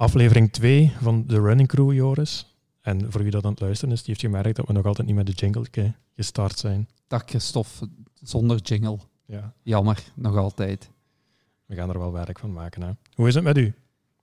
Aflevering 0.00 0.52
2 0.52 0.92
van 1.00 1.26
de 1.26 1.40
Running 1.40 1.68
Crew, 1.68 1.92
Joris. 1.92 2.56
En 2.80 3.12
voor 3.12 3.22
wie 3.22 3.30
dat 3.30 3.44
aan 3.44 3.50
het 3.50 3.60
luisteren 3.60 3.94
is, 3.94 3.98
die 3.98 4.08
heeft 4.08 4.20
gemerkt 4.20 4.56
dat 4.56 4.66
we 4.66 4.72
nog 4.72 4.86
altijd 4.86 5.06
niet 5.06 5.16
met 5.16 5.26
de 5.26 5.32
jingle 5.32 5.94
gestart 6.14 6.58
zijn. 6.58 6.88
Dag 7.06 7.22
Christophe, 7.26 7.88
zonder 8.22 8.58
jingle. 8.58 8.98
Ja, 9.26 9.54
Jammer, 9.62 10.12
nog 10.14 10.36
altijd. 10.36 10.90
we 11.66 11.74
gaan 11.74 11.88
er 11.88 11.98
wel 11.98 12.12
werk 12.12 12.38
van 12.38 12.52
maken. 12.52 12.82
Hè. 12.82 12.90
Hoe 13.14 13.28
is 13.28 13.34
het 13.34 13.44
met 13.44 13.56
u? 13.56 13.74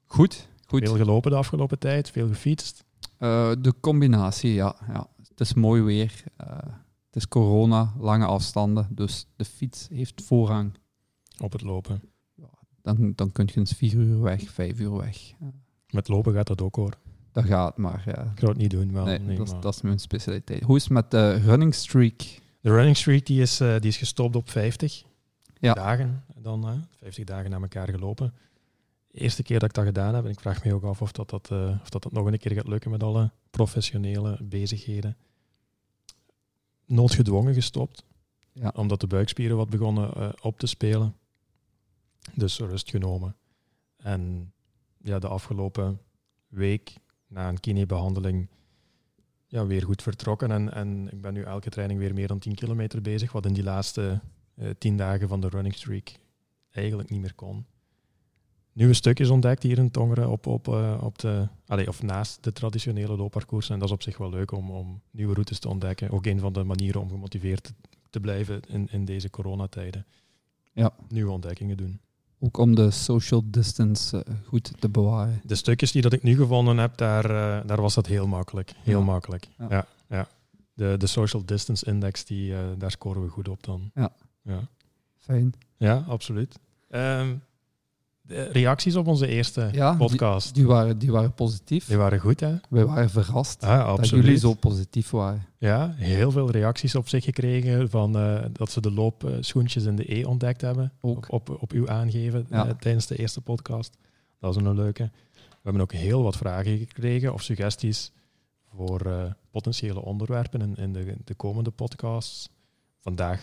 Goed, 0.06 0.48
goed. 0.66 0.84
Veel 0.84 0.96
gelopen 0.96 1.32
de 1.32 1.38
afgelopen 1.38 1.80
tijd, 1.80 2.10
veel 2.10 2.28
gefietst. 2.28 2.84
Eh, 3.18 3.52
de 3.60 3.74
combinatie, 3.80 4.54
ja, 4.54 4.76
ja. 4.88 5.08
Het 5.30 5.40
is 5.40 5.54
mooi 5.54 5.82
weer. 5.82 6.24
Eh, 6.38 6.48
het 7.06 7.16
is 7.16 7.28
corona, 7.28 7.94
lange 8.00 8.26
afstanden. 8.26 8.88
Dus 8.92 9.28
de 9.36 9.46
fiets 9.46 9.88
heeft 9.88 10.22
voorrang. 10.22 10.74
Op 11.40 11.52
het 11.52 11.62
lopen. 11.62 12.02
Dan, 12.82 13.14
dan 13.16 13.32
kun 13.32 13.50
je 13.54 13.60
eens 13.60 13.74
vier 13.74 13.94
uur 13.94 14.22
weg, 14.22 14.50
vijf 14.50 14.80
uur 14.80 14.98
weg. 14.98 15.34
Eh, 15.98 16.04
Met 16.04 16.08
lopen 16.16 16.34
gaat 16.34 16.48
dat 16.48 16.62
ook 16.62 16.76
hoor. 16.76 16.94
dat 17.32 17.46
gaat 17.46 17.78
maar. 17.78 18.04
Ja. 18.06 18.22
Ik 18.22 18.40
zou 18.40 18.52
het 18.52 18.62
niet 18.62 18.72
doen. 18.72 18.92
Wel, 18.94 19.06
Nee, 19.06 19.20
nee, 19.20 19.38
dat, 19.38 19.46
is, 19.48 19.52
maar- 19.54 19.62
dat 19.62 19.74
is 19.76 19.82
mijn 19.82 20.00
specialiteit. 20.00 20.64
Hoe 20.64 20.76
is 20.76 20.84
het 20.84 20.92
met 20.92 21.12
de 21.12 21.32
running 21.34 21.74
streak? 21.76 22.18
De 22.62 22.70
running 22.70 22.98
streak 22.98 23.26
die 23.26 23.42
is, 23.42 23.60
eh, 23.60 23.80
die 23.80 23.90
is 23.90 23.98
gestopt 23.98 24.36
op 24.36 24.50
50 24.50 25.04
Ja. 25.60 25.74
dagen. 25.74 26.24
Dan, 26.42 26.66
hè, 26.66 26.76
50 27.00 27.24
dagen 27.24 27.50
na 27.50 27.60
elkaar 27.60 27.90
gelopen. 27.90 28.34
De 29.08 29.20
eerste 29.20 29.44
keer 29.44 29.60
dat 29.60 29.70
ik 29.70 29.76
dat 29.76 29.86
gedaan 29.86 30.16
heb, 30.16 30.24
en 30.26 30.32
ik 30.32 30.40
vraag 30.40 30.64
me 30.66 30.74
ook 30.74 30.84
af 30.84 31.02
of 31.02 31.12
dat, 31.12 31.30
dat, 31.30 31.52
eh, 31.52 31.78
of 31.82 31.90
dat, 31.90 32.04
dat 32.04 32.12
nog 32.12 32.26
een 32.26 32.38
keer 32.38 32.52
gaat 32.54 32.68
lukken 32.68 32.92
met 32.92 33.04
alle 33.04 33.32
professionele 33.50 34.38
bezigheden. 34.44 35.18
Noodgedwongen 36.86 37.54
gestopt, 37.54 38.04
Ja. 38.54 38.72
omdat 38.76 39.00
de 39.00 39.08
buikspieren 39.08 39.58
wat 39.58 39.70
begonnen 39.70 40.14
eh, 40.14 40.30
op 40.42 40.60
te 40.60 40.68
spelen. 40.68 41.16
Dus 42.34 42.60
rust 42.60 42.90
genomen. 42.90 43.36
En 43.98 44.52
ja, 45.02 45.20
de 45.20 45.28
afgelopen 45.28 46.00
week, 46.48 46.96
na 47.28 47.50
een 47.50 47.60
kinebehandeling, 47.60 48.50
ja, 49.48 49.66
weer 49.66 49.84
goed 49.84 50.02
vertrokken. 50.02 50.52
En, 50.52 50.74
en 50.74 51.10
ik 51.12 51.22
ben 51.22 51.34
nu 51.34 51.44
elke 51.44 51.70
training 51.70 52.00
weer 52.00 52.14
meer 52.14 52.28
dan 52.28 52.40
10 52.40 52.56
kilometer 52.56 53.02
bezig, 53.02 53.32
wat 53.32 53.46
in 53.46 53.54
die 53.54 53.64
laatste 53.64 54.22
eh 54.56 54.70
10 54.78 54.98
dagen 54.98 55.28
van 55.28 55.42
de 55.42 55.50
running 55.50 55.76
streak 55.76 56.20
eigenlijk 56.72 57.10
niet 57.10 57.22
meer 57.22 57.36
kon. 57.36 57.66
Nieuwe 58.74 58.94
stukjes 58.94 59.30
ontdekt 59.30 59.64
hier 59.64 59.78
in 59.78 59.92
Tongeren 59.92 60.30
op, 60.30 60.46
op, 60.46 60.68
eh, 60.68 61.02
op 61.04 61.20
de, 61.20 61.48
allee, 61.66 61.88
of 61.88 62.02
naast 62.02 62.44
de 62.44 62.52
traditionele 62.52 63.16
loopparcours. 63.16 63.70
En 63.70 63.80
dat 63.80 63.88
is 63.88 63.94
op 63.94 64.02
zich 64.02 64.18
wel 64.18 64.30
leuk 64.30 64.52
om, 64.52 64.72
om 64.72 65.02
nieuwe 65.12 65.34
routes 65.34 65.60
te 65.60 65.70
ontdekken. 65.70 66.10
Ook 66.12 66.26
een 66.26 66.40
van 66.40 66.54
de 66.54 66.64
manieren 66.64 67.02
om 67.02 67.10
gemotiveerd 67.10 67.64
te, 67.64 67.74
te 68.10 68.20
blijven 68.20 68.62
in, 68.68 68.88
in 68.92 69.06
deze 69.06 69.30
coronatijden. 69.30 70.06
Ja. 70.74 70.94
Nieuwe 71.10 71.32
ontdekkingen 71.32 71.78
doen. 71.78 72.00
Ook 72.40 72.58
om 72.58 72.76
de 72.76 72.92
social 72.92 73.44
distance 73.46 74.24
eh, 74.24 74.34
goed 74.46 74.72
te 74.80 74.90
bewaren. 74.90 75.42
De 75.44 75.56
stukjes 75.56 75.92
die 75.92 76.02
dat 76.02 76.14
ik 76.14 76.24
nu 76.24 76.36
gevonden 76.36 76.78
heb, 76.78 76.98
daar, 76.98 77.26
eh, 77.26 77.68
daar 77.68 77.82
was 77.82 77.94
dat 77.94 78.06
heel 78.06 78.28
makkelijk. 78.28 78.74
Heel 78.84 79.00
Ja. 79.00 79.06
makkelijk. 79.06 79.48
Ja. 79.58 79.68
Ja. 79.70 79.86
Ja, 80.10 80.28
De, 80.74 80.96
de 80.98 81.08
social 81.08 81.46
distance 81.46 81.86
index, 81.86 82.26
die, 82.26 82.54
eh, 82.56 82.60
daar 82.78 82.92
scoren 82.92 83.22
we 83.24 83.30
goed 83.30 83.48
op 83.48 83.64
dan. 83.64 83.92
Ja. 83.96 84.12
Ja, 84.44 84.60
Fijn. 85.18 85.54
ja 85.78 86.04
absoluut. 86.08 86.60
Ehm, 86.90 87.36
de 88.28 88.44
reacties 88.44 88.96
op 88.96 89.08
onze 89.08 89.28
eerste 89.28 89.70
Ja, 89.72 89.94
podcast, 89.96 90.46
die, 90.46 90.54
Die 90.64 90.66
waren, 90.74 90.98
die 91.00 91.12
waren 91.12 91.34
positief. 91.34 91.88
waren 91.98 92.20
goed, 92.20 92.40
hè? 92.40 92.56
Wij 92.70 92.86
waren 92.86 93.10
verrast 93.10 93.62
Ja, 93.62 93.96
dat 93.96 94.10
jullie 94.10 94.38
zo 94.38 94.54
positief 94.54 95.10
waren. 95.10 95.46
Ja, 95.58 95.94
heel 95.98 96.32
veel 96.32 96.52
reacties 96.52 96.96
op 96.96 97.08
zich 97.10 97.24
gekregen 97.24 97.90
van 97.90 98.18
eh, 98.18 98.44
dat 98.54 98.72
ze 98.72 98.82
de 98.82 98.92
loopschoentjes 98.92 99.84
in 99.86 99.96
de 99.96 100.16
E 100.16 100.24
ontdekt 100.26 100.62
hebben. 100.62 100.92
Ook. 101.02 101.18
Op, 101.32 101.50
op, 101.50 101.62
op 101.62 101.72
uw 101.72 101.90
aangeven 101.90 102.46
Ja. 102.50 102.68
eh, 102.68 102.74
tijdens 102.80 103.08
de 103.08 103.16
eerste 103.18 103.42
podcast. 103.42 103.98
Dat 104.40 104.56
is 104.56 104.62
een 104.64 104.76
leuke. 104.76 105.10
We 105.34 105.74
hebben 105.74 105.82
ook 105.82 105.94
heel 105.94 106.24
wat 106.24 106.38
vragen 106.38 106.78
gekregen 106.78 107.34
of 107.34 107.42
suggesties 107.42 108.12
voor 108.76 109.02
eh, 109.02 109.24
potentiële 109.52 110.02
onderwerpen 110.02 110.62
in, 110.62 110.76
in 110.76 110.94
de, 110.94 111.16
de 111.24 111.34
komende 111.34 111.72
podcasts. 111.72 112.50
Vandaag 113.00 113.42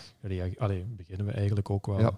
allee, 0.57 0.85
beginnen 0.97 1.25
we 1.25 1.31
eigenlijk 1.31 1.69
ook 1.69 1.85
wel 1.87 1.99
Ja. 1.99 2.11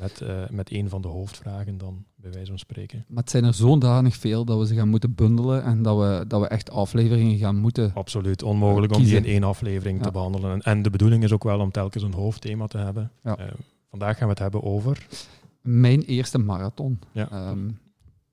Met, 0.00 0.20
eh, 0.20 0.48
met 0.50 0.72
een 0.72 0.88
van 0.88 1.02
de 1.02 1.08
hoofdvragen 1.08 1.78
dan, 1.78 2.04
bij 2.14 2.30
wijze 2.30 2.48
van 2.48 2.58
spreken. 2.58 3.04
Maar 3.08 3.22
het 3.22 3.30
zijn 3.30 3.44
er 3.44 3.54
zodanig 3.54 4.16
veel 4.16 4.44
dat 4.44 4.58
we 4.58 4.66
ze 4.66 4.74
gaan 4.74 4.88
moeten 4.88 5.14
bundelen 5.14 5.62
en 5.62 5.82
dat 5.82 5.98
we, 5.98 6.24
dat 6.28 6.40
we 6.40 6.46
echt 6.46 6.70
afleveringen 6.70 7.38
gaan 7.38 7.56
moeten. 7.56 7.90
Absoluut 7.94 8.42
onmogelijk 8.42 8.94
om 8.94 9.04
die 9.04 9.16
in 9.16 9.24
één 9.24 9.42
aflevering 9.42 10.02
te 10.02 10.10
behandelen. 10.10 10.52
En, 10.52 10.60
en 10.60 10.82
de 10.82 10.90
bedoeling 10.90 11.22
is 11.22 11.32
ook 11.32 11.44
wel 11.44 11.60
om 11.60 11.70
telkens 11.70 12.02
een 12.02 12.12
hoofdthema 12.12 12.66
te 12.66 12.78
hebben. 12.78 13.10
Ja. 13.22 13.36
Eh, 13.36 13.46
vandaag 13.90 14.16
gaan 14.16 14.26
we 14.26 14.32
het 14.32 14.42
hebben 14.42 14.62
over... 14.62 15.06
Mijn 15.60 16.02
eerste 16.02 16.38
marathon. 16.38 16.98
Ja, 17.12 17.30
Ehm, 17.30 17.68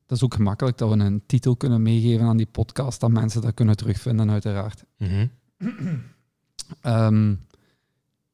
dat 0.05 0.17
is 0.17 0.23
ook 0.23 0.33
gemakkelijk 0.33 0.77
dat 0.77 0.89
we 0.89 0.95
een 0.95 1.23
titel 1.25 1.55
kunnen 1.55 1.81
meegeven 1.81 2.25
aan 2.25 2.37
die 2.37 2.47
podcast, 2.51 2.99
dat 2.99 3.11
mensen 3.11 3.41
dat 3.41 3.53
kunnen 3.53 3.77
terugvinden, 3.77 4.31
uiteraard. 4.31 4.83
Ehm, 6.81 7.35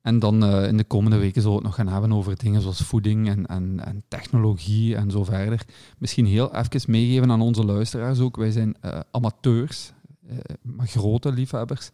en 0.04 0.20
dan 0.20 0.44
eh, 0.44 0.68
in 0.68 0.78
de 0.78 0.84
komende 0.84 1.18
weken 1.18 1.42
zullen 1.42 1.58
we 1.58 1.64
het 1.64 1.78
nog 1.78 1.86
gaan 1.86 1.94
hebben 1.94 2.14
over 2.14 2.38
dingen 2.38 2.62
zoals 2.62 2.82
voeding 2.82 3.28
en, 3.30 3.46
en, 3.46 3.80
en 3.86 4.04
technologie 4.08 4.96
en 4.96 5.12
zo 5.12 5.24
verder. 5.24 5.66
Misschien 5.98 6.26
heel 6.26 6.56
even 6.56 6.92
meegeven 6.92 7.32
aan 7.32 7.42
onze 7.42 7.66
luisteraars 7.66 8.20
ook. 8.20 8.36
Wij 8.36 8.52
zijn 8.52 8.76
eh, 8.82 9.00
amateurs, 9.12 9.92
eh, 10.28 10.38
maar 10.62 10.88
grote 10.88 11.32
liefhebbers. 11.32 11.92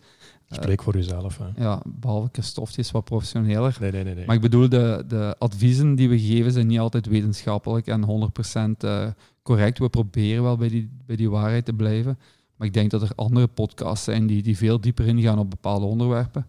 Spreek 0.51 0.83
voor 0.83 0.95
uzelf. 0.95 1.37
Hè. 1.37 1.63
ja, 1.63 1.81
behalve 1.85 2.29
Christophe, 2.31 2.71
die 2.71 2.83
is 2.83 2.91
wat 2.91 3.03
professioneler. 3.03 3.77
Nee, 3.79 3.91
nee, 3.91 4.03
nee. 4.03 4.15
nee. 4.15 4.25
Maar 4.25 4.35
ik 4.35 4.41
bedoel, 4.41 4.69
de, 4.69 5.03
de 5.07 5.35
adviezen 5.39 5.95
die 5.95 6.09
we 6.09 6.19
geven 6.19 6.51
zijn 6.51 6.67
niet 6.67 6.79
altijd 6.79 7.05
wetenschappelijk 7.05 7.87
en 7.87 8.31
100% 8.75 8.77
eh, 8.77 9.07
correct. 9.43 9.79
We 9.79 9.89
proberen 9.89 10.43
wel 10.43 10.57
bij 10.57 10.69
die, 10.69 10.89
bij 11.05 11.15
die 11.15 11.29
waarheid 11.29 11.65
te 11.65 11.73
blijven. 11.73 12.19
Maar 12.55 12.67
ik 12.67 12.73
denk 12.73 12.91
dat 12.91 13.01
er 13.01 13.11
andere 13.15 13.47
podcasts 13.47 14.05
zijn 14.05 14.27
die, 14.27 14.43
die 14.43 14.57
veel 14.57 14.81
dieper 14.81 15.07
ingaan 15.07 15.39
op 15.39 15.49
bepaalde 15.49 15.85
onderwerpen. 15.85 16.47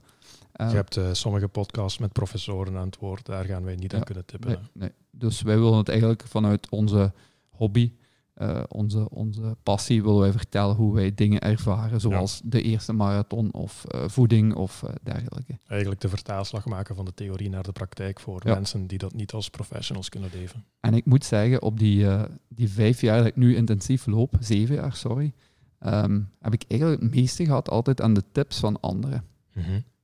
Eh, 0.61 0.71
Je 0.71 0.77
hebt 0.77 0.97
eh, 0.97 1.13
sommige 1.13 1.49
podcasts 1.49 1.99
met 1.99 2.13
professoren 2.13 2.77
aan 2.77 2.87
het 2.87 2.99
woord. 2.99 3.27
Daar 3.27 3.45
gaan 3.45 3.65
wij 3.65 3.75
niet 3.75 3.95
aan 3.95 4.03
kunnen 4.05 4.25
tippen. 4.25 4.69
nee. 4.73 4.91
Dus 5.11 5.43
wij 5.43 5.59
willen 5.59 5.79
het 5.79 5.89
eigenlijk 5.89 6.23
vanuit 6.27 6.69
onze 6.71 7.13
hobby, 7.49 7.93
eh, 8.35 8.63
onze, 8.69 9.11
onze 9.11 9.57
passie, 9.63 10.03
willen 10.03 10.21
wij 10.21 10.33
vertellen 10.33 10.75
hoe 10.77 10.95
wij 10.95 11.15
dingen 11.15 11.41
ervaren. 11.41 12.01
Zoals 12.01 12.41
de 12.45 12.63
eerste 12.63 12.93
marathon 12.93 13.53
of 13.53 13.85
voeding 14.07 14.55
of 14.55 14.85
dergelijke. 15.03 15.59
Eigenlijk 15.67 16.01
de 16.01 16.09
vertaalslag 16.09 16.65
maken 16.67 16.95
van 16.97 17.05
de 17.05 17.15
theorie 17.15 17.49
naar 17.49 17.63
de 17.63 17.73
praktijk 17.73 18.21
voor 18.21 18.41
Ja. 18.47 18.55
mensen 18.55 18.87
die 18.87 18.99
dat 18.99 19.15
niet 19.15 19.33
als 19.33 19.51
professionals 19.51 20.09
kunnen 20.09 20.31
leven. 20.35 20.65
En 20.81 20.95
ik 20.95 21.05
moet 21.05 21.25
zeggen, 21.25 21.63
op 21.63 21.79
die, 21.79 22.07
die 22.49 22.69
vijf 22.71 23.01
jaar 23.01 23.19
dat 23.19 23.27
ik 23.27 23.37
nu 23.37 23.57
intensief 23.57 24.07
loop, 24.07 24.35
zeven 24.41 24.75
jaar, 24.75 24.95
sorry, 24.95 25.33
ehm, 25.79 26.21
heb 26.41 26.53
ik 26.53 26.65
eigenlijk 26.69 27.03
het 27.03 27.15
meeste 27.15 27.45
gehad 27.45 27.71
altijd 27.71 28.01
aan 28.01 28.15
de 28.15 28.25
tips 28.33 28.59
van 28.59 28.81
anderen. 28.81 29.25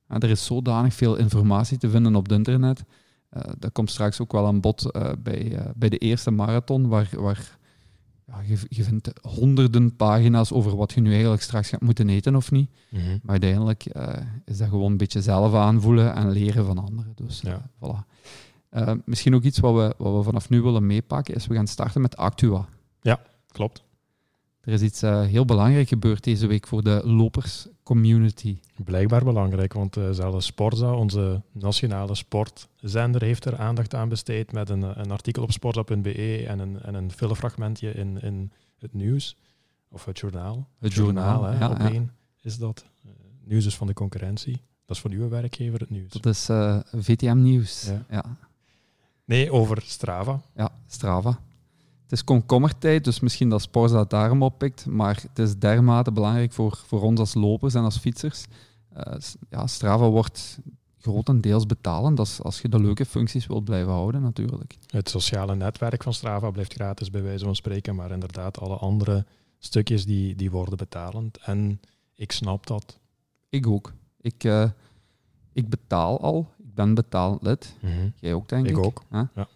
En 0.07 0.19
er 0.19 0.29
is 0.29 0.45
zodanig 0.45 0.93
veel 0.93 1.15
informatie 1.15 1.77
te 1.77 1.89
vinden 1.89 2.15
op 2.15 2.23
het 2.23 2.31
internet. 2.31 2.83
Eh, 3.29 3.41
dat 3.59 3.71
komt 3.71 3.89
straks 3.89 4.21
ook 4.21 4.31
wel 4.31 4.45
aan 4.45 4.59
bod 4.59 4.91
eh, 4.91 5.11
bij, 5.19 5.55
eh, 5.55 5.65
bij 5.75 5.89
de 5.89 5.97
eerste 5.97 6.31
marathon, 6.31 6.87
waar, 6.87 7.09
waar 7.15 7.57
ja, 8.27 8.41
je, 8.45 8.57
je 8.67 8.83
vindt 8.83 9.11
honderden 9.21 9.95
pagina's 9.95 10.51
over 10.51 10.75
wat 10.75 10.93
je 10.93 11.01
nu 11.01 11.11
eigenlijk 11.11 11.41
straks 11.41 11.69
gaat 11.69 11.81
moeten 11.81 12.09
eten 12.09 12.35
of 12.35 12.51
niet. 12.51 12.69
Mhm. 12.89 13.01
Maar 13.21 13.31
uiteindelijk 13.31 13.85
is 14.45 14.57
dat 14.57 14.69
gewoon 14.69 14.91
een 14.91 14.97
beetje 14.97 15.21
zelf 15.21 15.53
aanvoelen 15.53 16.15
en 16.15 16.31
leren 16.31 16.65
van 16.65 16.77
anderen. 16.77 17.11
Dus 17.15 17.41
Ja. 17.41 17.69
voilà. 17.79 18.15
Misschien 19.05 19.35
ook 19.35 19.43
iets 19.43 19.59
wat 19.59 19.73
we, 19.73 19.93
wat 19.97 20.15
we 20.15 20.23
vanaf 20.23 20.49
nu 20.49 20.61
willen 20.61 20.85
meepakken, 20.85 21.35
is 21.35 21.47
we 21.47 21.55
gaan 21.55 21.67
starten 21.67 22.01
met 22.01 22.17
Actua. 22.17 22.67
Klopt. 23.51 23.83
Er 24.67 24.73
is 24.73 24.81
iets 24.81 25.01
eh, 25.01 25.21
heel 25.21 25.45
belangrijk 25.45 25.87
gebeurd 25.87 26.23
deze 26.23 26.47
week 26.47 26.67
voor 26.67 26.83
de 26.83 27.01
lopers 27.05 27.67
community. 27.83 28.59
Blijkbaar 28.83 29.23
belangrijk, 29.23 29.73
want 29.73 29.97
uh, 29.97 30.09
zelfs 30.11 30.45
Sporza, 30.45 30.93
onze 30.93 31.41
nationale 31.51 32.15
sportzender, 32.15 33.21
heeft 33.21 33.45
er 33.45 33.57
aandacht 33.57 33.95
aan 33.95 34.09
besteed 34.09 34.51
met 34.51 34.69
een, 34.69 34.99
een 34.99 35.11
artikel 35.11 35.43
op 35.43 35.51
sporza.be 35.51 36.45
en 36.47 36.59
een, 36.59 36.81
en 36.81 36.93
een 36.93 37.11
filmfragmentje 37.11 37.91
in, 37.91 38.21
in 38.21 38.51
het 38.79 38.93
nieuws, 38.93 39.37
of 39.89 40.05
het 40.05 40.19
journaal. 40.19 40.67
Het 40.79 40.93
journaal, 40.93 41.43
hè, 41.43 41.59
ja, 41.59 41.69
op 41.69 41.77
ja. 41.77 41.91
één 41.91 42.11
is 42.41 42.57
dat. 42.57 42.85
Uh, 43.05 43.11
nieuws 43.43 43.65
is 43.65 43.75
van 43.75 43.87
de 43.87 43.93
concurrentie. 43.93 44.61
Dat 44.85 44.95
is 44.95 45.01
voor 45.01 45.11
uw 45.11 45.29
werkgever 45.29 45.79
het 45.79 45.89
nieuws. 45.89 46.11
Dat 46.11 46.25
is 46.25 46.49
eh, 46.49 46.79
VTM 46.95 47.37
Nieuws. 47.41 47.85
Ja. 47.85 48.05
Ja. 48.09 48.37
Nee, 49.25 49.51
over 49.51 49.81
Strava. 49.85 50.41
Ja, 50.55 50.71
Strava. 50.87 51.39
Het 52.07 52.15
is 52.17 52.23
komkommertijd, 52.23 53.03
dus 53.03 53.19
misschien 53.19 53.49
dat 53.49 53.61
Sporza 53.61 53.99
het 53.99 54.09
daarom 54.09 54.43
oppikt, 54.43 54.85
maar 54.85 55.19
het 55.21 55.39
is 55.39 55.57
dermate 55.57 56.11
belangrijk 56.11 56.53
voor, 56.53 56.83
voor 56.85 57.01
ons 57.01 57.19
als 57.19 57.33
lopers 57.33 57.73
en 57.73 57.83
als 57.83 57.97
fietsers. 57.97 58.45
Uh, 58.97 59.13
ja, 59.49 59.67
Strava 59.67 60.09
wordt 60.09 60.59
grotendeels 60.99 61.65
betalend 61.65 62.19
als, 62.19 62.41
als 62.41 62.61
je 62.61 62.69
de 62.69 62.79
leuke 62.79 63.05
functies 63.05 63.47
wilt 63.47 63.63
blijven 63.63 63.91
houden, 63.91 64.21
natuurlijk. 64.21 64.77
Het 64.85 65.09
sociale 65.09 65.55
netwerk 65.55 66.03
van 66.03 66.13
Strava 66.13 66.51
blijft 66.51 66.73
gratis, 66.73 67.09
bij 67.09 67.21
wijze 67.21 67.45
van 67.45 67.55
spreken, 67.55 67.95
maar 67.95 68.11
inderdaad 68.11 68.59
alle 68.59 68.75
andere 68.75 69.25
stukjes 69.59 70.05
die, 70.05 70.35
die 70.35 70.51
worden 70.51 70.77
betalend. 70.77 71.37
En 71.37 71.81
ik 72.15 72.31
snap 72.31 72.67
dat. 72.67 72.99
Ik 73.49 73.67
ook. 73.67 73.93
Ik, 74.21 74.43
uh, 74.43 74.69
ik 75.53 75.69
betaal 75.69 76.21
al. 76.21 76.53
Ik 76.57 76.73
ben 76.73 76.93
betaald 76.93 77.41
lid. 77.41 77.75
Mm 77.81 77.91
-hmm. 77.91 78.13
Jij 78.19 78.33
ook, 78.33 78.49
denk 78.49 78.65
ik. 78.65 78.77
Ik 78.77 78.85
ook. 78.85 79.03
Huh? 79.09 79.21
Ja. 79.35 79.47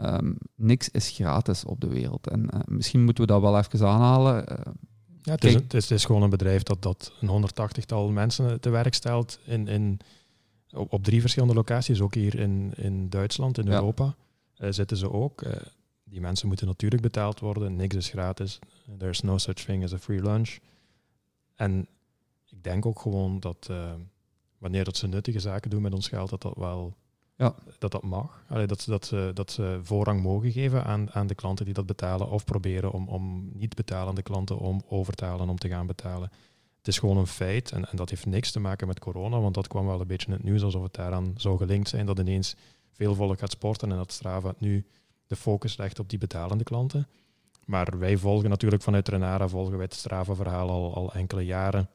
Ehm, 0.00 0.32
niks 0.54 0.88
is 0.88 1.10
gratis 1.10 1.64
op 1.64 1.80
de 1.80 1.88
wereld. 1.88 2.26
En 2.26 2.50
eh, 2.50 2.60
misschien 2.66 3.04
moeten 3.04 3.24
we 3.24 3.32
dat 3.32 3.40
wel 3.40 3.58
even 3.58 3.88
aanhalen. 3.88 4.44
Uh, 4.52 4.72
ja, 5.22 5.32
het 5.32 5.44
is, 5.44 5.54
het, 5.54 5.74
is, 5.74 5.82
het, 5.82 5.98
is, 5.98 6.04
gewoon 6.04 6.22
een 6.22 6.30
bedrijf 6.30 6.62
dat, 6.62 6.82
dat 6.82 7.12
een 7.20 7.48
180-tal 7.48 8.10
mensen 8.10 8.60
te 8.60 8.70
werk 8.70 8.94
stelt 8.94 9.38
in, 9.44 9.68
in, 9.68 10.00
op, 10.70 10.92
op, 10.92 11.04
drie 11.04 11.20
verschillende 11.20 11.54
locaties. 11.54 12.00
Ook 12.00 12.14
hier 12.14 12.38
in, 12.38 12.72
in 12.76 13.08
Duitsland, 13.08 13.58
in 13.58 13.68
Europa, 13.68 14.14
uh, 14.58 14.70
zitten 14.70 14.96
ze 14.96 15.12
ook. 15.12 15.42
die 16.04 16.20
mensen 16.20 16.48
moeten 16.48 16.66
natuurlijk 16.66 17.02
betaald 17.02 17.40
worden. 17.40 17.76
Niks 17.76 17.96
is 17.96 18.08
gratis. 18.08 18.58
There's 18.98 19.20
no 19.20 19.38
such 19.38 19.54
thing 19.54 19.84
as 19.84 19.92
a 19.92 19.98
free 19.98 20.22
lunch. 20.22 20.56
En 21.54 21.86
ik 22.46 22.62
denk 22.62 22.86
ook 22.86 23.00
gewoon 23.00 23.40
dat 23.40 23.70
wanneer 24.58 24.84
dat 24.84 24.96
ze 24.96 25.06
nuttige 25.06 25.40
zaken 25.40 25.70
doen 25.70 25.82
met 25.82 25.94
ons 25.94 26.08
geld, 26.08 26.30
dat 26.30 26.42
dat 26.42 26.56
wel 26.56 26.96
ja. 27.40 27.54
dat 27.78 27.92
dat 27.92 28.02
mag. 28.02 28.44
Dat, 28.66 28.80
ze, 28.80 28.90
dat, 28.90 29.06
ze, 29.06 29.30
dat 29.34 29.50
ze 29.50 29.80
voorrang 29.82 30.22
mogen 30.22 30.52
geven 30.52 30.84
aan, 30.84 31.12
aan 31.12 31.26
de 31.26 31.34
klanten 31.34 31.64
die 31.64 31.74
dat 31.74 31.86
betalen 31.86 32.30
of 32.30 32.44
proberen 32.44 32.92
om, 32.92 33.08
om 33.08 33.50
niet 33.52 33.74
betalende 33.74 34.22
klanten 34.22 34.58
om 34.58 34.82
over 34.88 35.14
te 35.14 35.24
halen 35.24 35.48
om 35.48 35.58
te 35.58 35.68
gaan 35.68 35.86
betalen. 35.86 36.30
Het 36.78 36.88
is 36.88 36.98
gewoon 36.98 37.16
een 37.16 37.26
feit 37.26 37.72
en, 37.72 37.90
en 37.90 37.96
dat 37.96 38.10
heeft 38.10 38.26
niks 38.26 38.50
te 38.50 38.60
maken 38.60 38.86
met 38.86 38.98
corona, 38.98 39.40
want 39.40 39.54
dat 39.54 39.68
kwam 39.68 39.86
wel 39.86 40.00
een 40.00 40.06
beetje 40.06 40.26
in 40.26 40.32
het 40.32 40.42
nieuws 40.42 40.62
alsof 40.62 40.82
het 40.82 40.94
daaraan 40.94 41.34
zou 41.36 41.56
gelinkt 41.56 41.88
zijn 41.88 42.06
dat 42.06 42.18
ineens 42.18 42.56
veel 42.92 43.14
volk 43.14 43.38
gaat 43.38 43.50
sporten 43.50 43.90
en 43.90 43.96
dat 43.96 44.12
Strava 44.12 44.54
nu 44.58 44.86
de 45.26 45.36
focus 45.36 45.76
legt 45.76 45.98
op 45.98 46.08
die 46.08 46.18
betalende 46.18 46.64
klanten. 46.64 47.08
Maar 47.64 47.98
wij 47.98 48.16
volgen 48.16 48.50
natuurlijk 48.50 48.82
vanuit 48.82 49.08
Renara, 49.08 49.48
volgen 49.48 49.76
wij 49.76 49.84
het 49.84 49.94
Strava-verhaal 49.94 50.70
al, 50.70 50.94
al 50.94 51.12
enkele 51.12 51.44
jaren 51.44 51.88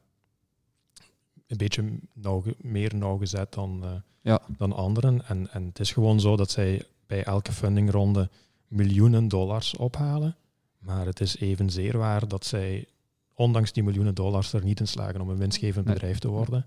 een 1.48 1.58
beetje 1.58 2.00
nauw, 2.14 2.44
meer 2.58 2.96
nauwgezet 2.96 3.54
dan, 3.54 3.82
uh, 3.84 3.92
ja. 4.22 4.42
dan 4.58 4.74
anderen. 4.74 5.28
En, 5.28 5.52
en 5.52 5.66
het 5.66 5.80
is 5.80 5.92
gewoon 5.92 6.20
zo 6.20 6.36
dat 6.36 6.52
zij 6.52 6.84
bij 7.08 7.24
elke 7.24 7.52
fundingronde 7.52 8.30
miljoenen 8.68 9.28
dollars 9.28 9.76
ophalen. 9.76 10.36
Maar 10.80 11.06
het 11.06 11.20
is 11.20 11.38
evenzeer 11.38 11.98
waar 11.98 12.28
dat 12.28 12.46
zij, 12.46 12.88
ondanks 13.34 13.72
die 13.72 13.84
miljoenen 13.84 14.16
dollars, 14.16 14.54
er 14.54 14.64
niet 14.64 14.80
in 14.80 14.88
slagen 14.88 15.22
om 15.22 15.30
een 15.30 15.38
winstgevend 15.38 15.86
bedrijf 15.86 16.20
te 16.20 16.28
worden. 16.28 16.66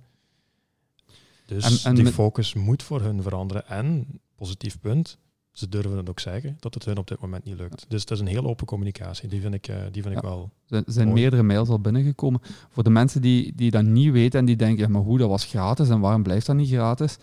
Dus 1.46 1.84
en, 1.84 1.94
die 1.94 2.12
focus 2.12 2.54
moet 2.54 2.82
voor 2.82 3.00
hun 3.00 3.22
veranderen. 3.22 3.66
En, 3.66 4.06
positief 4.34 4.80
punt, 4.80 5.18
ze 5.58 5.68
durven 5.68 5.96
het 5.96 6.08
ook 6.08 6.20
zeggen 6.20 6.56
dat 6.60 6.74
het 6.74 6.84
hun 6.84 6.98
op 6.98 7.06
dit 7.06 7.20
moment 7.20 7.44
niet 7.44 7.58
lukt. 7.58 7.84
Dus 7.88 8.00
het 8.00 8.10
is 8.10 8.20
een 8.20 8.26
heel 8.26 8.46
open 8.46 8.66
communicatie. 8.66 9.28
Die 9.28 9.40
vind 9.40 9.54
ik, 9.54 9.68
uh, 9.68 9.76
die 9.90 10.02
vind 10.02 10.16
ik 10.16 10.22
wel. 10.22 10.50
Er 10.68 10.82
zijn 10.86 11.12
meerdere 11.12 11.42
mails 11.42 11.68
al 11.68 11.80
binnengekomen. 11.80 12.40
Voor 12.68 12.82
de 12.82 12.90
mensen 12.90 13.22
die, 13.22 13.52
die 13.54 13.70
dat 13.70 13.84
niet 13.84 14.12
weten 14.12 14.38
en 14.38 14.44
die 14.44 14.56
denken, 14.56 14.84
ja, 14.84 14.88
maar 14.88 15.02
hoe, 15.02 15.18
dat 15.18 15.28
was 15.28 15.44
gratis 15.44 15.88
en 15.88 16.00
waarom 16.00 16.22
blijft 16.22 16.46
dat 16.46 16.56
niet 16.56 16.68
gratis? 16.68 17.18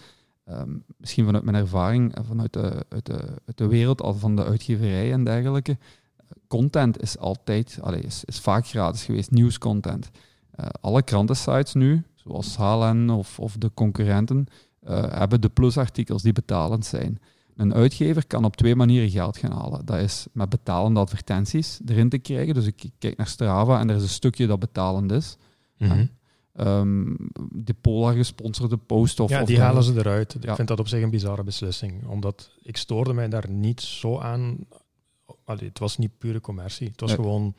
Um, 0.49 0.83
misschien 0.97 1.25
vanuit 1.25 1.43
mijn 1.43 1.55
ervaring, 1.55 2.15
vanuit 2.27 2.53
de, 2.53 2.85
uit 2.89 3.05
de, 3.05 3.19
uit 3.45 3.57
de 3.57 3.67
wereld, 3.67 4.01
al 4.01 4.13
van 4.13 4.35
de 4.35 4.45
uitgeverij 4.45 5.11
en 5.11 5.23
dergelijke. 5.23 5.77
Content 6.47 7.01
is 7.01 7.17
altijd, 7.17 7.77
allez, 7.81 8.03
is, 8.03 8.23
is 8.25 8.39
vaak 8.39 8.67
gratis 8.67 9.03
geweest, 9.03 9.31
nieuwscontent. 9.31 10.09
Uh, 10.59 10.65
alle 10.81 11.03
krantensites 11.03 11.73
nu, 11.73 12.03
zoals 12.15 12.55
HLN 12.55 13.09
of, 13.09 13.39
of 13.39 13.57
de 13.57 13.71
concurrenten, 13.73 14.47
uh, 14.87 15.03
hebben 15.09 15.41
de 15.41 15.49
plusartikels 15.49 16.21
die 16.21 16.33
betalend 16.33 16.85
zijn. 16.85 17.19
Een 17.55 17.73
uitgever 17.73 18.27
kan 18.27 18.45
op 18.45 18.55
twee 18.55 18.75
manieren 18.75 19.09
geld 19.09 19.37
gaan 19.37 19.51
halen. 19.51 19.85
Dat 19.85 19.97
is 19.97 20.27
met 20.31 20.49
betalende 20.49 20.99
advertenties 20.99 21.79
erin 21.85 22.09
te 22.09 22.17
krijgen. 22.17 22.53
Dus 22.53 22.65
ik 22.65 22.83
kijk 22.97 23.17
naar 23.17 23.27
Strava 23.27 23.79
en 23.79 23.89
er 23.89 23.95
is 23.95 24.01
een 24.01 24.09
stukje 24.09 24.47
dat 24.47 24.59
betalend 24.59 25.11
is. 25.11 25.37
Mm 25.77 26.09
de 27.51 27.75
Polar 27.81 28.13
gesponsorde 28.13 28.77
post 28.77 29.19
of... 29.19 29.29
Ja, 29.29 29.43
die 29.43 29.59
halen 29.59 29.83
ze 29.83 29.93
eruit. 29.93 30.35
Ik 30.43 30.55
vind 30.55 30.67
dat 30.67 30.79
op 30.79 30.87
zich 30.87 31.03
een 31.03 31.09
bizarre 31.09 31.43
beslissing. 31.43 32.07
Omdat 32.07 32.51
ik 32.61 32.77
stoorde 32.77 33.13
mij 33.13 33.29
daar 33.29 33.49
niet 33.49 33.81
zo 33.81 34.19
aan... 34.19 34.57
Allee, 35.43 35.67
het 35.67 35.79
was 35.79 35.97
niet 35.97 36.17
pure 36.17 36.41
commercie. 36.41 36.87
Het 36.87 37.01
was 37.01 37.13
gewoon... 37.13 37.55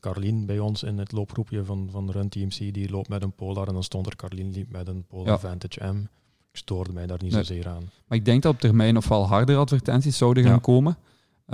Carlien 0.00 0.46
bij 0.46 0.58
ons 0.58 0.82
in 0.82 0.98
het 0.98 1.12
loopgroepje 1.12 1.64
van, 1.64 1.88
van 1.90 2.10
Run 2.10 2.28
TMC, 2.28 2.74
die 2.74 2.90
loopt 2.90 3.08
met 3.08 3.22
een 3.22 3.32
Polar 3.32 3.66
en 3.66 3.72
dan 3.72 3.82
stond 3.82 4.06
er 4.06 4.16
Carlien 4.16 4.50
liep 4.50 4.72
met 4.72 4.88
een 4.88 5.04
Polar 5.04 5.40
Vantage 5.40 5.92
M 5.92 6.06
ik 6.50 6.58
stoorde 6.58 6.92
mij 6.92 7.06
daar 7.06 7.22
niet 7.22 7.32
zozeer 7.32 7.68
aan. 7.68 7.90
Maar 8.06 8.18
ik 8.18 8.24
denk 8.24 8.42
dat 8.42 8.52
op 8.52 8.60
termijn 8.60 8.94
nog 8.94 9.08
wel 9.08 9.26
harder 9.26 9.56
advertenties 9.56 10.16
zouden 10.16 10.44
gaan 10.44 10.60
komen. 10.60 10.96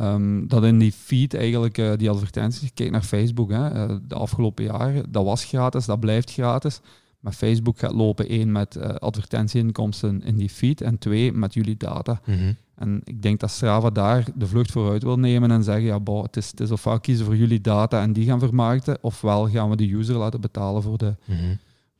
Um, 0.01 0.49
dat 0.49 0.65
in 0.65 0.79
die 0.79 0.93
feed 0.93 1.35
eigenlijk 1.35 1.79
uh, 1.79 1.93
die 1.97 2.11
advertenties, 2.11 2.71
kijk 2.75 2.91
naar 2.91 3.03
Facebook, 3.03 3.51
hè, 3.51 3.89
uh, 3.89 3.97
de 4.09 4.15
afgelopen 4.15 4.65
jaren, 4.65 5.13
dat 5.13 5.25
was 5.25 5.45
gratis, 5.45 5.87
dat 5.87 6.01
blijft 6.01 6.33
gratis. 6.33 6.81
Maar 7.21 7.33
Facebook 7.33 7.79
gaat 7.79 7.93
lopen 7.93 8.29
één 8.29 8.53
met 8.53 8.77
uh, 8.77 8.89
advertentieinkomsten 8.89 10.23
in 10.23 10.37
die 10.37 10.49
feed 10.49 10.81
en 10.81 10.99
twee 10.99 11.33
met 11.33 11.55
jullie 11.55 11.77
data. 11.77 12.21
Mhm. 12.25 12.53
En 12.75 13.01
ik 13.05 13.23
denk 13.23 13.41
dat 13.41 13.51
Strava 13.51 13.91
daar 13.91 14.27
de 14.35 14.47
vlucht 14.47 14.71
vooruit 14.71 15.03
wil 15.03 15.19
nemen 15.19 15.51
en 15.51 15.63
zeggen, 15.63 15.85
ja, 15.85 16.01
boh, 16.01 16.23
het, 16.23 16.37
is, 16.37 16.51
het 16.51 16.61
is 16.61 16.71
ofwel 16.71 17.01
kiezen 17.01 17.25
voor 17.25 17.37
jullie 17.37 17.61
data 17.61 18.03
en 18.03 18.13
die 18.13 18.27
gaan 18.27 18.39
vermarkten, 18.39 18.99
ofwel 19.01 19.49
gaan 19.49 19.71
we 19.71 19.77
de 19.77 19.93
user 19.93 20.17
laten 20.17 20.41
betalen 20.41 20.83
voor 20.83 20.99
de, 20.99 21.15
mhm 21.25 21.55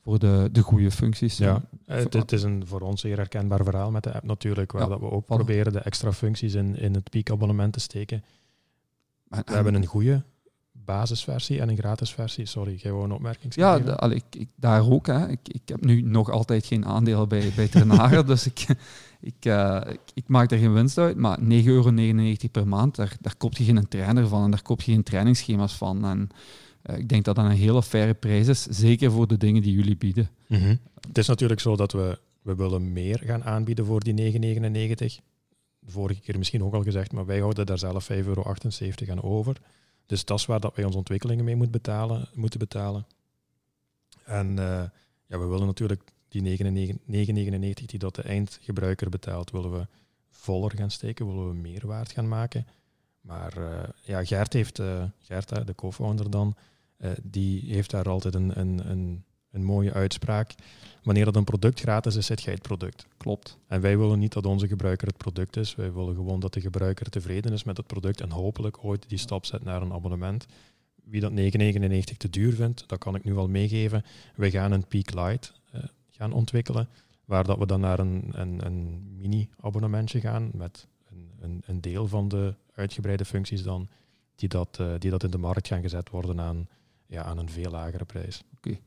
voor 0.07 0.19
de, 0.19 0.49
de 0.53 0.63
goede 0.63 0.91
functies. 0.91 1.39
Ja, 1.39 1.63
het, 1.85 2.13
het, 2.13 2.33
is 2.33 2.43
een 2.43 2.67
voor 2.67 2.81
ons 2.81 3.01
zeer 3.01 3.17
herkenbaar 3.17 3.65
verhaal 3.65 3.91
met 3.91 4.03
de 4.03 4.13
app 4.13 4.25
natuurlijk, 4.25 4.73
waar 4.73 4.89
dat 4.89 5.01
we 5.01 5.11
ook 5.11 5.27
proberen 5.27 5.73
de 5.73 5.79
extra 5.79 6.13
functies 6.13 6.55
in, 6.55 6.77
in 6.77 6.95
het 6.95 7.11
piekabonnement 7.11 7.73
te 7.73 7.81
steken. 7.81 8.25
we 9.29 9.43
hebben 9.45 9.75
een 9.75 9.87
goede 9.87 10.23
basisversie 10.73 11.61
en 11.61 11.69
een 11.69 11.77
gratis 11.77 12.13
versie. 12.13 12.47
Sorry, 12.47 12.79
jij 12.83 12.93
wou 12.93 13.05
een 13.05 13.13
opmerking 13.13 13.55
Ja, 13.55 14.01
ik, 14.11 14.25
ik, 14.31 14.49
daar 14.57 14.91
ook. 14.91 15.07
Hè. 15.07 15.29
Ik, 15.29 15.41
ik 15.43 15.63
heb 15.65 15.85
nu 15.85 16.01
nog 16.01 16.31
altijd 16.31 16.67
geen 16.67 16.87
aandeel 16.87 17.27
bij, 17.27 17.53
bij 17.57 18.23
dus 18.25 18.47
ik, 18.47 18.67
ik, 19.21 19.45
uh, 19.45 19.81
ik, 19.87 20.01
ik, 20.15 20.29
maak 20.29 20.51
er 20.51 20.59
geen 20.59 20.73
winst 20.73 20.99
uit. 20.99 21.17
Maar 21.17 21.39
9,99 21.41 21.45
euro 21.65 21.93
per 22.53 22.69
maand, 22.69 22.97
daar, 22.97 23.17
daar 23.21 23.37
koop 23.37 23.57
je 23.57 23.65
geen 23.65 23.89
trainer 23.89 24.29
van 24.29 24.45
en 24.45 24.51
daar 24.51 24.63
koop 24.63 24.83
je 24.83 24.93
geen 24.93 25.03
trainingsschema's 25.03 25.77
van. 25.77 26.05
En 26.05 26.31
eh, 26.87 26.99
ik 26.99 27.09
denk 27.09 27.25
dat 27.25 27.35
dat 27.35 27.45
een 27.45 27.51
hele 27.51 27.83
faire 27.83 28.15
prijs 28.15 28.49
is, 28.49 28.63
zeker 28.63 29.11
voor 29.11 29.27
de 29.27 29.37
dingen 29.37 29.63
die 29.63 29.75
jullie 29.75 29.97
bieden. 29.97 30.31
Mhm. 30.47 30.77
Het 31.07 31.19
is 31.19 31.27
natuurlijk 31.27 31.61
zo 31.61 31.77
dat 31.77 31.93
we, 31.93 32.19
we 32.43 32.55
willen 32.55 32.93
meer 32.93 33.19
gaan 33.25 33.45
aanbieden 33.45 33.85
voor 33.85 34.01
die 34.01 34.33
9,99. 34.33 35.25
De 35.79 35.93
vorige 35.93 36.21
keer 36.21 36.39
misschien 36.39 36.65
ook 36.65 36.75
al 36.75 36.83
gezegd, 36.83 37.13
maar 37.13 37.27
wij 37.27 37.39
houden 37.39 37.67
daar 37.67 37.79
zelf 37.79 38.11
5,78 38.13 38.17
euro 38.27 38.55
aan 39.11 39.23
over. 39.23 39.57
Dus 40.07 40.25
dat 40.25 40.39
is 40.39 40.47
waar 40.47 40.61
dat 40.61 40.77
wij 40.77 40.85
onze 40.85 40.99
ontwikkelingen 40.99 41.45
mee 41.45 41.57
moeten 41.57 41.83
betalen. 41.83 42.29
Moeten 42.35 42.59
betalen. 42.59 43.07
En 44.25 44.49
uh, 44.51 44.83
ja, 45.27 45.39
we 45.39 45.47
willen 45.47 45.67
natuurlijk 45.67 46.03
die 46.29 46.59
9,99 46.59 47.85
die 47.87 47.99
dat 47.99 48.15
de 48.15 48.23
eindgebruiker 48.23 49.09
betaalt, 49.09 49.51
willen 49.51 49.73
we 49.73 49.87
voller 50.31 50.73
gaan 50.77 50.91
steken, 50.91 51.27
willen 51.27 51.49
we 51.49 51.55
meer 51.55 51.87
waard 51.87 52.13
gaan 52.13 52.29
maken. 52.29 52.67
Maar 53.21 53.59
uh, 53.59 53.83
ja, 54.03 54.25
Gert 54.25 54.53
heeft, 54.53 54.83
Gert, 55.21 55.67
de 55.67 55.75
co-founder 55.75 56.31
dan, 56.31 56.57
uh, 56.99 57.11
die 57.23 57.73
heeft 57.75 57.91
daar 57.91 58.09
altijd 58.09 58.35
een, 58.35 58.61
een, 58.61 58.91
een, 58.91 59.25
een, 59.51 59.65
mooie 59.65 59.93
uitspraak. 59.93 60.55
Wanneer 61.03 61.25
dat 61.25 61.37
een 61.37 61.45
product 61.45 61.81
gratis 61.81 62.17
is, 62.17 62.27
zit 62.27 62.43
jij 62.43 62.53
het 62.53 62.63
product. 62.63 63.07
Klopt. 63.17 63.59
En 63.67 63.81
wij 63.81 63.99
willen 63.99 64.19
niet 64.19 64.33
dat 64.33 64.47
onze 64.47 64.69
gebruiker 64.69 65.07
het 65.07 65.17
product 65.17 65.57
is. 65.57 65.75
Wij 65.75 65.93
willen 65.93 66.15
gewoon 66.15 66.41
dat 66.41 66.53
de 66.53 66.61
gebruiker 66.61 67.11
tevreden 67.11 67.53
is 67.53 67.65
met 67.65 67.77
het 67.77 67.87
product 67.87 68.21
en 68.21 68.31
hopelijk 68.31 68.85
ooit 68.85 69.09
die 69.09 69.19
stap 69.19 69.45
zet 69.45 69.65
naar 69.65 69.83
een 69.83 69.93
abonnement. 69.93 70.47
Wie 71.05 71.21
dat 71.21 71.33
9,99 71.33 72.17
te 72.17 72.31
duur 72.31 72.53
vindt, 72.53 72.89
dat 72.89 72.99
kan 72.99 73.15
ik 73.15 73.25
nu 73.25 73.37
al 73.37 73.49
meegeven. 73.49 74.05
Wij 74.35 74.51
gaan 74.51 74.73
een 74.73 74.87
Peak 74.87 75.15
Lite 75.15 75.49
uh, 75.75 75.83
gaan 76.11 76.33
ontwikkelen, 76.33 76.89
waar 77.25 77.45
dat 77.45 77.59
we 77.59 77.67
dan 77.67 77.81
naar 77.81 77.99
een, 77.99 78.31
een, 78.33 78.67
een 78.67 79.03
mini-abonnementje 79.21 80.21
gaan 80.21 80.51
met 80.55 80.87
een, 81.11 81.31
een, 81.41 81.63
een 81.67 81.81
deel 81.81 82.07
van 82.07 82.29
de 82.29 82.55
uitgebreide 82.75 83.25
functies 83.25 83.63
dan, 83.63 83.89
die 84.35 84.49
dat, 84.49 84.79
uh, 84.81 84.95
die 84.99 85.11
dat 85.11 85.23
in 85.23 85.31
de 85.31 85.39
markt 85.39 85.69
gaan 85.69 85.81
gezet 85.81 86.11
worden 86.11 86.41
aan 86.41 86.69
ja, 87.07 87.23
aan 87.23 87.39
een 87.39 87.51
veel 87.51 87.71
lagere 87.71 88.05
prijs. 88.05 88.43
Oké, 88.57 88.79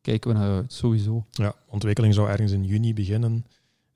kijken 0.00 0.32
we 0.32 0.38
naar 0.38 0.50
uit, 0.50 0.72
sowieso. 0.72 1.26
Ja, 1.30 1.54
ontwikkeling 1.66 2.14
zou 2.14 2.28
ergens 2.28 2.52
in 2.52 2.64
juni 2.64 2.94
beginnen. 2.94 3.46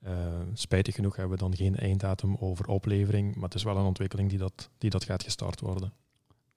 Uh, 0.06 0.12
spijtig 0.52 0.94
genoeg 0.94 1.16
hebben 1.16 1.36
we 1.36 1.42
dan 1.42 1.56
geen 1.56 1.76
einddatum 1.76 2.36
over 2.40 2.66
oplevering, 2.66 3.34
maar 3.34 3.44
het 3.44 3.54
is 3.54 3.62
wel 3.62 3.76
een 3.76 3.84
ontwikkeling 3.84 4.28
die 4.28 4.38
dat, 4.38 4.70
die 4.78 4.90
dat 4.90 5.04
gaat 5.04 5.22
gestart 5.22 5.60
worden. 5.60 5.92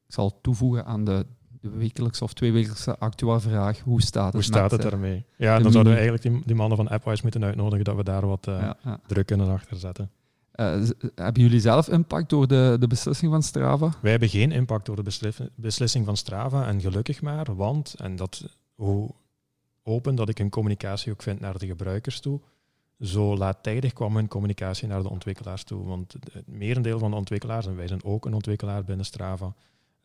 Ik 0.08 0.14
zal 0.14 0.42
toevoegen 0.42 0.86
aan 0.86 1.04
de, 1.04 1.26
de 1.62 1.70
wekelijkse 1.70 2.24
of 2.24 2.34
tweewekelijkse 2.34 2.98
actuele 2.98 3.40
vraag. 3.40 3.80
Hoe 3.80 4.02
staat 4.02 4.26
het 4.26 4.34
Hoe 4.34 4.44
staat 4.44 4.72
het 4.72 4.86
ermee? 4.86 5.26
Ja, 5.38 5.60
dan 5.60 5.72
zouden 5.72 5.94
we 5.94 6.00
eigenlijk 6.00 6.30
die, 6.30 6.46
die, 6.46 6.56
mannen 6.56 6.78
van 6.78 6.88
AppWise 6.88 7.22
moeten 7.24 7.44
uitnodigen 7.44 7.86
dat 7.86 7.96
we 7.96 8.04
daar 8.04 8.28
wat 8.28 8.48
uh, 8.48 8.72
druk 9.08 9.26
kunnen 9.26 9.50
achter 9.50 9.78
zetten. 9.78 10.12
Uh, 10.60 10.90
hebben 11.16 11.44
jullie 11.44 11.60
zelf 11.60 11.88
impact 11.88 12.30
door 12.30 12.48
de, 12.48 12.76
de 12.80 12.88
beslissing 12.88 13.32
van 13.32 13.44
Strava? 13.44 13.94
Wij 14.02 14.12
hebben 14.12 14.30
geen 14.30 14.52
impact 14.52 14.86
door 14.86 15.04
de 15.04 15.52
beslissing 15.56 16.06
van 16.06 16.18
Strava. 16.18 16.68
En 16.68 16.82
gelukkig 16.82 17.22
maar, 17.22 17.56
want, 17.56 17.94
en 17.94 18.16
dat 18.16 18.58
hoe 18.76 19.10
open 19.84 20.16
dat 20.16 20.30
ik 20.30 20.40
een 20.40 20.50
communicatie 20.50 21.12
ook 21.12 21.22
vind 21.22 21.40
naar 21.40 21.58
de 21.58 21.66
gebruikers 21.66 22.20
toe, 22.20 22.40
zo 23.00 23.38
laattijdig 23.38 23.94
kwam 23.94 24.16
hun 24.16 24.28
communicatie 24.28 24.88
naar 24.88 25.02
de 25.02 25.10
ontwikkelaars 25.10 25.64
toe. 25.64 25.86
Want 25.86 26.16
het 26.32 26.48
merendeel 26.48 27.00
van 27.00 27.12
de 27.12 27.18
ontwikkelaars, 27.18 27.66
en 27.66 27.76
wij 27.76 27.88
zijn 27.88 28.04
ook 28.04 28.26
een 28.26 28.34
ontwikkelaar 28.34 28.84
binnen 28.84 29.06
Strava, 29.06 29.54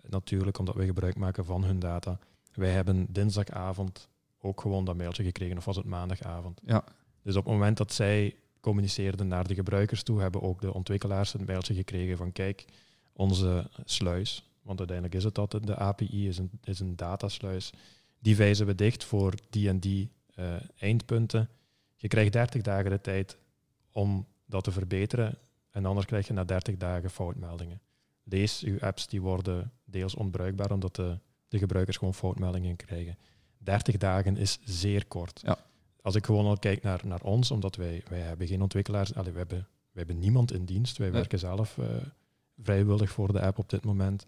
natuurlijk 0.09 0.59
omdat 0.59 0.75
wij 0.75 0.87
gebruik 0.87 1.17
maken 1.17 1.45
van 1.45 1.65
hun 1.65 1.79
data. 1.79 2.19
Wij 2.53 2.71
hebben 2.71 3.07
dinsdagavond 3.11 4.09
ook 4.41 4.61
gewoon 4.61 4.85
dat 4.85 4.97
mailtje 4.97 5.25
gekregen, 5.25 5.57
of 5.57 5.65
was 5.65 5.77
het 5.77 5.87
maandagavond. 5.87 6.61
Ja. 6.65 6.85
Dus 7.23 7.37
op 7.37 7.45
het 7.45 7.53
moment 7.53 7.77
dat 7.77 7.93
zij 7.93 8.37
communiceerden 8.65 9.29
naar 9.29 9.47
de 9.47 9.55
gebruikers 9.55 10.03
toe, 10.03 10.21
hebben 10.21 10.43
ook 10.43 10.61
de 10.61 10.75
ontwikkelaars 10.75 11.35
een 11.35 11.45
mailtje 11.45 11.75
gekregen 11.75 12.17
van 12.17 12.33
kijk, 12.33 12.65
onze 13.13 13.71
sluis, 13.85 14.51
want 14.63 14.79
uiteindelijk 14.79 15.17
is 15.17 15.25
het 15.25 15.35
dat, 15.35 15.51
de 15.51 15.77
API 15.77 16.29
is 16.29 16.39
een, 16.39 16.51
is 16.63 16.81
een 16.81 16.97
datasluis, 16.97 17.73
die 18.19 18.37
wijzen 18.37 18.67
we 18.67 18.75
dicht 18.75 19.05
voor 19.05 19.35
die 19.51 19.69
en 19.69 19.79
die 19.79 20.11
uh, 20.37 20.55
eindpunten. 20.77 21.49
Je 21.97 22.09
krijgt 22.09 22.33
30 22.33 22.63
dagen 22.63 22.91
de 22.91 23.01
tijd 23.01 23.39
om 23.93 24.27
dat 24.47 24.65
te 24.65 24.73
verbeteren 24.73 25.39
en 25.71 25.85
anders 25.87 26.07
krijg 26.07 26.27
je 26.27 26.33
na 26.33 26.45
30 26.45 26.77
dagen 26.77 27.11
foutmeldingen. 27.11 27.81
Lees, 28.23 28.63
uw 28.63 28.81
apps 28.81 29.07
die 29.07 29.21
worden 29.21 29.73
deels 29.85 30.15
onbruikbaar 30.15 30.71
omdat 30.71 30.97
de, 30.97 31.19
de 31.49 31.59
gebruikers 31.59 31.97
gewoon 31.97 32.15
foutmeldingen 32.15 32.77
krijgen. 32.77 33.19
30 33.59 33.97
dagen 33.97 34.37
is 34.37 34.59
zeer 34.65 35.07
kort. 35.07 35.41
Ja. 35.45 35.59
Als 36.05 36.15
ik 36.15 36.27
gewoon 36.27 36.47
al 36.47 36.59
kijk 36.59 36.83
naar, 36.83 37.01
naar 37.05 37.23
ons, 37.23 37.51
omdat 37.51 37.77
wij, 37.77 38.03
wij 38.09 38.21
hebben 38.21 38.47
geen 38.47 38.63
ontwikkelaars, 38.63 39.15
allee, 39.15 39.33
we, 39.33 39.39
hebben, 39.39 39.59
wij 39.59 40.05
hebben 40.05 40.19
niemand 40.19 40.53
in 40.53 40.65
dienst, 40.65 40.99
wij 40.99 41.13
werken 41.13 41.39
zelf 41.39 41.77
uh, 41.77 41.87
vrijwillig 42.63 43.11
voor 43.11 43.33
de 43.33 43.41
app 43.41 43.59
op 43.59 43.69
dit 43.69 43.85
moment. 43.85 44.27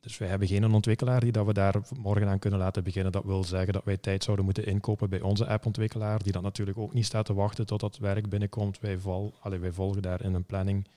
Dus 0.00 0.18
wij 0.18 0.28
hebben 0.28 0.48
geen 0.48 0.72
ontwikkelaar 0.72 1.20
die 1.20 1.32
dat 1.32 1.46
we 1.46 1.52
daar 1.52 1.74
morgen 1.98 2.28
aan 2.28 2.38
kunnen 2.38 2.58
laten 2.58 2.84
beginnen. 2.84 3.12
Dat 3.12 3.24
wil 3.24 3.44
zeggen 3.44 3.72
dat 3.72 3.84
wij 3.84 3.96
tijd 3.96 4.24
zouden 4.24 4.44
moeten 4.44 4.66
inkopen 4.66 5.10
bij 5.10 5.20
onze 5.20 5.46
appontwikkelaar, 5.46 6.22
die 6.22 6.32
dan 6.32 6.42
natuurlijk 6.42 6.78
ook 6.78 6.94
niet 6.94 7.04
staat 7.04 7.26
te 7.26 7.34
wachten 7.34 7.66
tot 7.66 7.80
dat 7.80 7.98
werk 7.98 8.28
binnenkomt. 8.28 8.80
Wij, 8.80 8.98
vol, 8.98 9.34
allee, 9.40 9.58
wij 9.58 9.72
volgen 9.72 10.02
daar 10.02 10.22
in 10.22 10.34
een 10.34 10.44
planning. 10.44 10.88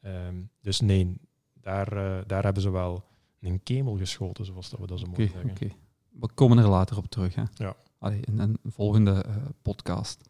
Um, 0.00 0.50
dus 0.60 0.80
nee, 0.80 1.16
daar, 1.52 1.96
uh, 1.96 2.18
daar 2.26 2.44
hebben 2.44 2.62
ze 2.62 2.70
wel 2.70 3.04
een 3.40 3.62
kemel 3.62 3.96
geschoten, 3.96 4.44
zoals 4.44 4.70
dat 4.70 4.80
we 4.80 4.86
dat 4.86 4.98
zo 4.98 5.06
mogen 5.06 5.28
zeggen. 5.28 5.50
Okay. 5.50 5.76
We 6.20 6.28
komen 6.34 6.58
er 6.58 6.68
later 6.68 6.96
op 6.96 7.06
terug, 7.06 7.34
hè? 7.34 7.42
Ja. 7.54 7.76
Allee, 8.04 8.20
in 8.24 8.38
een 8.38 8.58
volgende 8.64 9.24
uh, 9.28 9.34
podcast. 9.62 10.28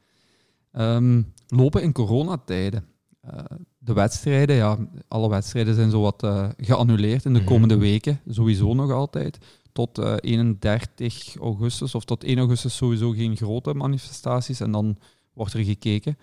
Um, 0.72 1.32
lopen 1.46 1.82
in 1.82 1.92
coronatijden. 1.92 2.86
Uh, 3.24 3.38
de 3.78 3.92
wedstrijden, 3.92 4.56
ja, 4.56 4.78
alle 5.08 5.28
wedstrijden 5.28 5.74
zijn 5.74 5.90
zowat 5.90 6.22
uh, 6.22 6.48
geannuleerd 6.56 7.24
in 7.24 7.32
de 7.32 7.44
komende 7.44 7.76
weken, 7.76 8.20
sowieso 8.28 8.74
nog 8.74 8.90
altijd. 8.90 9.38
Tot 9.72 9.98
uh, 9.98 10.14
31 10.20 11.36
augustus 11.36 11.94
of 11.94 12.04
tot 12.04 12.24
1 12.24 12.38
augustus 12.38 12.76
sowieso 12.76 13.10
geen 13.10 13.36
grote 13.36 13.74
manifestaties 13.74 14.60
en 14.60 14.70
dan 14.70 14.96
wordt 15.32 15.52
er 15.52 15.64
gekeken. 15.64 16.18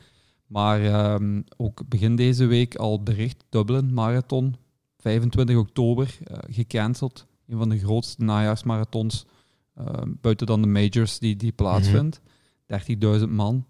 Maar 0.48 1.14
um, 1.14 1.44
ook 1.58 1.88
begin 1.88 2.16
deze 2.16 2.46
week 2.46 2.76
al 2.76 3.04
bericht, 3.04 3.44
Dublin 3.50 3.94
Marathon, 3.94 4.56
25 4.98 5.58
oktober, 5.58 6.18
uh, 6.32 6.38
gecanceld. 6.50 7.26
Een 7.48 7.58
van 7.58 7.70
de 7.70 7.80
grootste 7.80 8.24
najaarsmarathons, 8.24 9.26
buiten 10.22 10.48
dan 10.48 10.62
de 10.62 10.68
majors 10.68 11.20
die, 11.20 11.36
die 11.36 11.52
plaatsvindt. 11.52 12.22
Mm 12.24 12.78
-hmm. 12.78 13.20
30.000 13.20 13.30
man. 13.30 13.66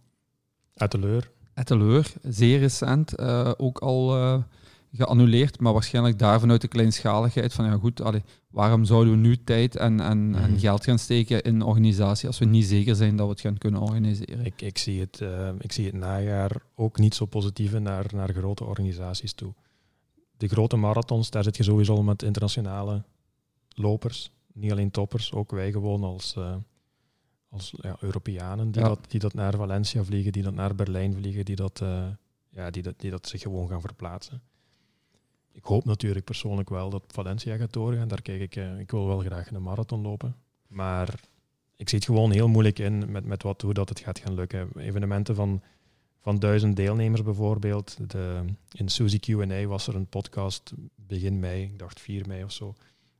Uit 0.75 0.91
de 0.91 0.99
leur. 0.99 1.31
Etteleur, 1.53 2.13
zeer 2.21 2.59
recent, 2.59 3.19
uh, 3.19 3.51
ook 3.57 3.79
al 3.79 4.17
uh, 4.17 4.37
geannuleerd, 4.93 5.59
maar 5.59 5.73
waarschijnlijk 5.73 6.19
daar 6.19 6.39
vanuit 6.39 6.61
de 6.61 6.67
kleinschaligheid 6.67 7.53
van 7.53 7.65
ja 7.65 7.77
goed, 7.77 8.01
allee, 8.01 8.23
waarom 8.49 8.85
zouden 8.85 9.13
we 9.13 9.19
nu 9.19 9.43
tijd 9.43 9.75
en, 9.75 9.99
en, 9.99 10.17
mm. 10.17 10.35
en, 10.35 10.59
geld 10.59 10.83
gaan 10.83 10.99
steken 10.99 11.41
in 11.41 11.55
een 11.55 11.61
organisatie 11.61 12.27
als 12.27 12.39
we 12.39 12.45
niet 12.45 12.65
zeker 12.65 12.95
zijn 12.95 13.15
dat 13.15 13.25
we 13.25 13.31
het 13.31 13.41
gaan 13.41 13.57
kunnen 13.57 13.81
organiseren? 13.81 14.45
Ik, 14.45 14.61
ik, 14.61 14.77
zie, 14.77 14.99
het, 14.99 15.19
uh, 15.23 15.49
ik 15.59 15.71
zie 15.71 15.85
het 15.85 15.95
najaar 15.95 16.61
ook 16.75 16.97
niet 16.97 17.15
zo 17.15 17.25
positief 17.25 17.79
naar, 17.79 18.05
naar 18.15 18.33
grote 18.33 18.63
organisaties 18.63 19.33
toe. 19.33 19.53
De 20.37 20.47
grote 20.47 20.75
marathons, 20.75 21.29
daar 21.29 21.43
zit 21.43 21.57
je 21.57 21.63
sowieso 21.63 21.95
al 21.95 22.03
met 22.03 22.23
internationale 22.23 23.03
lopers, 23.69 24.31
niet 24.53 24.71
alleen 24.71 24.91
toppers, 24.91 25.33
ook 25.33 25.51
wij 25.51 25.71
gewoon 25.71 26.03
als 26.03 26.35
als 27.51 27.73
ja, 27.81 27.95
Europeanen 27.99 28.71
die, 28.71 28.83
dat, 28.83 28.99
die 29.07 29.19
dat 29.19 29.33
naar 29.33 29.55
Valencia 29.55 30.03
vliegen, 30.03 30.31
die 30.31 30.43
dat 30.43 30.53
naar 30.53 30.75
Berlijn 30.75 31.13
vliegen, 31.13 31.45
die 31.45 31.55
dat, 31.55 31.79
uh, 31.83 32.07
ja, 32.49 32.69
die 32.69 32.83
dat, 32.83 32.93
die 32.97 33.11
dat 33.11 33.27
zich 33.27 33.41
gewoon 33.41 33.67
gaan 33.67 33.81
verplaatsen. 33.81 34.41
Ik 35.51 35.63
hoop 35.63 35.85
natuurlijk 35.85 36.25
persoonlijk 36.25 36.69
wel 36.69 36.89
dat 36.89 37.03
Valencia 37.07 37.55
gaat 37.55 37.73
doorgaan. 37.73 38.07
Daar 38.07 38.21
kijk 38.21 38.41
ik, 38.41 38.55
uh, 38.55 38.79
ik 38.79 38.91
wil 38.91 39.07
wel 39.07 39.19
graag 39.19 39.51
een 39.51 39.63
marathon 39.63 40.01
lopen. 40.01 40.35
Maar 40.67 41.19
ik 41.75 41.89
zie 41.89 41.97
het 41.97 42.07
gewoon 42.07 42.31
heel 42.31 42.47
moeilijk 42.47 42.79
in 42.79 43.11
met, 43.11 43.25
met 43.25 43.43
wat, 43.43 43.61
hoe 43.61 43.73
dat 43.73 43.89
het 43.89 43.99
gaat 43.99 44.19
gaan 44.19 44.33
lukken. 44.33 44.69
Evenementen 44.75 45.35
van, 45.35 45.61
van 46.19 46.39
duizend 46.39 46.75
deelnemers 46.75 47.23
bijvoorbeeld. 47.23 48.11
De, 48.11 48.45
in 48.71 48.89
Suzy 48.89 49.19
Q&A 49.19 49.65
was 49.65 49.87
er 49.87 49.95
een 49.95 50.07
podcast 50.07 50.73
begin 50.95 51.39
mei, 51.39 51.63
ik 51.63 51.79
dacht 51.79 51.99
4 51.99 52.27
mei 52.27 52.43
of 52.43 52.51
zo, 52.51 52.75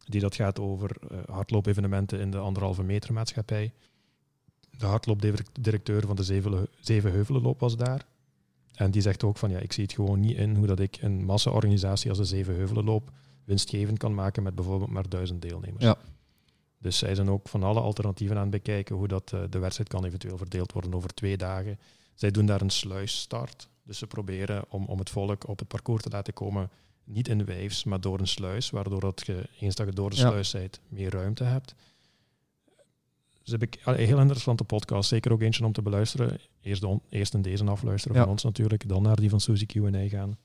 die 0.05 0.22
dat 0.22 0.36
gaat 0.36 0.60
over 0.60 0.96
uh, 1.12 1.17
hardloopevenementen 1.25 2.20
in 2.20 2.31
de 2.31 2.38
anderhalve 2.38 2.84
meter 2.84 3.13
maatschappij 3.13 3.74
de 4.81 4.86
hardloopdirecteur 4.86 6.08
van 6.08 6.15
de 6.15 6.65
Zevenheuvelenloop 6.79 7.60
was 7.60 7.77
daar. 7.77 8.05
En 8.74 8.91
die 8.91 9.01
zegt 9.01 9.24
ook 9.24 9.38
van 9.38 9.50
ja, 9.50 9.60
ik 9.60 9.74
zie 9.74 9.84
het 9.84 9.93
gewoon 9.93 10.20
niet 10.20 10.38
in 10.38 10.55
hoe 10.55 10.67
dat 10.67 10.79
ik 10.79 10.98
een 11.01 11.25
massa-organisatie 11.25 12.10
als 12.10 12.17
de 12.17 12.25
Zevenheuvelenloop 12.25 13.12
winstgevend 13.43 13.98
kan 13.98 14.13
maken 14.13 14.43
met 14.43 14.55
bijvoorbeeld 14.55 14.89
maar 14.89 15.10
duizend 15.10 15.41
deelnemers. 15.41 15.84
Ja. 15.84 15.98
Dus 16.77 16.98
zij 16.98 17.15
zijn 17.15 17.29
ook 17.29 17.50
van 17.50 17.63
alle 17.63 17.79
alternatieven 17.79 18.36
aan 18.36 18.41
het 18.41 18.51
bekijken 18.51 18.96
hoe 18.96 19.08
dat, 19.08 19.31
uh, 19.36 19.41
de 19.50 19.60
wedstrijd 19.60 19.89
kan 19.89 20.05
eventueel 20.05 20.38
verdeeld 20.38 20.72
worden 20.72 20.93
over 20.93 21.13
twee 21.13 21.38
dagen. 21.38 21.79
Zij 22.13 22.31
doen 22.31 22.46
daar 22.46 22.62
een 22.62 22.70
sluisstart. 22.70 23.70
Dus 23.84 23.98
ze 23.98 24.08
proberen 24.08 24.63
om, 24.70 24.86
om 24.86 25.00
het 25.00 25.10
volk 25.10 25.48
op 25.48 25.60
het 25.60 25.67
parcours 25.67 26.03
te 26.03 26.10
laten 26.10 26.34
komen, 26.34 26.70
niet 27.03 27.27
in 27.27 27.46
waves, 27.46 27.84
maar 27.84 28.01
door 28.01 28.20
een 28.20 28.27
sluis, 28.27 28.70
waardoor 28.70 29.00
dat 29.00 29.24
je, 29.25 29.50
eens 29.60 29.75
dat 29.75 29.86
je 29.86 29.93
door 29.93 30.10
de 30.10 30.15
sluis 30.15 30.51
bent, 30.51 30.79
meer 30.88 31.12
ruimte 31.12 31.43
hebt. 31.43 31.75
Dus 33.41 33.51
heb 33.51 33.62
ik 33.62 33.81
een 33.86 33.96
heel 33.96 34.20
interessante 34.20 34.63
podcast. 34.63 35.10
Zeker 35.10 35.31
ook 35.31 35.41
eentje 35.41 35.65
om 35.65 35.72
te 35.72 35.81
beluisteren. 35.81 36.39
Eerst, 36.62 36.81
de, 36.81 37.00
eerst 37.10 37.34
in 37.34 37.41
deze 37.41 37.65
afluisteren 37.65 38.17
ja. 38.17 38.24
van 38.24 38.31
ons 38.31 38.43
natuurlijk. 38.43 38.88
Dan 38.88 39.01
naar 39.01 39.15
die 39.15 39.29
van 39.29 39.39
Suzy 39.39 39.65
Q&A 39.65 40.08
gaan. 40.08 40.38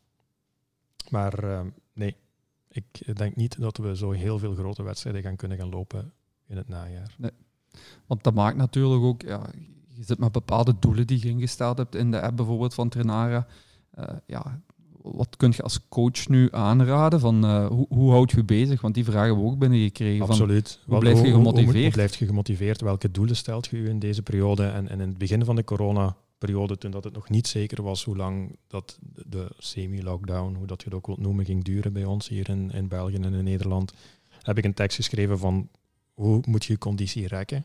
Maar 1.10 1.44
uh, 1.44 1.60
nee, 1.92 2.16
ik 2.68 3.16
denk 3.16 3.36
niet 3.36 3.60
dat 3.60 3.76
we 3.76 3.96
zo 3.96 4.10
heel 4.10 4.38
veel 4.38 4.54
grote 4.54 4.82
wedstrijden 4.82 5.22
gaan 5.22 5.36
kunnen 5.36 5.58
gaan 5.58 5.68
lopen 5.68 6.12
in 6.46 6.56
het 6.56 6.68
najaar. 6.68 7.14
Nee. 7.18 7.30
Want 8.06 8.25
dat 8.25 8.34
maakt 8.34 8.56
natuurlijk 8.56 9.02
ook... 9.02 9.22
Ja, 9.22 9.46
je 9.88 10.04
zit 10.04 10.18
met 10.18 10.32
bepaalde 10.32 10.78
doelen 10.78 11.06
die 11.06 11.22
je 11.22 11.28
ingesteld 11.28 11.78
hebt 11.78 11.94
in 11.94 12.10
de 12.10 12.20
app 12.20 12.36
bijvoorbeeld 12.36 12.75
van 12.75 12.88
Trenara. 12.88 13.46
Uh, 13.98 14.04
ja, 14.26 14.60
wat 15.12 15.36
kun 15.36 15.52
je 15.56 15.62
als 15.62 15.88
coach 15.88 16.28
nu 16.28 16.48
aanraden? 16.50 17.20
Van, 17.20 17.44
uh, 17.44 17.66
hoe, 17.66 17.86
hoe 17.88 18.10
houd 18.10 18.30
je 18.30 18.44
bezig? 18.44 18.80
Want 18.80 18.94
die 18.94 19.04
vragen 19.04 19.26
hebben 19.26 19.44
we 19.44 19.50
ook 19.50 19.58
binnengekregen. 19.58 20.26
Absoluut. 20.26 20.78
Van, 20.84 20.92
hoe 20.92 20.98
blijf 20.98 21.22
je 21.22 21.30
gemotiveerd? 21.30 21.75
Hoe, 21.75 21.82
hoe, 21.82 21.92
blijf 21.92 22.16
je 22.16 22.26
gemotiveerd? 22.26 22.80
Welke 22.80 23.10
doelen 23.10 23.36
stelt 23.36 23.66
je 23.66 23.76
u 23.76 23.88
in 23.88 23.98
deze 23.98 24.22
periode? 24.22 24.66
En, 24.66 24.88
en 24.88 25.00
in 25.00 25.08
het 25.08 25.18
begin 25.18 25.44
van 25.44 25.56
de 25.56 25.64
corona-periode, 25.64 26.78
toen 26.78 26.90
dat 26.90 27.04
het 27.04 27.12
nog 27.12 27.28
niet 27.28 27.46
zeker 27.46 27.82
was 27.82 28.04
hoe 28.04 28.16
lang 28.16 28.56
dat 28.66 28.98
de 29.26 29.48
semi-lockdown, 29.58 30.54
hoe 30.54 30.66
dat 30.66 30.82
je 30.82 30.88
het 30.88 30.94
ook 30.94 31.06
wilt 31.06 31.20
noemen, 31.20 31.44
ging 31.44 31.64
duren 31.64 31.92
bij 31.92 32.04
ons 32.04 32.28
hier 32.28 32.48
in, 32.48 32.70
in 32.70 32.88
België 32.88 33.14
en 33.14 33.34
in 33.34 33.44
Nederland, 33.44 33.92
heb 34.42 34.58
ik 34.58 34.64
een 34.64 34.75
tekst 34.75 34.96
geschreven 34.96 35.38
van 35.38 35.68
hoe 36.14 36.42
moet 36.46 36.64
je 36.64 36.72
je 36.72 36.78
conditie 36.78 37.26
rekken? 37.26 37.64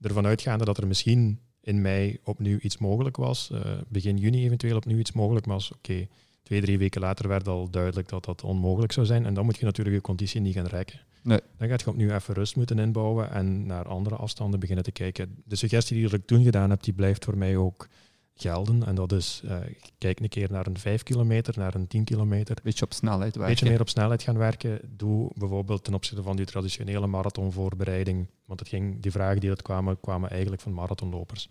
Ervan 0.00 0.26
uitgaande 0.26 0.64
dat 0.64 0.78
er 0.78 0.86
misschien 0.86 1.38
in 1.60 1.80
mei 1.80 2.18
opnieuw 2.24 2.58
iets 2.58 2.78
mogelijk 2.78 3.16
was, 3.16 3.50
uh, 3.52 3.60
begin 3.88 4.16
juni 4.16 4.44
eventueel 4.44 4.76
opnieuw 4.76 4.98
iets 4.98 5.12
mogelijk 5.12 5.46
was, 5.46 5.72
oké, 5.72 5.78
okay, 5.78 6.08
Twee, 6.44 6.60
drie 6.60 6.78
weken 6.78 7.00
later 7.00 7.28
werd 7.28 7.48
al 7.48 7.70
duidelijk 7.70 8.08
dat 8.08 8.24
dat 8.24 8.42
onmogelijk 8.42 8.92
zou 8.92 9.06
zijn. 9.06 9.26
En 9.26 9.34
dan 9.34 9.44
moet 9.44 9.58
je 9.58 9.64
natuurlijk 9.64 9.96
je 9.96 10.02
conditie 10.02 10.40
niet 10.40 10.54
gaan 10.54 10.66
rekken. 10.66 11.00
Nee. 11.22 11.40
Dan 11.56 11.68
gaat 11.68 11.80
je 11.80 11.90
opnieuw 11.90 12.10
even 12.10 12.34
rust 12.34 12.56
moeten 12.56 12.78
inbouwen 12.78 13.30
en 13.30 13.66
naar 13.66 13.88
andere 13.88 14.16
afstanden 14.16 14.60
beginnen 14.60 14.84
te 14.84 14.92
kijken. 14.92 15.42
De 15.44 15.56
suggestie 15.56 15.96
die 15.96 16.18
ik 16.18 16.26
toen 16.26 16.44
gedaan 16.44 16.70
heb, 16.70 16.82
die 16.82 16.94
blijft 16.94 17.24
voor 17.24 17.38
mij 17.38 17.56
ook 17.56 17.88
gelden. 18.34 18.86
En 18.86 18.94
dat 18.94 19.12
is, 19.12 19.42
uh, 19.44 19.56
kijk 19.98 20.20
een 20.20 20.28
keer 20.28 20.50
naar 20.50 20.66
een 20.66 20.78
5 20.78 21.02
kilometer, 21.02 21.54
naar 21.58 21.74
een 21.74 21.86
10 21.86 22.04
kilometer. 22.04 22.56
Beetje 22.62 22.84
op 22.84 22.92
snelheid 22.92 23.36
werken. 23.36 23.54
Beetje 23.54 23.70
meer 23.70 23.80
op 23.80 23.88
snelheid 23.88 24.22
gaan 24.22 24.38
werken. 24.38 24.80
Doe 24.96 25.30
bijvoorbeeld 25.34 25.84
ten 25.84 25.94
opzichte 25.94 26.22
van 26.22 26.36
die 26.36 26.46
traditionele 26.46 27.06
marathonvoorbereiding. 27.06 28.26
Want 28.44 28.60
het 28.60 28.68
ging, 28.68 29.02
die 29.02 29.10
vragen 29.10 29.40
die 29.40 29.48
dat 29.48 29.62
kwamen, 29.62 30.00
kwamen 30.00 30.30
eigenlijk 30.30 30.62
van 30.62 30.72
marathonlopers. 30.72 31.48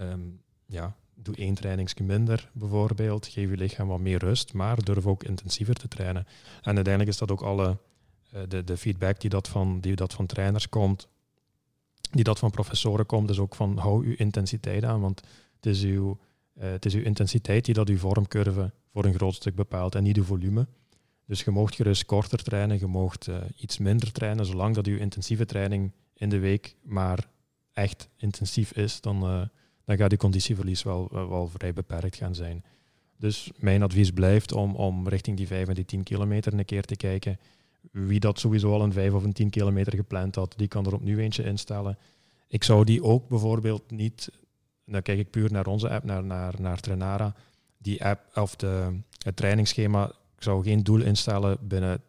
Um, 0.00 0.40
ja, 0.66 0.96
doe 1.22 1.36
één 1.36 1.54
trainingsje 1.54 2.02
minder 2.02 2.50
bijvoorbeeld. 2.52 3.26
Geef 3.26 3.50
je 3.50 3.56
lichaam 3.56 3.88
wat 3.88 4.00
meer 4.00 4.18
rust, 4.18 4.52
maar 4.52 4.84
durf 4.84 5.06
ook 5.06 5.24
intensiever 5.24 5.74
te 5.74 5.88
trainen. 5.88 6.26
En 6.62 6.74
uiteindelijk 6.74 7.08
is 7.08 7.18
dat 7.18 7.30
ook 7.30 7.42
alle 7.42 7.76
uh, 8.34 8.40
de, 8.48 8.64
de 8.64 8.76
feedback 8.76 9.20
die 9.20 9.30
dat, 9.30 9.48
van, 9.48 9.80
die 9.80 9.96
dat 9.96 10.14
van 10.14 10.26
trainers 10.26 10.68
komt, 10.68 11.08
die 12.10 12.24
dat 12.24 12.38
van 12.38 12.50
professoren 12.50 13.06
komt, 13.06 13.30
is 13.30 13.38
ook 13.38 13.54
van 13.54 13.78
hou 13.78 14.06
uw 14.06 14.14
intensiteit 14.16 14.84
aan, 14.84 15.00
want 15.00 15.22
het 15.56 15.66
is 15.66 15.82
uw, 15.82 16.18
uh, 16.58 16.70
het 16.70 16.84
is 16.84 16.94
uw 16.94 17.02
intensiteit 17.02 17.64
die 17.64 17.74
dat 17.74 17.88
uw 17.88 17.98
vormcurve 17.98 18.72
voor 18.92 19.04
een 19.04 19.14
groot 19.14 19.34
stuk 19.34 19.54
bepaalt 19.54 19.94
en 19.94 20.02
niet 20.02 20.16
uw 20.16 20.24
volume. 20.24 20.66
Dus 21.26 21.42
je 21.42 21.50
moogt 21.50 21.74
gerust 21.74 22.04
korter 22.04 22.42
trainen, 22.42 22.78
je 22.78 22.86
moogt 22.86 23.26
uh, 23.26 23.36
iets 23.56 23.78
minder 23.78 24.12
trainen, 24.12 24.46
zolang 24.46 24.74
dat 24.74 24.86
uw 24.86 24.96
intensieve 24.96 25.44
training 25.44 25.92
in 26.14 26.28
de 26.28 26.38
week 26.38 26.76
maar 26.82 27.28
echt 27.72 28.08
intensief 28.16 28.72
is, 28.72 29.00
dan, 29.00 29.50
dan 29.88 29.96
gaat 29.96 30.08
die 30.08 30.18
conditieverlies 30.18 30.82
wel, 30.82 31.08
wel 31.10 31.48
vrij 31.48 31.72
beperkt 31.72 32.16
gaan 32.16 32.34
zijn. 32.34 32.64
Dus 33.16 33.50
mijn 33.56 33.82
advies 33.82 34.10
blijft 34.10 34.52
om, 34.52 34.74
om 34.74 35.08
richting 35.08 35.36
die 35.36 35.46
5 35.46 35.68
en 35.68 35.74
die 35.74 35.84
10 35.84 36.02
kilometer 36.02 36.52
een 36.52 36.64
keer 36.64 36.84
te 36.84 36.96
kijken. 36.96 37.38
Wie 37.92 38.20
dat 38.20 38.38
sowieso 38.38 38.72
al 38.72 38.82
een 38.82 38.92
5 38.92 39.12
of 39.12 39.24
een 39.24 39.32
10 39.32 39.50
kilometer 39.50 39.94
gepland 39.94 40.34
had, 40.34 40.54
die 40.56 40.68
kan 40.68 40.86
er 40.86 40.94
opnieuw 40.94 41.18
eentje 41.18 41.44
instellen. 41.44 41.98
Ik 42.48 42.64
zou 42.64 42.84
die 42.84 43.02
ook 43.02 43.28
bijvoorbeeld 43.28 43.90
niet 43.90 44.30
dan 44.84 45.02
kijk 45.02 45.18
ik 45.18 45.30
puur 45.30 45.52
naar 45.52 45.66
onze 45.66 45.88
app, 45.88 46.04
naar, 46.04 46.24
naar, 46.24 46.54
naar 46.58 46.80
Trainara, 46.80 47.34
die 47.78 48.04
app 48.04 48.36
of 48.36 48.56
de, 48.56 49.00
het 49.24 49.36
trainingsschema, 49.36 50.06
ik 50.36 50.42
zou 50.42 50.62
geen 50.62 50.82
doel 50.82 51.00
instellen 51.00 51.58
binnen 51.60 52.00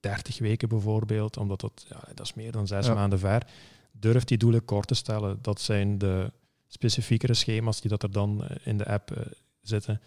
30 0.00 0.38
weken 0.38 0.68
bijvoorbeeld, 0.68 1.36
omdat 1.36 1.60
dat, 1.60 1.86
ja, 1.88 2.00
dat 2.14 2.26
is 2.26 2.34
meer 2.34 2.52
dan 2.52 2.66
zes 2.66 2.86
Ja. 2.86 2.94
maanden 2.94 3.18
ver. 3.18 3.46
Durf 3.92 4.24
die 4.24 4.38
doelen 4.38 4.64
kort 4.64 4.86
te 4.88 4.94
stellen. 4.94 5.38
Dat 5.42 5.60
zijn 5.60 5.98
de 5.98 6.32
specifiekere 6.66 7.34
schema's 7.34 7.80
die 7.80 7.90
dat 7.90 8.02
er 8.02 8.10
dan 8.12 8.44
eh, 8.44 8.56
in 8.64 8.76
de 8.78 8.86
app 8.86 9.10
eh, 9.10 9.26
zitten. 9.62 10.00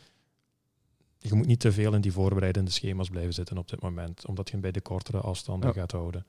Je 1.21 1.33
moet 1.35 1.45
niet 1.47 1.59
te 1.59 1.71
veel 1.71 1.93
in 1.93 2.01
die 2.01 2.11
voorbereidende 2.11 2.71
schema's 2.71 3.09
blijven 3.09 3.33
zitten 3.33 3.57
op 3.57 3.69
dit 3.69 3.81
moment, 3.81 4.25
omdat 4.27 4.45
je 4.47 4.51
hem 4.51 4.61
bij 4.61 4.71
de 4.71 4.81
kortere 4.81 5.17
afstanden 5.19 5.69
Ja. 5.69 5.75
gaat 5.75 5.91
houden. 5.91 6.25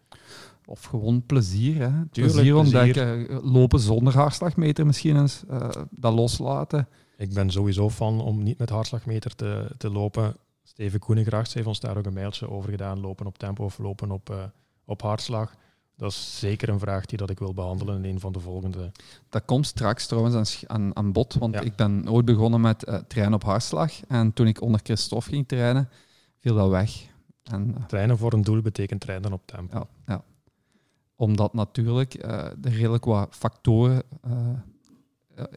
Of 0.64 0.84
gewoon 0.84 1.26
plezier. 1.26 1.74
Hè? 1.74 1.88
Tuurlijk, 1.88 2.10
plezier 2.10 2.32
plezier. 2.54 2.54
ontdekken. 2.56 3.40
Lopen 3.50 3.80
zonder 3.80 4.14
hartslagmeter 4.14 4.86
misschien 4.86 5.16
eens. 5.16 5.42
eh, 5.48 5.68
dat 5.90 6.14
loslaten. 6.14 6.88
Ik 7.16 7.34
ben 7.34 7.50
sowieso 7.50 7.90
fan 7.90 8.20
om 8.20 8.42
niet 8.42 8.58
met 8.58 8.70
hartslagmeter 8.70 9.34
te, 9.34 9.70
te 9.78 9.90
lopen. 9.90 10.36
Steven 10.62 11.00
Koenegracht 11.00 11.54
heeft 11.54 11.66
ons 11.66 11.80
daar 11.80 11.96
ook 11.96 12.06
een 12.06 12.12
mailtje 12.12 12.50
over 12.50 12.70
gedaan. 12.70 13.00
Lopen 13.00 13.26
op 13.26 13.38
tempo 13.38 13.64
of 13.64 13.78
lopen 13.78 14.10
op, 14.10 14.30
eh, 14.30 14.44
op 14.84 15.02
hartslag. 15.02 15.54
Dat 16.00 16.10
is 16.10 16.38
zeker 16.38 16.68
een 16.68 16.78
vraag 16.78 17.06
die 17.06 17.18
dat 17.18 17.30
ik 17.30 17.38
wil 17.38 17.54
behandelen 17.54 18.04
in 18.04 18.10
een 18.14 18.20
van 18.20 18.32
de 18.32 18.40
volgende. 18.40 18.90
Dat 19.28 19.44
komt 19.44 19.66
straks 19.66 20.06
trouwens 20.06 20.34
aan, 20.66 20.70
aan, 20.80 20.96
aan 20.96 21.12
bod. 21.12 21.34
Want 21.34 21.54
Ja. 21.54 21.60
ik 21.60 21.76
ben 21.76 22.10
ooit 22.10 22.24
begonnen 22.24 22.60
met 22.60 22.84
eh, 22.84 22.94
trainen 23.08 23.34
op 23.34 23.42
hartslag. 23.44 23.92
En 24.08 24.32
toen 24.32 24.46
ik 24.46 24.60
onder 24.62 24.80
Christophe 24.82 25.28
ging 25.28 25.48
trainen, 25.48 25.88
viel 26.38 26.54
dat 26.54 26.68
weg. 26.68 27.06
En, 27.42 27.74
eh, 27.76 27.84
Trainen 27.84 28.18
voor 28.18 28.32
een 28.32 28.42
doel 28.42 28.60
betekent 28.62 29.00
trainen 29.00 29.32
op 29.32 29.42
tempo. 29.46 29.78
ja, 29.78 29.86
ja. 30.06 30.22
Omdat 31.16 31.54
natuurlijk 31.54 32.14
eh, 32.14 32.44
er 32.44 32.56
redelijk 32.62 33.04
wat 33.04 33.28
factoren 33.30 34.02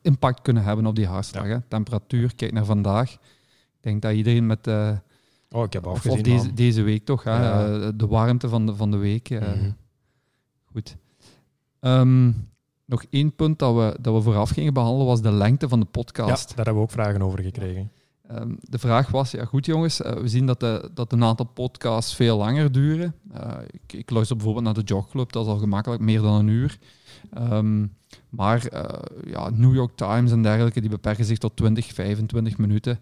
impact 0.01 0.41
kunnen 0.41 0.63
hebben 0.63 0.85
op 0.85 0.95
die 0.95 1.07
hartslag. 1.07 1.59
Temperatuur, 1.67 2.35
kijk 2.35 2.51
naar 2.51 2.65
vandaag. 2.65 3.11
Ik 3.11 3.19
denk 3.81 4.01
dat 4.01 4.13
iedereen 4.13 4.45
met... 4.45 4.67
Oh, 4.67 5.63
ik 5.63 5.73
heb 5.73 5.87
afgezien. 5.87 6.11
of 6.17 6.21
deze, 6.21 6.53
deze 6.53 6.81
week 6.81 7.05
toch, 7.05 7.23
hè, 7.23 7.31
Ja. 7.31 7.91
de 7.91 8.07
warmte 8.07 8.49
van 8.49 8.65
de, 8.65 8.75
van 8.75 8.91
de 8.91 8.97
week. 8.97 9.29
Mhm. 9.29 9.71
Goed. 10.73 10.97
Ehm, 11.79 12.31
nog 12.85 13.03
één 13.09 13.35
punt 13.35 13.59
dat 13.59 13.75
we, 13.75 13.97
dat 14.01 14.13
we 14.13 14.21
vooraf 14.21 14.49
gingen 14.49 14.73
behandelen 14.73 15.05
was 15.05 15.21
de 15.21 15.31
lengte 15.31 15.69
van 15.69 15.79
de 15.79 15.85
Ja, 15.85 15.91
podcast. 15.91 16.47
daar 16.47 16.55
hebben 16.65 16.75
we 16.75 16.81
ook 16.81 16.91
vragen 16.91 17.21
over 17.21 17.43
gekregen. 17.43 17.91
Ehm, 18.27 18.53
de 18.59 18.79
vraag 18.79 19.09
was, 19.09 19.31
ja 19.31 19.45
goed 19.45 19.65
jongens, 19.65 20.01
eh, 20.01 20.13
we 20.13 20.27
zien 20.27 20.45
dat, 20.45 20.59
de, 20.59 20.89
dat 20.93 21.11
een 21.11 21.23
aantal 21.23 21.45
podcasts 21.45 22.15
veel 22.15 22.37
langer 22.37 22.71
duren. 22.71 23.15
Eh, 23.31 23.51
ik, 23.71 23.93
ik 23.93 24.09
luister 24.09 24.35
bijvoorbeeld 24.35 24.65
naar 24.65 24.73
de 24.73 24.93
Jogclub, 24.93 25.31
dat 25.31 25.45
is 25.45 25.51
al 25.51 25.57
gemakkelijk 25.57 26.01
meer 26.01 26.21
dan 26.21 26.33
een 26.33 26.47
uur. 26.47 26.77
Ehm, 27.33 27.85
maar 28.29 28.65
eh, 28.65 28.99
ja, 29.25 29.49
New 29.49 29.73
York 29.75 29.95
Times 29.95 30.31
en 30.31 30.41
dergelijke, 30.41 30.81
die 30.81 30.89
beperken 30.89 31.25
zich 31.25 31.37
tot 31.37 31.55
20, 31.55 31.93
25 31.93 32.57
minuten. 32.57 32.99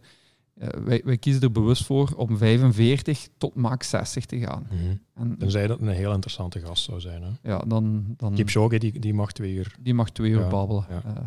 Eh, 0.62 0.68
wij, 0.84 1.02
wij 1.06 1.18
kiezen 1.18 1.42
er 1.42 1.52
bewust 1.52 1.86
voor 1.86 2.14
om 2.16 2.38
45 2.38 3.28
tot 3.38 3.56
max 3.56 3.90
60 3.90 4.26
te 4.26 4.40
gaan. 4.40 4.68
En 5.14 5.36
Tenzij 5.38 5.68
dat 5.68 5.80
een 5.82 5.88
heel 5.88 6.12
interessante 6.14 6.60
gast 6.60 6.84
zou 6.84 7.00
zijn. 7.00 7.24
Hè? 7.24 7.50
ja, 7.50 7.64
dan, 7.68 8.04
dan, 8.18 8.34
Kipchoge, 8.34 8.78
die, 8.80 9.00
die 9.00 9.14
mag 9.14 9.32
twee 9.32 9.54
uur. 9.54 9.76
die 9.80 9.94
mag 9.94 10.10
twee 10.10 10.32
uur 10.32 10.40
Ja, 10.40 10.48
babbelen. 10.48 10.86
ja. 10.90 11.02
Eh, 11.06 11.22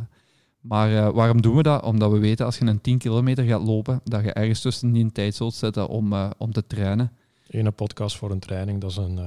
maar 0.60 0.96
eh, 0.96 1.10
waarom 1.14 1.42
doen 1.42 1.56
we 1.56 1.62
dat? 1.62 1.82
Omdat 1.82 2.12
we 2.12 2.18
weten 2.18 2.46
als 2.46 2.58
je 2.58 2.64
een 2.64 2.80
10 2.80 2.98
kilometer 2.98 3.44
gaat 3.44 3.62
lopen, 3.62 4.00
dat 4.04 4.24
je 4.24 4.32
ergens 4.32 4.60
tussen 4.60 4.92
die 4.92 5.04
een 5.04 5.12
tijd 5.12 5.34
zult 5.34 5.54
zitten 5.54 5.88
om, 5.88 6.12
om 6.38 6.52
te 6.52 6.66
trainen. 6.66 7.12
Ene 7.48 7.70
podcast 7.70 8.16
voor 8.16 8.30
een 8.30 8.38
training, 8.38 8.80
dat 8.80 8.90
is 8.90 8.96
een... 8.96 9.18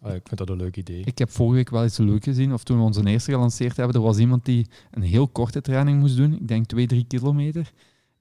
ah, 0.00 0.14
ik 0.14 0.22
vind 0.28 0.36
dat 0.38 0.48
een 0.50 0.56
leuk 0.56 0.76
idee. 0.76 1.02
Ik 1.04 1.18
heb 1.18 1.30
vorige 1.30 1.54
week 1.54 1.70
wel 1.70 1.84
iets 1.84 1.98
leuk 1.98 2.24
gezien, 2.24 2.52
of 2.52 2.64
toen 2.64 2.78
we 2.78 2.82
onze 2.84 3.06
eerste 3.06 3.30
gelanceerd 3.32 3.76
hebben, 3.76 3.94
er 3.96 4.02
was 4.02 4.18
iemand 4.18 4.44
die 4.44 4.66
een 4.90 5.02
heel 5.02 5.28
korte 5.28 5.60
training 5.60 5.98
moest 6.00 6.16
doen, 6.16 6.32
ik 6.34 6.48
denk 6.48 6.66
2, 6.66 6.86
3 6.86 7.04
kilometer. 7.04 7.72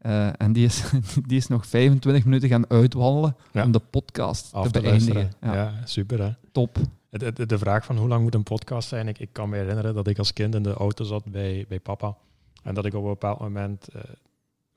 Eh, 0.06 0.30
en 0.38 0.54
die 0.54 0.66
is, 0.66 0.84
die 1.28 1.38
is 1.38 1.48
nog 1.48 1.66
25 1.68 2.26
minuten 2.26 2.50
gaan 2.50 2.70
uitwandelen 2.70 3.36
Ja. 3.52 3.64
om 3.64 3.72
de 3.72 3.80
podcast 3.80 4.54
Af 4.54 4.72
te 4.72 4.82
beëindigen. 4.82 5.32
Ja. 5.42 5.54
Ja, 5.54 5.74
super 5.86 6.22
hè. 6.24 6.32
Top. 6.52 6.78
Het- 7.10 7.50
De 7.50 7.58
vraag 7.58 7.86
van 7.86 7.98
hoe 7.98 8.08
lang 8.08 8.24
moet 8.24 8.34
een 8.36 8.44
podcast 8.44 8.88
zijn? 8.88 9.08
Ik, 9.08 9.20
ik 9.20 9.30
kan 9.32 9.50
me 9.50 9.58
herinneren 9.58 9.94
dat 9.94 10.08
ik 10.08 10.18
als 10.18 10.34
kind 10.34 10.56
in 10.56 10.64
de 10.64 10.74
auto 10.74 11.04
zat 11.04 11.26
bij, 11.26 11.66
bij 11.68 11.80
papa. 11.80 12.16
En 12.64 12.74
dat 12.74 12.86
ik 12.86 12.94
op 12.94 13.04
een 13.04 13.10
bepaald 13.10 13.40
moment 13.40 13.88
eh, 13.88 14.02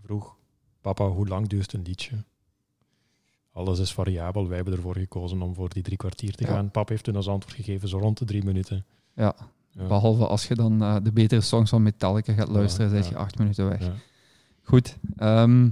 vroeg, 0.03 0.35
papa, 0.81 1.05
hoe 1.07 1.29
lang 1.29 1.49
duurt 1.49 1.73
een 1.73 1.83
liedje? 1.83 2.17
Alles 3.53 3.79
is 3.79 3.93
variabel. 3.93 4.47
Wij 4.47 4.57
hebben 4.57 4.75
ervoor 4.75 4.97
gekozen 4.97 5.43
om 5.43 5.55
voor 5.55 5.69
die 5.69 5.83
drie 5.83 5.97
kwartier 5.97 6.35
te 6.35 6.45
Ja. 6.45 6.51
gaan. 6.51 6.71
Pap 6.71 6.89
heeft 6.89 7.05
toen 7.05 7.17
als 7.17 7.29
antwoord 7.29 7.57
gegeven, 7.57 7.89
zo 7.89 7.99
rond 7.99 8.19
de 8.19 8.25
drie 8.25 8.45
minuten. 8.45 8.85
Ja. 9.15 9.35
Behalve 9.89 10.27
als 10.27 10.49
je 10.49 10.55
dan 10.55 10.83
eh, 10.83 10.97
de 11.03 11.13
betere 11.13 11.41
songs 11.41 11.71
van 11.71 11.83
Metallica 11.83 12.33
gaat 12.33 12.49
luisteren, 12.49 12.91
zit 12.91 13.07
je 13.09 13.17
acht 13.17 13.39
minuten 13.39 13.69
weg. 13.69 13.91
Goed. 14.69 14.97
ehm, 15.17 15.65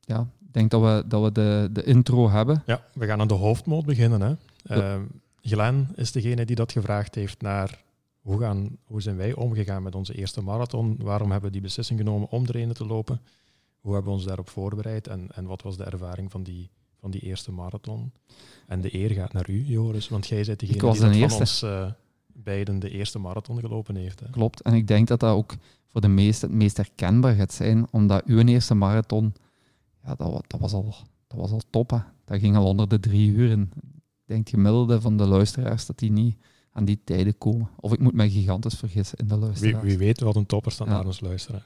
ja, 0.00 0.20
ik 0.20 0.52
denk 0.52 0.70
dat 0.70 0.80
we, 0.82 1.04
dat 1.08 1.22
we 1.22 1.32
de, 1.32 1.68
de 1.72 1.84
intro 1.84 2.30
hebben. 2.30 2.62
Ja, 2.66 2.84
we 2.94 3.06
gaan 3.06 3.20
aan 3.20 3.28
de 3.28 3.34
hoofdmoot 3.34 3.84
beginnen. 3.84 4.20
Hè. 4.20 4.34
Ehm, 4.74 5.02
Glenn 5.40 5.88
is 5.94 6.12
degene 6.12 6.44
die 6.44 6.56
dat 6.56 6.72
gevraagd 6.72 7.14
heeft 7.14 7.40
naar 7.40 7.84
hoe, 8.20 8.40
gaan, 8.40 8.76
hoe 8.84 9.02
zijn 9.02 9.16
wij 9.16 9.34
omgegaan 9.34 9.82
met 9.82 9.94
onze 9.94 10.14
eerste 10.14 10.42
marathon? 10.42 10.96
Waarom 11.00 11.30
hebben 11.30 11.48
we 11.48 11.54
die 11.54 11.64
beslissing 11.64 11.98
genomen 11.98 12.30
om 12.30 12.46
er 12.46 12.56
een 12.56 12.72
te 12.72 12.86
lopen? 12.86 13.20
Hoe 13.80 13.92
hebben 13.92 14.10
we 14.10 14.16
ons 14.16 14.26
daarop 14.26 14.48
voorbereid? 14.48 15.08
En, 15.08 15.28
en 15.34 15.46
wat 15.46 15.62
was 15.62 15.76
de 15.76 15.84
ervaring 15.84 16.30
van 16.30 16.42
die, 16.42 16.70
van 17.00 17.10
die 17.10 17.20
eerste 17.20 17.52
marathon? 17.52 18.12
En 18.66 18.80
de 18.80 18.94
eer 18.94 19.10
gaat 19.10 19.32
naar 19.32 19.50
u, 19.50 19.64
Joris, 19.64 20.08
want 20.08 20.26
jij 20.26 20.44
bent 20.44 20.60
degene 20.60 20.92
die 20.92 21.00
de 21.00 21.28
van 21.28 21.38
ons 21.38 21.62
eh, 21.62 21.86
beiden 22.26 22.78
de 22.78 22.90
eerste 22.90 23.18
marathon 23.18 23.60
gelopen 23.60 23.96
heeft. 23.96 24.20
Hè. 24.20 24.30
Klopt. 24.30 24.62
En 24.62 24.74
ik 24.74 24.86
denk 24.86 25.08
dat 25.08 25.20
dat 25.20 25.34
ook 25.34 25.54
voor 25.96 26.04
de 26.08 26.14
meesten 26.14 26.48
het 26.48 26.58
meest 26.58 26.76
herkenbaar 26.76 27.34
gaat 27.34 27.52
zijn, 27.52 27.86
omdat 27.90 28.24
uw 28.24 28.38
eerste 28.44 28.74
marathon, 28.74 29.34
ja, 30.04 30.14
dat, 30.14 30.44
dat, 30.46 30.60
was, 30.60 30.72
al, 30.72 30.94
dat 31.26 31.38
was 31.38 31.50
al 31.50 31.60
top. 31.70 31.90
Hè. 31.90 31.98
Dat 32.24 32.38
ging 32.40 32.56
al 32.56 32.66
onder 32.66 32.88
de 32.88 33.00
drie 33.00 33.30
uur. 33.30 33.50
En 33.50 33.70
ik 33.74 34.24
denk 34.24 34.48
gemiddelde 34.48 35.00
van 35.00 35.16
de 35.16 35.26
luisteraars 35.26 35.86
dat 35.86 35.98
die 35.98 36.12
niet 36.12 36.36
aan 36.72 36.84
die 36.84 37.00
tijden 37.04 37.38
komen. 37.38 37.68
Of 37.80 37.92
ik 37.92 37.98
moet 37.98 38.12
mij 38.14 38.30
gigantisch 38.30 38.74
vergissen 38.74 39.18
in 39.18 39.26
de 39.26 39.34
Wie, 39.34 39.44
luisteraars. 39.44 39.84
wie 39.84 39.98
weet 39.98 40.20
wat 40.20 40.36
een 40.36 40.46
topper 40.46 40.72
staat 40.72 40.86
Ja. 40.86 40.92
naar 40.92 41.06
ons 41.06 41.20
luisteren. 41.20 41.64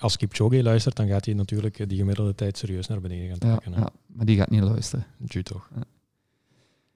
Als 0.00 0.16
Kipchoge 0.16 0.62
luistert, 0.62 0.96
dan 0.96 1.06
gaat 1.08 1.24
hij 1.24 1.34
natuurlijk 1.34 1.88
die 1.88 1.98
gemiddelde 1.98 2.34
tijd 2.34 2.58
serieus 2.58 2.86
naar 2.86 3.00
beneden 3.00 3.28
gaan 3.28 3.48
ja, 3.50 3.56
trekken. 3.56 3.72
hè. 3.72 3.80
ja, 3.80 3.90
maar 4.06 4.26
die 4.26 4.36
gaat 4.36 4.50
niet 4.50 4.62
luisteren. 4.62 5.06
Tju 5.26 5.42
toch. 5.42 5.68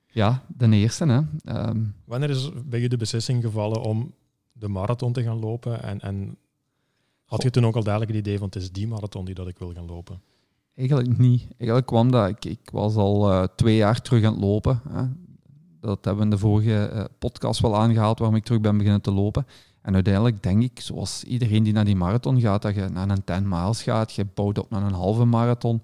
Ja, 0.07 0.45
de 0.57 0.69
eerste. 0.71 1.07
Hè. 1.07 1.21
Ehm, 1.45 1.85
Wanneer 2.05 2.31
is 2.31 2.51
bij 2.65 2.81
je 2.81 2.89
de 2.89 2.97
beslissing 2.97 3.43
gevallen 3.43 3.83
om 3.83 4.15
de 4.53 4.69
marathon 4.69 5.13
te 5.13 5.23
gaan 5.23 5.39
lopen? 5.39 5.83
En, 5.83 6.01
en 6.01 6.37
had 7.25 7.43
je 7.43 7.51
toen 7.51 7.67
ook 7.67 7.77
al 7.77 7.83
dadelijk 7.83 8.11
het 8.11 8.21
idee 8.21 8.39
van 8.39 8.47
het 8.47 8.57
is 8.57 8.73
die 8.73 8.89
marathon 8.89 9.25
die 9.25 9.35
dat 9.35 9.49
ik 9.49 9.59
wil 9.59 9.73
gaan 9.73 9.87
lopen? 9.87 10.21
Eigenlijk 10.77 11.19
niet. 11.19 11.47
Eigenlijk 11.59 11.87
kwam 11.87 12.11
dat, 12.11 12.29
ik, 12.29 12.45
ik 12.45 12.71
was 12.73 12.95
al 12.95 13.33
eh, 13.33 13.45
twee 13.57 13.77
jaar 13.77 14.01
terug 14.03 14.25
aan 14.25 14.33
het 14.33 14.43
lopen. 14.43 14.81
Hè. 14.89 15.03
Dat 15.81 16.05
hebben 16.05 16.17
we 16.17 16.23
in 16.23 16.31
de 16.31 16.39
vorige 16.39 16.87
eh, 16.87 17.05
podcast 17.19 17.61
wel 17.61 17.77
aangehaald, 17.77 18.19
waarom 18.19 18.37
ik 18.37 18.45
terug 18.45 18.61
ben 18.61 18.77
beginnen 18.77 19.01
te 19.01 19.13
lopen. 19.13 19.47
En 19.83 19.95
uiteindelijk 19.95 20.43
denk 20.43 20.63
ik, 20.63 20.81
zoals 20.81 21.25
iedereen 21.25 21.63
die 21.63 21.73
naar 21.73 21.85
die 21.85 21.97
marathon 21.97 22.41
gaat, 22.41 22.63
dat 22.63 22.75
je 22.75 22.89
naar 22.89 23.11
een 23.11 23.25
10 23.25 23.49
miles 23.49 23.83
gaat, 23.83 24.13
je 24.13 24.27
bouwt 24.35 24.59
op 24.59 24.71
naar 24.71 24.83
een 24.83 24.93
halve 24.93 25.25
marathon. 25.25 25.83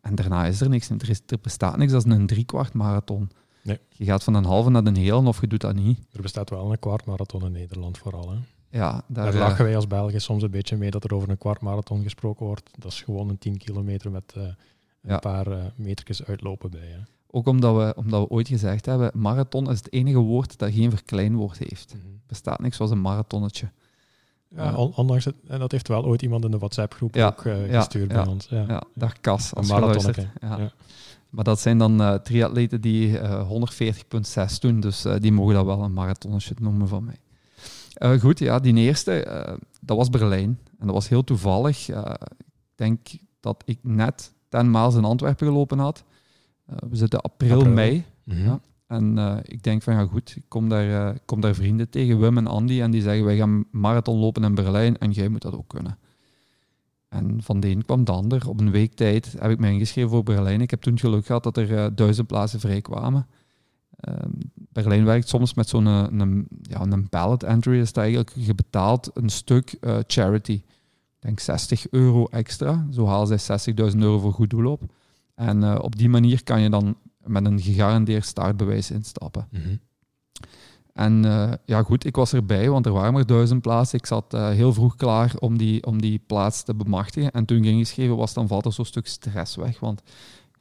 En 0.00 0.14
daarna 0.14 0.46
is 0.46 0.60
er 0.60 0.68
niks. 0.68 0.90
Er, 0.90 1.10
is, 1.10 1.20
er 1.26 1.38
bestaat 1.42 1.76
niks 1.76 1.92
als 1.92 2.04
een 2.04 2.26
driekwart 2.26 2.72
marathon. 2.72 3.30
Nee. 3.62 3.78
Je 3.88 4.04
gaat 4.04 4.24
van 4.24 4.34
een 4.34 4.44
halve 4.44 4.70
naar 4.70 4.86
een 4.86 4.96
hele 4.96 5.28
of 5.28 5.40
je 5.40 5.46
doet 5.46 5.60
dat 5.60 5.74
niet. 5.74 5.98
Er 6.12 6.22
bestaat 6.22 6.50
wel 6.50 6.70
een 6.70 6.78
kwart 6.78 7.06
marathon 7.06 7.44
in 7.44 7.52
Nederland 7.52 7.98
vooral. 7.98 8.30
Hè? 8.30 8.36
Ja, 8.76 8.90
daar, 9.06 9.24
Daar 9.24 9.34
eh, 9.34 9.38
lachen 9.40 9.64
wij 9.64 9.76
als 9.76 9.86
Belgen 9.86 10.20
soms 10.20 10.42
een 10.42 10.50
beetje 10.50 10.76
mee 10.76 10.90
dat 10.90 11.04
er 11.04 11.14
over 11.14 11.30
een 11.30 11.38
kwart 11.38 11.60
marathon 11.60 12.02
gesproken 12.02 12.46
wordt. 12.46 12.70
Dat 12.78 12.92
is 12.92 13.02
gewoon 13.02 13.28
een 13.28 13.38
10 13.38 13.56
kilometer 13.58 14.10
met 14.10 14.32
eh, 14.36 14.42
een 14.42 14.54
Ja. 15.02 15.18
paar 15.18 15.46
eh 15.46 15.64
metertjes 15.76 16.24
uitlopen 16.24 16.70
bij. 16.70 16.86
Hè? 16.86 16.98
ook 17.30 17.46
omdat 17.46 17.76
we, 17.76 17.94
omdat 17.96 18.20
we 18.20 18.28
ooit 18.28 18.48
gezegd 18.48 18.86
hebben, 18.86 19.10
marathon 19.14 19.70
is 19.70 19.78
het 19.78 19.92
enige 19.92 20.18
woord 20.18 20.58
dat 20.58 20.72
geen 20.72 20.90
verkleinwoord 20.90 21.58
heeft. 21.58 21.94
Mhm. 21.96 22.06
Er 22.06 22.20
bestaat 22.26 22.60
niks 22.60 22.76
zoals 22.76 22.90
een 22.90 23.00
marathonnetje. 23.00 23.70
Ja, 24.48 24.74
on- 24.74 24.92
ondanks 24.94 25.24
het, 25.24 25.34
en 25.48 25.58
dat 25.58 25.72
heeft 25.72 25.88
wel 25.88 26.04
ooit 26.04 26.22
iemand 26.22 26.44
in 26.44 26.50
de 26.50 26.58
WhatsApp-groep 26.58 27.14
Ja, 27.14 27.26
ook 27.26 27.40
gestuurd 27.70 28.10
ja, 28.10 28.22
bij 28.22 28.32
ons. 28.32 28.46
Ja. 28.48 28.82
Dag 28.94 29.20
Kas, 29.20 29.50
Een 29.50 29.56
als 29.56 29.66
je 29.66 29.72
marathonnetje. 29.72 30.28
Maar 31.30 31.44
dat 31.44 31.60
zijn 31.60 31.78
dan 31.78 32.20
triatleten 32.22 32.80
die 32.80 33.18
eh 33.18 33.48
140,6 33.48 34.58
doen, 34.60 34.80
dus 34.80 35.04
die 35.18 35.32
mogen 35.32 35.54
dat 35.54 35.64
wel 35.64 35.82
een 35.82 35.92
marathonnetje 35.92 36.54
noemen 36.60 36.88
van 36.88 37.04
mij. 37.04 37.18
Eh, 37.96 38.20
goed, 38.20 38.38
ja, 38.38 38.58
die 38.58 38.74
eerste, 38.74 39.24
eh, 39.24 39.54
dat 39.80 39.96
was 39.96 40.10
Berlijn. 40.10 40.58
En 40.78 40.86
dat 40.86 40.94
was 40.94 41.08
heel 41.08 41.24
toevallig. 41.24 41.88
Eh, 41.88 42.14
ik 42.38 42.74
denk 42.74 43.08
dat 43.40 43.62
ik 43.66 43.78
net 43.82 44.32
10 44.48 44.70
miles 44.70 44.94
in 44.94 45.04
Antwerpen 45.04 45.46
gelopen 45.46 45.78
had. 45.78 46.04
We 46.64 46.96
zitten 46.96 47.20
april, 47.20 47.58
April. 47.58 47.72
mei. 47.72 48.04
Mhm. 48.24 48.44
Ja. 48.44 48.60
En 48.86 49.40
ik 49.42 49.62
denk 49.62 49.82
van 49.82 49.94
ja 49.94 50.06
goed, 50.06 50.34
ik 50.36 50.44
kom 50.48 50.68
daar, 50.68 51.14
ik 51.14 51.22
kom 51.24 51.40
daar 51.40 51.54
vrienden 51.54 51.88
tegen, 51.88 52.20
Wim 52.20 52.38
en 52.38 52.46
Andy, 52.46 52.80
en 52.80 52.90
die 52.90 53.02
zeggen 53.02 53.24
wij 53.24 53.36
gaan 53.36 53.64
marathon 53.70 54.18
lopen 54.18 54.44
in 54.44 54.54
Berlijn 54.54 54.98
en 54.98 55.10
jij 55.10 55.28
moet 55.28 55.42
dat 55.42 55.54
ook 55.54 55.68
kunnen. 55.68 55.98
En 57.08 57.42
van 57.42 57.60
de 57.60 57.68
een 57.68 57.84
kwam 57.84 58.04
de 58.04 58.12
ander. 58.12 58.48
Op 58.48 58.60
een 58.60 58.70
week 58.70 58.94
tijd 58.94 59.34
heb 59.38 59.50
ik 59.50 59.58
me 59.58 59.70
ingeschreven 59.70 60.10
voor 60.10 60.22
Berlijn. 60.22 60.60
Ik 60.60 60.70
heb 60.70 60.80
toen 60.80 60.98
geluk 60.98 61.26
gehad 61.26 61.42
dat 61.42 61.56
er 61.56 61.94
duizend 61.94 62.26
plaatsen 62.26 62.60
vrij 62.60 62.80
kwamen. 62.80 63.26
Ehm, 64.06 64.30
Berlijn 64.54 65.04
werkt 65.04 65.28
soms 65.28 65.54
met 65.54 65.68
zo'n 65.68 65.86
eh, 65.86 66.06
een, 66.10 66.46
ja, 66.62 66.80
een 66.80 67.06
ballot 67.10 67.42
entry. 67.42 67.78
Is 67.78 67.92
dat 67.92 68.04
eigenlijk, 68.04 68.32
je 68.34 68.54
betaalt 68.54 69.10
een 69.14 69.28
stuk 69.28 69.76
eh, 69.80 69.98
charity. 70.06 70.62
denk 71.18 71.40
60 71.40 71.90
euro 71.90 72.26
extra. 72.26 72.86
Zo 72.90 73.06
halen 73.06 73.40
zij 73.40 73.74
60.000 73.92 73.98
euro 73.98 74.18
voor 74.18 74.32
goed 74.32 74.50
doel 74.50 74.70
op. 74.70 74.82
En 75.34 75.62
uh, 75.62 75.78
op 75.80 75.96
die 75.96 76.08
manier 76.08 76.42
kan 76.44 76.60
je 76.60 76.70
dan 76.70 76.96
met 77.24 77.44
een 77.44 77.60
gegarandeerd 77.60 78.24
startbewijs 78.24 78.90
instappen. 78.90 79.48
Mhm. 79.50 79.76
En 80.92 81.24
uh, 81.24 81.52
ja, 81.64 81.82
goed, 81.82 82.04
ik 82.04 82.16
was 82.16 82.32
erbij, 82.32 82.70
want 82.70 82.86
er 82.86 82.92
waren 82.92 83.12
maar 83.12 83.26
duizend 83.26 83.62
plaatsen. 83.62 83.98
Ik 83.98 84.06
zat 84.06 84.34
uh, 84.34 84.48
heel 84.48 84.72
vroeg 84.72 84.96
klaar 84.96 85.34
om 85.38 85.58
die, 85.58 85.86
om 85.86 86.00
die 86.00 86.22
plaats 86.26 86.62
te 86.62 86.74
bemachtigen. 86.74 87.30
En 87.30 87.44
toen 87.44 87.56
ik 87.56 87.64
ingeschreven 87.64 88.16
was, 88.16 88.34
dan 88.34 88.48
valt 88.48 88.64
er 88.64 88.72
zo'n 88.72 88.84
stuk 88.84 89.06
stress 89.06 89.56
weg. 89.56 89.80
Want 89.80 90.02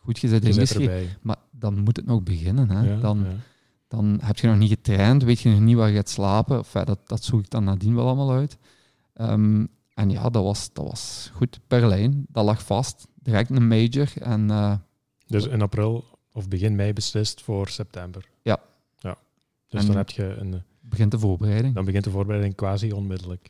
goed, 0.06 0.20
je 0.20 0.28
zit 0.28 0.46
ingeschreven, 0.46 1.18
maar 1.22 1.38
dan 1.52 1.80
moet 1.80 1.96
het 1.96 2.06
nog 2.06 2.24
beginnen. 2.24 2.70
Hè? 2.70 2.94
Ja, 2.94 3.00
dan, 3.00 3.20
ja. 3.20 3.36
dan 3.88 4.20
heb 4.24 4.38
je 4.38 4.48
nog 4.48 4.58
niet 4.58 4.70
getraind, 4.70 5.24
weet 5.24 5.40
je 5.40 5.50
nog 5.50 5.60
niet 5.60 5.76
waar 5.76 5.90
je 5.90 5.96
gaat 5.96 6.10
slapen. 6.10 6.58
Enfin, 6.58 6.86
dat, 6.86 7.00
dat 7.06 7.24
zoek 7.24 7.40
ik 7.40 7.50
dan 7.50 7.64
nadien 7.64 7.96
wel 7.96 8.06
allemaal 8.06 8.32
uit. 8.32 8.58
Um, 9.22 9.68
en 9.94 10.10
ja, 10.10 10.30
dat 10.30 10.44
was, 10.44 10.74
dat 10.74 10.86
was 10.86 11.32
goed. 11.34 11.60
Berlijn, 11.68 12.26
dat 12.30 12.46
lag 12.46 12.66
vast. 12.66 13.08
Direct 13.16 13.50
een 13.50 13.68
major. 13.68 14.12
En, 14.22 14.50
uh, 14.50 14.76
dus 15.28 15.48
in 15.48 15.62
april 15.62 16.04
of 16.34 16.48
begin 16.48 16.76
mei 16.76 16.94
beslist 16.94 17.42
voor 17.42 17.68
september? 17.68 18.30
Ja. 18.42 18.60
ja. 18.98 19.18
Dus 19.68 19.82
En 19.82 19.88
dan 19.88 19.96
heb 19.96 20.10
je 20.10 20.24
een... 20.24 20.62
begint 20.82 21.12
de 21.12 21.20
voorbereiding. 21.20 21.74
Dan 21.74 21.86
begint 21.86 22.04
de 22.04 22.10
voorbereiding 22.10 22.56
quasi 22.56 22.92
onmiddellijk. 22.92 23.50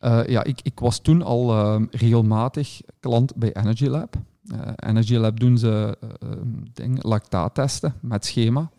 Uh, 0.00 0.26
ja, 0.26 0.44
ik, 0.44 0.60
ik 0.62 0.80
was 0.80 0.98
toen 0.98 1.22
al 1.22 1.54
uh, 1.54 1.86
regelmatig 1.90 2.80
klant 3.00 3.34
bij 3.36 3.52
Energy 3.52 3.86
Lab. 3.86 4.16
Uh, 4.44 4.58
Energy 4.76 5.14
Lab 5.16 5.40
doen 5.40 5.58
ze 5.58 5.98
ding, 6.72 7.02
lactaattesten 7.02 7.94
met 8.00 8.24
schema. 8.24 8.70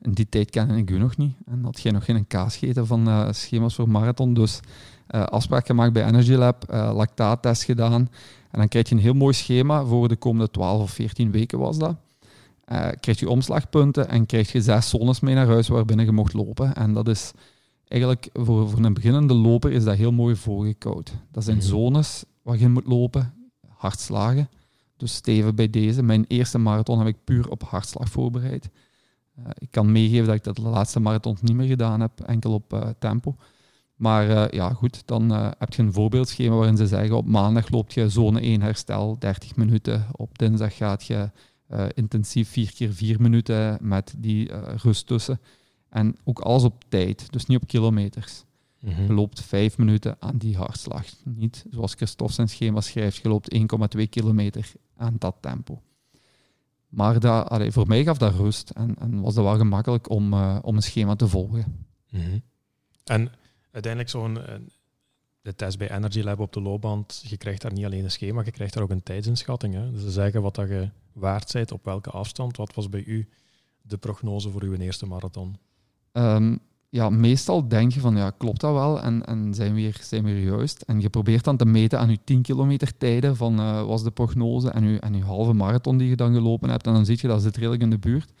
In 0.00 0.12
die 0.12 0.28
tijd 0.28 0.50
kende 0.50 0.76
ik 0.76 0.90
u 0.90 0.98
nog 0.98 1.16
niet. 1.16 1.34
En 1.46 1.64
had 1.64 1.80
jij 1.80 1.92
nog 1.92 2.04
geen 2.04 2.26
kaas 2.26 2.56
gegeten 2.56 2.86
van 2.86 3.34
schema's 3.34 3.74
voor 3.74 3.88
marathon. 3.88 4.34
Dus 4.34 4.60
afspraak 5.08 5.66
gemaakt 5.66 5.92
bij 5.92 6.04
Energy 6.04 6.32
Lab, 6.32 6.64
lactaattest 6.68 7.62
gedaan. 7.62 8.08
En 8.50 8.58
dan 8.58 8.68
krijg 8.68 8.88
je 8.88 8.94
een 8.94 9.00
heel 9.00 9.14
mooi 9.14 9.34
schema 9.34 9.84
voor 9.84 10.08
de 10.08 10.16
komende 10.16 10.50
12 10.50 10.82
of 10.82 10.90
14 10.90 11.30
weken 11.30 11.58
was 11.58 11.78
dat. 11.78 11.96
Uh, 12.72 12.88
krijg 13.00 13.20
je 13.20 13.28
omslagpunten 13.28 14.08
en 14.08 14.26
krijg 14.26 14.52
je 14.52 14.62
zes 14.62 14.88
zones 14.88 15.20
mee 15.20 15.34
naar 15.34 15.46
huis 15.46 15.68
waarbinnen 15.68 16.04
je 16.06 16.12
mocht 16.12 16.32
lopen. 16.32 16.74
En 16.74 16.92
dat 16.92 17.08
is 17.08 17.32
eigenlijk 17.88 18.28
voor, 18.32 18.68
voor 18.70 18.84
een 18.84 18.94
beginnende 18.94 19.34
loper 19.34 19.72
is 19.72 19.84
dat 19.84 19.96
heel 19.96 20.12
mooi 20.12 20.36
voorgekoud. 20.36 21.12
Dat 21.30 21.44
zijn 21.44 21.56
Mhm. 21.56 21.66
zones 21.66 22.24
waar 22.42 22.58
je 22.58 22.68
moet 22.68 22.86
lopen, 22.86 23.34
hartslagen. 23.82 24.48
Dus 24.96 25.14
Steven 25.14 25.54
bij 25.54 25.70
deze. 25.70 26.02
Mijn 26.02 26.24
eerste 26.28 26.58
marathon 26.58 26.98
heb 26.98 27.06
ik 27.06 27.24
puur 27.24 27.48
op 27.48 27.62
hartslag 27.62 28.08
voorbereid. 28.08 28.70
Uh, 29.38 29.46
ik 29.58 29.70
kan 29.70 29.92
meegeven 29.92 30.26
dat 30.26 30.34
ik 30.34 30.44
dat 30.44 30.56
de 30.56 30.62
laatste 30.62 31.00
marathon 31.00 31.36
niet 31.40 31.56
meer 31.56 31.66
gedaan 31.66 32.00
heb, 32.00 32.20
enkel 32.20 32.52
op 32.52 32.72
uh, 32.72 32.88
tempo. 32.98 33.36
Maar 33.94 34.28
uh, 34.28 34.48
ja, 34.50 34.72
goed, 34.72 35.06
dan 35.06 35.30
heb 35.30 35.72
je 35.72 35.82
een 35.82 35.92
voorbeeldschema 35.92 36.54
waarin 36.54 36.76
ze 36.76 36.86
zeggen 36.86 37.16
op 37.16 37.26
maandag 37.26 37.70
loopt 37.70 37.94
je 37.94 38.08
zone 38.08 38.40
1 38.40 38.62
herstel, 38.62 39.16
30 39.18 39.56
minuten. 39.56 40.06
Op 40.12 40.38
dinsdag 40.38 40.76
gaat 40.76 41.06
je 41.06 41.30
intensief 41.94 42.48
4 42.48 42.72
keer 42.72 42.92
4 42.92 43.20
minuten 43.20 43.78
met 43.80 44.14
die 44.18 44.50
rust 44.76 45.06
tussen. 45.06 45.40
En 45.88 46.16
ook 46.24 46.40
alles 46.40 46.62
op 46.62 46.84
tijd, 46.88 47.32
dus 47.32 47.46
niet 47.46 47.62
op 47.62 47.68
kilometers. 47.68 48.44
Mhm. 48.82 49.02
Je 49.02 49.12
loopt 49.12 49.40
5 49.40 49.78
minuten 49.78 50.16
aan 50.18 50.38
die 50.38 50.56
hartslag. 50.56 51.06
Niet 51.24 51.64
zoals 51.70 51.94
Christophe 51.94 52.32
zijn 52.32 52.48
schema 52.48 52.80
schrijft, 52.80 53.16
je 53.16 53.28
loopt 53.28 53.54
1,2 53.96 54.08
kilometer 54.08 54.72
aan 54.96 55.14
dat 55.18 55.36
tempo. 55.40 55.82
Maar 56.88 57.20
dat, 57.20 57.48
allee, 57.48 57.72
voor 57.72 57.86
mij 57.86 58.04
gaf 58.04 58.18
dat 58.18 58.34
rust 58.34 58.70
en, 58.70 58.94
en 58.98 59.20
was 59.20 59.34
dat 59.34 59.44
wel 59.44 59.56
gemakkelijk 59.56 60.10
om, 60.10 60.32
uh, 60.32 60.58
om 60.62 60.76
een 60.76 60.82
schema 60.82 61.16
te 61.16 61.28
volgen. 61.28 61.86
Mhm. 62.10 62.38
En 63.04 63.32
uiteindelijk 63.70 64.10
zo'n 64.10 64.38
de 65.42 65.54
test 65.54 65.78
bij 65.78 65.90
Energy 65.90 66.20
Lab 66.20 66.38
op 66.38 66.52
de 66.52 66.60
loopband, 66.60 67.22
je 67.26 67.36
krijgt 67.36 67.62
daar 67.62 67.72
niet 67.72 67.84
alleen 67.84 68.04
een 68.04 68.10
schema, 68.10 68.42
je 68.44 68.50
krijgt 68.50 68.74
daar 68.74 68.82
ook 68.82 68.90
een 68.90 69.02
tijdsinschatting. 69.02 69.74
Hè? 69.74 69.90
Dus 69.90 70.02
ze 70.02 70.10
zeggen 70.10 70.42
wat 70.42 70.54
dat 70.54 70.68
je 70.68 70.88
waard 71.12 71.52
bent, 71.52 71.72
op 71.72 71.84
welke 71.84 72.10
afstand. 72.10 72.56
Wat 72.56 72.74
was 72.74 72.88
bij 72.88 73.04
u 73.04 73.28
de 73.82 73.96
prognose 73.96 74.50
voor 74.50 74.62
uw 74.62 74.74
eerste 74.74 75.06
marathon? 75.06 75.56
Um, 76.12 76.60
ja, 76.92 77.10
meestal 77.10 77.68
denk 77.68 77.92
je 77.92 78.00
van, 78.00 78.16
ja, 78.16 78.30
klopt 78.30 78.60
dat 78.60 78.72
wel? 78.72 79.02
En, 79.02 79.24
en 79.24 79.54
zijn, 79.54 79.74
we 79.74 79.80
hier, 79.80 79.98
zijn 80.02 80.24
we 80.24 80.42
juist? 80.42 80.82
En 80.82 81.00
je 81.00 81.08
probeert 81.08 81.44
dan 81.44 81.56
te 81.56 81.64
meten 81.64 81.98
aan 81.98 82.10
je 82.10 82.18
10 82.24 82.42
kilometer 82.42 82.96
tijden 82.96 83.36
van 83.36 83.60
uh, 83.60 83.84
was 83.84 84.02
de 84.02 84.10
prognose 84.10 84.70
en 84.70 84.84
je, 84.84 84.98
en 84.98 85.14
je 85.14 85.22
halve 85.22 85.52
marathon 85.52 85.98
die 85.98 86.08
je 86.08 86.16
dan 86.16 86.34
gelopen 86.34 86.70
hebt. 86.70 86.86
En 86.86 86.92
dan 86.92 87.04
zie 87.04 87.18
je 87.20 87.28
dat 87.28 87.42
zit 87.42 87.56
redelijk 87.56 87.82
in 87.82 87.90
de 87.90 87.98
buurt. 87.98 88.32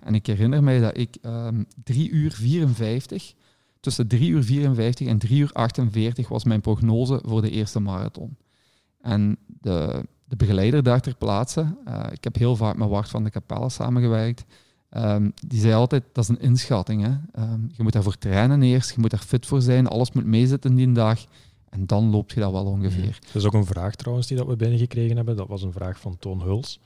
En 0.00 0.14
ik 0.14 0.26
herinner 0.26 0.62
mij 0.62 0.80
dat 0.80 0.96
ik 0.98 1.16
um, 1.22 1.66
3 1.84 2.10
uur 2.10 2.32
54 2.32 3.34
tussen 3.80 4.08
3 4.08 4.30
uur 4.30 4.44
54 4.44 5.06
en 5.06 5.18
3 5.18 5.40
uur 5.40 5.50
48 5.52 6.28
was 6.28 6.44
mijn 6.44 6.60
prognose 6.60 7.20
voor 7.24 7.42
de 7.42 7.50
eerste 7.50 7.80
marathon. 7.80 8.36
En 9.00 9.36
de, 9.46 10.04
de 10.24 10.36
begeleider 10.36 10.82
daar 10.82 11.00
ter 11.00 11.16
plaatse, 11.16 11.76
uh, 11.88 12.06
ik 12.12 12.24
heb 12.24 12.36
heel 12.36 12.56
vaak 12.56 12.76
met 12.76 12.88
Wart 12.88 13.08
van 13.08 13.24
de 13.24 13.30
Capelle 13.30 13.68
samengewerkt, 13.68 14.44
um, 14.90 15.32
die 15.46 15.60
zei 15.60 15.74
altijd, 15.74 16.04
dat 16.12 16.24
is 16.24 16.30
een 16.30 16.40
inschatting. 16.40 17.02
Hè? 17.02 17.42
Um, 17.42 17.70
je 17.72 17.82
moet 17.82 17.92
daarvoor 17.92 18.18
trainen 18.18 18.62
eerst, 18.62 18.94
je 18.94 19.00
moet 19.00 19.10
daar 19.10 19.20
fit 19.20 19.46
voor 19.46 19.60
zijn, 19.60 19.86
alles 19.86 20.12
moet 20.12 20.24
meezitten 20.24 20.74
die 20.74 20.92
dag. 20.92 21.24
En 21.68 21.86
dan 21.86 22.10
loopt 22.10 22.32
je 22.32 22.40
dat 22.40 22.52
wel 22.52 22.64
ongeveer. 22.64 23.18
Dat 23.26 23.34
is 23.34 23.44
ook 23.44 23.54
een 23.54 23.66
vraag 23.66 23.94
trouwens 23.94 24.26
die 24.26 24.36
dat 24.36 24.46
we 24.46 24.56
binnengekregen 24.56 25.16
hebben. 25.16 25.36
Dat 25.36 25.48
was 25.48 25.62
een 25.62 25.72
vraag 25.72 26.00
van 26.00 26.18
Toon 26.18 26.42
Huls. 26.42 26.80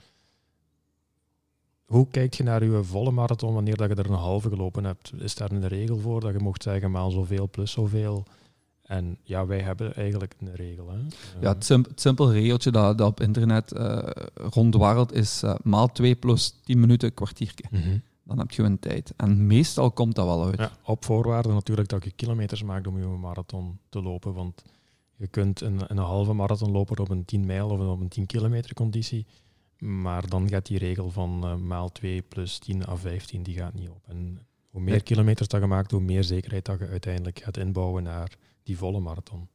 Hoe 1.84 2.08
kijk 2.10 2.34
je 2.34 2.42
naar 2.42 2.64
je 2.64 2.84
volle 2.84 3.10
marathon 3.10 3.54
wanneer 3.54 3.76
dat 3.76 3.88
je 3.88 3.94
er 3.94 4.10
een 4.10 4.16
halve 4.16 4.48
gelopen 4.48 4.84
hebt? 4.84 5.12
Is 5.18 5.34
daar 5.34 5.50
een 5.50 5.68
regel 5.68 5.98
voor 5.98 6.20
dat 6.20 6.32
je 6.32 6.38
mocht 6.38 6.62
zeggen 6.62 6.90
maal 6.90 7.10
zoveel 7.10 7.48
plus 7.50 7.70
zoveel? 7.70 8.24
En 8.84 9.18
ja, 9.22 9.46
wij 9.46 9.60
hebben 9.60 9.94
eigenlijk 9.94 10.34
een 10.40 10.54
regel. 10.54 10.90
Hè? 10.90 10.98
Ja, 11.40 11.52
het, 11.52 11.64
simp 11.64 11.86
het 11.88 12.00
simpel 12.00 12.32
regeltje 12.32 12.70
dat, 12.70 12.98
dat 12.98 13.08
op 13.08 13.20
internet 13.20 13.72
uh, 13.76 13.98
rondwarrelt 14.34 15.12
is 15.12 15.42
uh, 15.42 15.54
maal 15.62 15.92
2 15.92 16.14
plus 16.14 16.60
10 16.64 16.80
minuten 16.80 17.14
kwartiertje. 17.14 17.64
Mm 17.70 17.80
-hmm. 17.80 18.02
Dan 18.24 18.38
heb 18.38 18.50
je 18.50 18.62
een 18.62 18.78
tijd. 18.78 19.12
En 19.16 19.46
meestal 19.46 19.90
komt 19.90 20.14
dat 20.14 20.26
wel 20.26 20.44
uit. 20.44 20.58
Ja, 20.58 20.70
op 20.82 21.04
voorwaarde 21.04 21.52
natuurlijk 21.52 21.88
dat 21.88 22.04
je 22.04 22.10
kilometers 22.10 22.62
maakt 22.62 22.86
om 22.86 22.98
je 22.98 23.06
marathon 23.06 23.78
te 23.88 24.02
lopen. 24.02 24.34
Want 24.34 24.62
je 25.16 25.26
kunt 25.26 25.60
een, 25.60 25.80
een 25.86 25.98
halve 25.98 26.32
marathon 26.32 26.70
lopen 26.70 26.98
op 26.98 27.10
een 27.10 27.24
10 27.24 27.46
mijl 27.46 27.68
of 27.68 27.80
op 27.80 28.00
een 28.00 28.08
10 28.08 28.26
kilometer 28.26 28.74
conditie. 28.74 29.26
Maar 29.78 30.28
dan 30.28 30.48
gaat 30.48 30.66
die 30.66 30.78
regel 30.78 31.10
van 31.10 31.40
uh, 31.44 31.54
maal 31.56 31.92
2 31.92 32.22
plus 32.22 32.58
10 32.58 32.88
à 32.88 32.96
15, 32.96 33.42
die 33.42 33.56
gaat 33.56 33.74
niet 33.74 33.88
op. 33.88 34.02
En 34.08 34.38
hoe 34.70 34.80
meer 34.80 34.90
Nee. 34.90 35.02
kilometers 35.02 35.48
dat 35.48 35.60
je 35.60 35.66
maakt, 35.66 35.90
hoe 35.90 36.00
meer 36.00 36.24
zekerheid 36.24 36.64
dat 36.64 36.78
je 36.78 36.88
uiteindelijk 36.88 37.42
gaat 37.42 37.56
inbouwen 37.56 38.02
naar 38.02 38.36
die 38.64 38.78
volle 38.78 39.00
marathon. 39.00 39.48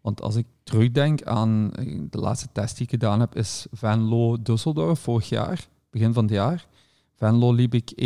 Want 0.00 0.22
als 0.22 0.36
ik 0.36 0.46
terugdenk 0.62 1.22
aan 1.22 1.72
eh, 1.74 2.00
de 2.10 2.18
laatste 2.18 2.48
test 2.52 2.74
die 2.76 2.84
ik 2.84 2.90
gedaan 2.90 3.20
heb, 3.20 3.34
is 3.36 3.66
Venlo-Düsseldorf 3.72 5.00
vorig 5.00 5.28
jaar, 5.28 5.68
begin 5.90 6.12
van 6.12 6.24
het 6.24 6.32
jaar. 6.32 6.66
Venlo 7.14 7.52
liep 7.52 7.74
ik 7.74 7.90
1,35, 7.90 7.96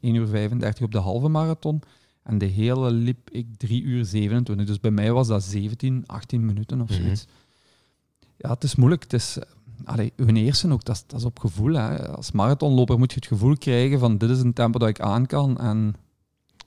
1 0.00 0.14
uur 0.14 0.26
35 0.26 0.84
op 0.84 0.92
de 0.92 0.98
halve 0.98 1.28
marathon. 1.28 1.82
En 2.22 2.38
de 2.38 2.44
hele 2.46 2.90
liep 2.90 3.30
ik 3.30 3.46
3 3.56 3.82
uur 3.82 4.04
27. 4.04 4.66
Dus 4.66 4.80
bij 4.80 4.90
mij 4.90 5.12
was 5.12 5.26
dat 5.28 5.42
17, 5.42 6.04
18 6.06 6.44
minuten 6.46 6.80
of 6.80 6.88
Mhm. 6.90 7.00
zoiets. 7.02 7.26
Ja, 8.36 8.50
het 8.50 8.64
is 8.64 8.74
moeilijk. 8.76 9.02
Het 9.02 9.12
is, 9.12 9.38
eh, 9.38 9.44
allee, 9.84 10.12
hun 10.16 10.36
eerste 10.36 10.72
ook, 10.72 10.84
dat 10.84 10.94
is, 10.96 11.04
dat 11.06 11.18
is 11.20 11.24
op 11.26 11.38
gevoel. 11.38 11.72
Hè. 11.74 12.08
Als 12.08 12.32
marathonloper 12.32 12.98
moet 12.98 13.10
je 13.12 13.16
het 13.18 13.26
gevoel 13.28 13.56
krijgen 13.56 13.98
van 13.98 14.18
dit 14.18 14.30
is 14.30 14.40
een 14.40 14.52
tempo 14.52 14.78
dat 14.78 14.88
ik 14.88 15.00
aan 15.00 15.26
kan. 15.26 15.58
En 15.58 15.94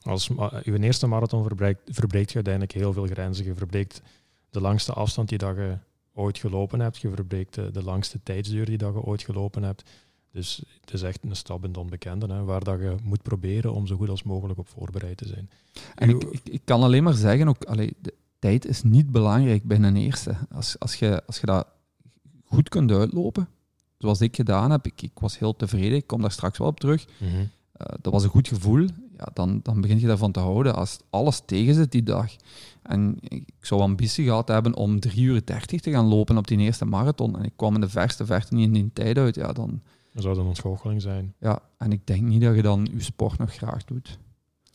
Als 0.10 0.30
je 0.64 0.80
eerste 0.80 1.08
marathon 1.08 1.44
verbreekt, 1.44 1.82
verbreekt 1.86 2.30
je 2.30 2.36
uiteindelijk 2.36 2.74
heel 2.74 2.94
veel 2.94 3.06
grenzen. 3.06 3.46
Je 3.46 3.56
verbreekt 3.56 4.02
de 4.50 4.62
langste 4.62 4.94
afstand 4.94 5.30
die 5.30 5.38
dat 5.38 5.56
je 5.56 5.78
ooit 6.14 6.38
gelopen 6.38 6.80
hebt. 6.80 6.98
Je 6.98 7.10
verbreekt 7.10 7.54
de, 7.54 7.72
de 7.72 7.84
langste 7.84 8.20
tijdsduur 8.24 8.66
die 8.66 8.78
dat 8.78 8.94
je 8.94 9.02
ooit 9.02 9.24
gelopen 9.24 9.64
hebt. 9.64 9.84
Dus 10.32 10.64
het 10.82 10.94
is 10.94 11.02
echt 11.02 11.24
een 11.24 11.36
stap 11.36 11.64
in 11.64 11.70
het 11.70 11.78
onbekende, 11.78 12.34
hè, 12.34 12.44
waar 12.44 12.64
dat 12.64 12.80
je 12.80 12.96
moet 13.04 13.22
proberen 13.22 13.74
om 13.74 13.88
zo 13.88 13.96
goed 13.96 14.10
als 14.10 14.24
mogelijk 14.24 14.60
op 14.60 14.68
voorbereid 14.68 15.18
te 15.18 15.28
zijn. 15.28 15.50
En 15.96 16.10
ik, 16.10 16.24
ik, 16.24 16.42
ik 16.44 16.62
kan 16.64 16.84
alleen 16.84 17.04
maar 17.04 17.14
zeggen, 17.14 17.48
ook, 17.48 17.64
allee, 17.64 17.94
de 18.02 18.14
tijd 18.40 18.66
is 18.66 18.84
niet 18.84 19.12
belangrijk 19.12 19.64
bij 19.64 19.78
een 19.78 19.96
eerste. 19.96 20.36
Als, 20.52 20.80
als, 20.80 20.96
je, 20.96 21.24
als 21.26 21.40
je 21.40 21.46
dat 21.46 21.68
goed 22.46 22.70
kunt 22.70 22.92
uitlopen, 22.92 23.50
zoals 23.98 24.22
ik 24.22 24.36
gedaan 24.36 24.72
heb, 24.72 24.86
ik, 24.86 25.02
ik 25.02 25.20
was 25.20 25.40
heel 25.40 25.56
tevreden, 25.56 25.98
ik 25.98 26.08
kom 26.08 26.22
daar 26.22 26.32
straks 26.32 26.58
wel 26.58 26.68
op 26.68 26.80
terug. 26.80 27.06
Mhm. 27.18 27.46
Eh, 27.72 27.94
dat 28.02 28.14
was 28.14 28.24
een 28.24 28.30
goed 28.30 28.48
gevoel, 28.48 28.88
ja, 29.20 29.28
dan, 29.34 29.60
dan 29.64 29.82
begin 29.82 30.00
je 30.00 30.08
daarvan 30.08 30.32
te 30.32 30.40
houden 30.40 30.76
als 30.76 31.00
alles 31.10 31.42
tegen 31.46 31.74
zit 31.74 31.92
die 31.92 32.04
dag. 32.04 32.32
En 32.82 33.18
ik 33.22 33.46
zou 33.62 33.82
ambitie 33.82 34.26
gehad 34.26 34.48
hebben 34.48 34.76
om 34.76 35.00
3 35.00 35.22
uur 35.24 35.42
30 35.46 35.82
te 35.82 35.92
gaan 35.92 36.06
lopen 36.06 36.38
op 36.38 36.48
die 36.48 36.58
eerste 36.58 36.86
marathon. 36.86 37.38
En 37.38 37.44
ik 37.44 37.54
kwam 37.56 37.76
in 37.76 37.82
de 37.82 37.90
verste 37.90 38.26
verte 38.26 38.54
niet 38.54 38.66
in 38.68 38.74
die 38.74 38.90
tijd 38.94 39.18
uit. 39.18 39.36
Ja, 39.36 39.54
dan, 39.54 39.82
Dat 40.14 40.24
zou 40.24 40.40
een 40.40 40.46
ontgoocheling 40.46 41.02
zijn. 41.02 41.34
ja, 41.40 41.62
en 41.78 41.92
ik 41.92 42.08
denk 42.08 42.22
niet 42.22 42.42
dat 42.42 42.56
je 42.56 42.62
dan 42.62 42.88
je 42.94 43.02
sport 43.02 43.38
nog 43.38 43.54
graag 43.54 43.86
doet. 43.86 44.20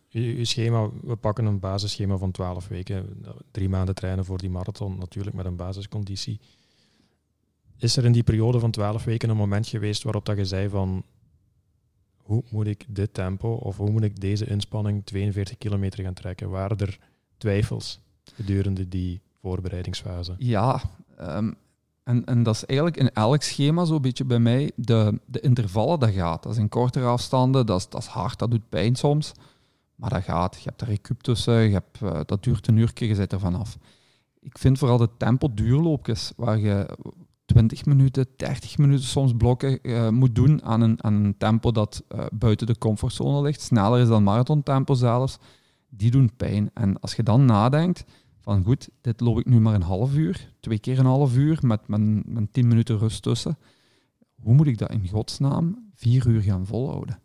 Je, 0.09 0.37
je 0.37 0.45
schema, 0.45 0.89
we 1.03 1.17
pakken 1.17 1.45
een 1.45 1.59
basisschema 1.61 2.17
van 2.17 2.31
12 2.31 2.69
weken. 2.69 3.25
Drie 3.51 3.69
maanden 3.69 3.95
trainen 3.95 4.25
voor 4.25 4.39
die 4.39 4.51
marathon, 4.51 4.99
natuurlijk 4.99 5.37
met 5.37 5.47
een 5.47 5.57
basisconditie. 5.57 6.41
Is 7.79 7.97
er 7.97 8.05
in 8.05 8.13
die 8.13 8.23
periode 8.23 8.59
van 8.61 8.71
12 8.71 9.05
weken 9.05 9.31
een 9.31 9.37
moment 9.37 9.67
geweest 9.67 10.03
waarop 10.03 10.25
dat 10.25 10.37
je 10.37 10.45
zei 10.45 10.69
van 10.69 11.05
hoe 12.25 12.43
moet 12.51 12.67
ik 12.67 12.85
dit 12.89 13.15
tempo 13.15 13.53
of 13.53 13.77
hoe 13.77 13.91
moet 13.91 14.03
ik 14.03 14.21
deze 14.21 14.47
inspanning 14.47 15.05
42 15.05 15.59
kilometer 15.59 16.05
gaan 16.05 16.15
trekken? 16.15 16.51
Waren 16.51 16.79
er 16.79 16.99
twijfels? 17.37 18.03
gedurende 18.33 18.89
die 18.89 19.21
voorbereidingsfase. 19.41 20.35
Ja, 20.39 20.81
ehm, 21.17 21.53
en, 22.03 22.25
en 22.25 22.43
dat 22.43 22.55
is 22.55 22.65
eigenlijk 22.65 22.99
in 22.99 23.11
elk 23.13 23.43
schema 23.43 23.85
zo'n 23.85 24.03
beetje 24.03 24.25
bij 24.25 24.39
mij 24.39 24.71
de, 24.77 25.21
de 25.27 25.41
intervallen 25.41 26.01
dat 26.01 26.11
gaat. 26.11 26.43
Dat 26.43 26.53
is 26.53 26.59
in 26.59 26.69
kortere 26.69 27.07
afstanden, 27.07 27.67
dat 27.67 27.81
is, 27.81 27.89
dat 27.89 28.01
is 28.01 28.07
hard, 28.07 28.39
dat 28.39 28.51
doet 28.51 28.69
pijn 28.69 28.97
soms. 28.97 29.33
Maar 29.95 30.11
dat 30.11 30.23
gaat. 30.23 30.55
Je 30.55 30.69
hebt 30.69 30.81
er 30.81 30.87
recup 30.87 31.23
tussen, 31.23 31.55
je 31.55 31.73
hebt, 31.73 32.01
uh, 32.03 32.21
dat 32.27 32.43
duurt 32.43 32.67
een 32.67 32.77
uurtje, 32.77 33.07
je 33.07 33.15
zit 33.15 33.33
er 33.33 33.41
vanaf. 33.41 33.79
Ik 34.41 34.59
vind 34.59 34.79
vooral 34.79 34.99
de 34.99 35.09
tempo 35.17 35.55
duurloopjes, 35.55 36.33
waar 36.37 36.59
je 36.59 36.99
20 37.55 37.85
minuten, 37.85 38.27
30 38.37 38.79
minuten 38.79 39.05
soms 39.05 39.33
blokken 39.37 39.79
uh, 39.83 40.09
moet 40.09 40.35
doen 40.35 40.65
aan 40.65 40.81
een, 40.81 41.05
aan 41.05 41.13
een 41.15 41.37
tempo 41.37 41.73
dat 41.73 42.05
uh, 42.15 42.25
buiten 42.33 42.67
de 42.67 42.79
comfortzone 42.79 43.43
ligt, 43.43 43.61
sneller 43.61 44.01
is 44.01 44.09
dan 44.09 44.23
marathontempo 44.23 44.95
zelfs, 44.95 45.39
die 45.89 46.11
doen 46.11 46.31
pijn. 46.37 46.71
En 46.75 47.01
als 47.01 47.15
je 47.15 47.23
dan 47.23 47.45
nadenkt 47.45 48.05
van 48.41 48.65
goed, 48.65 48.89
dit 49.01 49.21
loop 49.21 49.39
ik 49.39 49.47
nu 49.47 49.61
maar 49.61 49.75
een 49.75 49.83
half 49.83 50.15
uur, 50.15 50.53
twee 50.61 50.79
keer 50.79 50.99
een 50.99 51.07
half 51.07 51.37
uur 51.37 51.59
met 51.61 51.89
mijn, 51.89 52.23
mijn 52.27 52.51
10 52.51 52.69
minuten 52.69 52.99
rust 52.99 53.23
tussen, 53.23 53.59
hoe 54.43 54.55
moet 54.55 54.67
ik 54.67 54.79
dat 54.79 54.91
in 54.91 55.09
godsnaam 55.09 55.91
vier 55.95 56.27
uur 56.27 56.43
gaan 56.43 56.67
volhouden? 56.67 57.19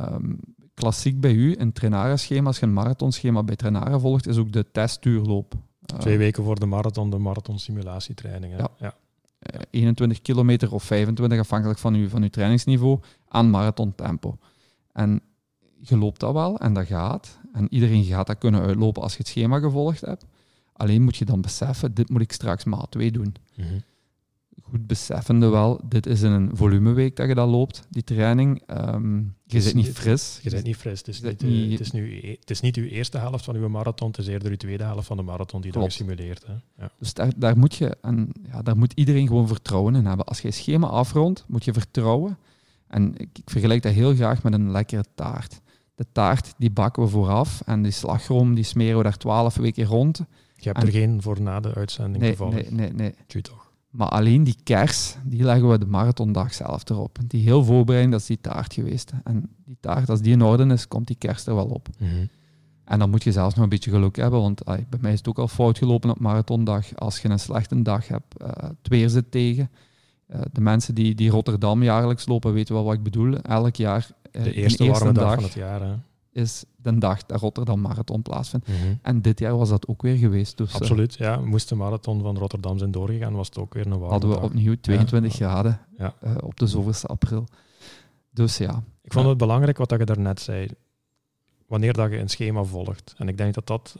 Um, 0.00 0.38
klassiek 0.74 1.20
bij 1.20 1.32
u, 1.32 1.56
in 1.58 1.72
trainarenschema, 1.72 2.46
als 2.46 2.58
je 2.58 2.66
een 2.66 2.72
marathonschema 2.72 3.42
bij 3.42 3.56
trainaren 3.56 4.00
volgt, 4.00 4.26
is 4.26 4.36
ook 4.36 4.52
de 4.52 4.70
testduurloop. 4.70 5.54
Twee 5.98 6.18
weken 6.18 6.44
voor 6.44 6.60
de 6.60 6.66
marathon, 6.66 7.10
de 7.10 7.18
marathon 7.18 7.58
simulatietraining. 7.58 8.58
Ja. 8.58 8.68
ja. 8.78 8.94
21 9.70 10.16
eh, 10.16 10.22
kilometer 10.22 10.72
of 10.72 10.82
25, 10.82 11.38
afhankelijk 11.38 11.78
van 11.78 11.94
uw, 11.94 12.08
van 12.08 12.22
uw 12.22 12.28
trainingsniveau, 12.28 13.00
aan 13.28 13.50
marathontempo. 13.50 14.38
En 14.92 15.20
je 15.80 15.96
loopt 15.96 16.20
dat 16.20 16.32
wel 16.32 16.58
en 16.58 16.72
dat 16.72 16.86
gaat. 16.86 17.38
En 17.52 17.66
iedereen 17.70 18.04
gaat 18.04 18.26
dat 18.26 18.38
kunnen 18.38 18.60
uitlopen 18.60 19.02
als 19.02 19.12
je 19.12 19.18
het 19.18 19.28
schema 19.28 19.58
gevolgd 19.58 20.00
hebt. 20.00 20.26
Alleen 20.72 21.02
moet 21.02 21.16
je 21.16 21.24
dan 21.24 21.40
beseffen, 21.40 21.94
dit 21.94 22.10
moet 22.10 22.20
ik 22.20 22.32
straks 22.32 22.64
maat 22.64 22.90
2 22.90 23.10
doen. 23.10 23.34
-hmm. 23.54 23.82
Goed 24.62 24.86
beseffende 24.86 25.48
wel, 25.48 25.80
dit 25.88 26.06
is 26.06 26.22
in 26.22 26.30
een 26.30 26.56
volumeweek 26.56 27.16
dat 27.16 27.28
je 27.28 27.34
dat 27.34 27.48
loopt, 27.48 27.86
die 27.88 28.04
training. 28.04 28.62
Um, 28.66 29.36
je 29.44 29.60
zit 29.60 29.74
niet 29.74 29.88
fris. 29.88 30.38
Je 30.42 30.50
zit 30.50 30.64
niet 30.64 30.76
fris. 30.76 30.98
Het 30.98 31.08
is 31.08 31.20
niet, 31.20 31.42
niet, 31.42 31.70
het, 31.70 31.80
is 31.80 31.90
nu, 31.90 32.20
het 32.40 32.50
is 32.50 32.60
niet 32.60 32.76
uw 32.76 32.84
eerste 32.84 33.18
helft 33.18 33.44
van 33.44 33.56
uw 33.56 33.68
marathon, 33.68 34.08
het 34.08 34.18
is 34.18 34.26
eerder 34.26 34.50
uw 34.50 34.56
tweede 34.56 34.84
helft 34.84 35.06
van 35.06 35.16
de 35.16 35.22
marathon 35.22 35.60
die 35.60 35.72
Klopt. 35.72 35.94
je 35.94 36.04
gesimuleerd. 36.04 36.46
Hè? 36.46 36.52
Ja. 36.78 36.90
Dus 36.98 37.14
daar, 37.14 37.32
daar, 37.36 37.58
moet 37.58 37.74
je, 37.74 37.96
en 38.00 38.32
ja, 38.52 38.62
daar 38.62 38.76
moet 38.76 38.92
iedereen 38.92 39.26
gewoon 39.26 39.48
vertrouwen 39.48 39.94
in 39.94 40.06
hebben. 40.06 40.26
Als 40.26 40.40
je 40.40 40.50
schema 40.50 40.86
afrondt, 40.86 41.44
moet 41.48 41.64
je 41.64 41.72
vertrouwen. 41.72 42.38
En 42.86 43.14
ik, 43.16 43.28
ik 43.38 43.50
vergelijk 43.50 43.82
dat 43.82 43.92
heel 43.92 44.14
graag 44.14 44.42
met 44.42 44.52
een 44.52 44.70
lekkere 44.70 45.04
taart. 45.14 45.60
De 45.94 46.06
taart 46.12 46.54
die 46.58 46.70
bakken 46.70 47.02
we 47.02 47.08
vooraf 47.08 47.62
en 47.66 47.82
die 47.82 47.92
slagroom 47.92 48.54
die 48.54 48.64
smeren 48.64 48.96
we 48.96 49.02
daar 49.02 49.16
twaalf 49.16 49.56
weken 49.56 49.84
rond. 49.84 50.24
Je 50.56 50.68
hebt 50.68 50.82
er 50.82 50.90
geen 50.90 51.22
voor 51.22 51.40
na 51.40 51.60
de 51.60 51.74
uitzending 51.74 52.22
nee, 52.22 52.30
gevallen. 52.30 52.54
Nee, 52.54 52.70
nee, 52.70 52.92
nee. 52.92 53.14
Tjie 53.26 53.42
toch. 53.42 53.69
Maar 53.90 54.08
alleen 54.08 54.44
die 54.44 54.56
kers, 54.62 55.16
die 55.24 55.42
leggen 55.42 55.70
we 55.70 55.78
de 55.78 55.86
marathondag 55.86 56.54
zelf 56.54 56.88
erop. 56.88 57.18
Die 57.26 57.42
heel 57.42 57.64
voorbereiding, 57.64 58.12
dat 58.12 58.20
is 58.20 58.26
die 58.26 58.40
taart 58.40 58.74
geweest. 58.74 59.12
En 59.24 59.50
die 59.64 59.76
taart, 59.80 60.08
als 60.08 60.20
die 60.20 60.32
in 60.32 60.42
orde 60.42 60.66
is, 60.66 60.88
komt 60.88 61.06
die 61.06 61.16
kers 61.16 61.46
er 61.46 61.54
wel 61.54 61.66
op. 61.66 61.88
Mm 61.98 62.08
-hmm. 62.08 62.28
En 62.84 62.98
dan 62.98 63.10
moet 63.10 63.22
je 63.24 63.32
zelfs 63.32 63.54
nog 63.54 63.64
een 63.64 63.70
beetje 63.70 63.90
geluk 63.90 64.16
hebben, 64.16 64.40
want 64.40 64.64
ay, 64.64 64.86
bij 64.90 64.98
mij 65.02 65.12
is 65.12 65.18
het 65.18 65.28
ook 65.28 65.38
al 65.38 65.48
fout 65.48 65.78
gelopen 65.78 66.10
op 66.10 66.18
marathondag. 66.18 66.96
Als 66.96 67.20
je 67.20 67.28
een 67.28 67.38
slechte 67.38 67.82
dag 67.82 68.08
hebt, 68.08 68.42
uh, 68.42 68.48
het 68.48 68.88
weer 68.88 69.08
zit 69.08 69.30
tegen. 69.30 69.70
Uh, 70.28 70.40
de 70.52 70.60
mensen 70.60 70.94
die, 70.94 71.14
die 71.14 71.30
Rotterdam 71.30 71.82
jaarlijks 71.82 72.26
lopen, 72.26 72.52
weten 72.52 72.74
wel 72.74 72.84
wat 72.84 72.94
ik 72.94 73.02
bedoel. 73.02 73.36
Elk 73.36 73.76
jaar 73.76 74.10
uh, 74.32 74.42
de 74.42 74.52
eerste, 74.52 74.84
eerste 74.84 75.04
warme 75.04 75.12
dag, 75.12 75.24
dag 75.24 75.34
van 75.34 75.42
het 75.42 75.52
jaar. 75.52 75.80
Hè? 75.80 75.94
Is 76.32 76.64
de 76.76 76.98
dag 76.98 77.26
dat 77.26 77.40
Rotterdam 77.40 77.80
Marathon 77.80 78.22
plaatsvindt. 78.22 78.68
Mm 78.68 78.74
-hmm. 78.74 78.98
En 79.02 79.22
dit 79.22 79.38
jaar 79.38 79.56
was 79.56 79.68
dat 79.68 79.88
ook 79.88 80.02
weer 80.02 80.16
geweest. 80.16 80.56
Dus, 80.56 80.74
Absoluut, 80.74 81.14
ja. 81.14 81.36
Moest 81.36 81.68
de 81.68 81.74
marathon 81.74 82.22
van 82.22 82.38
Rotterdam 82.38 82.78
zijn 82.78 82.90
doorgegaan, 82.90 83.34
was 83.34 83.46
het 83.46 83.58
ook 83.58 83.74
weer 83.74 83.86
een 83.86 83.90
warme 83.90 84.08
Hadden 84.08 84.30
we 84.30 84.34
dag. 84.34 84.44
opnieuw 84.44 84.76
22 84.80 85.32
ja. 85.32 85.38
graden 85.38 85.80
ja. 85.98 86.14
uh, 86.24 86.34
op 86.40 86.58
de 86.58 86.66
zoveelste 86.66 87.06
april. 87.06 87.46
Dus 88.30 88.58
ja. 88.58 88.82
Ik 89.02 89.12
vond 89.12 89.26
het 89.26 89.38
belangrijk 89.38 89.78
wat 89.78 89.90
je 89.90 90.04
daarnet 90.04 90.40
zei. 90.40 90.68
Wanneer 91.66 91.92
dat 91.92 92.10
je 92.10 92.18
een 92.18 92.28
schema 92.28 92.64
volgt. 92.64 93.14
En 93.16 93.28
ik 93.28 93.36
denk 93.36 93.54
dat 93.54 93.66
dat, 93.66 93.96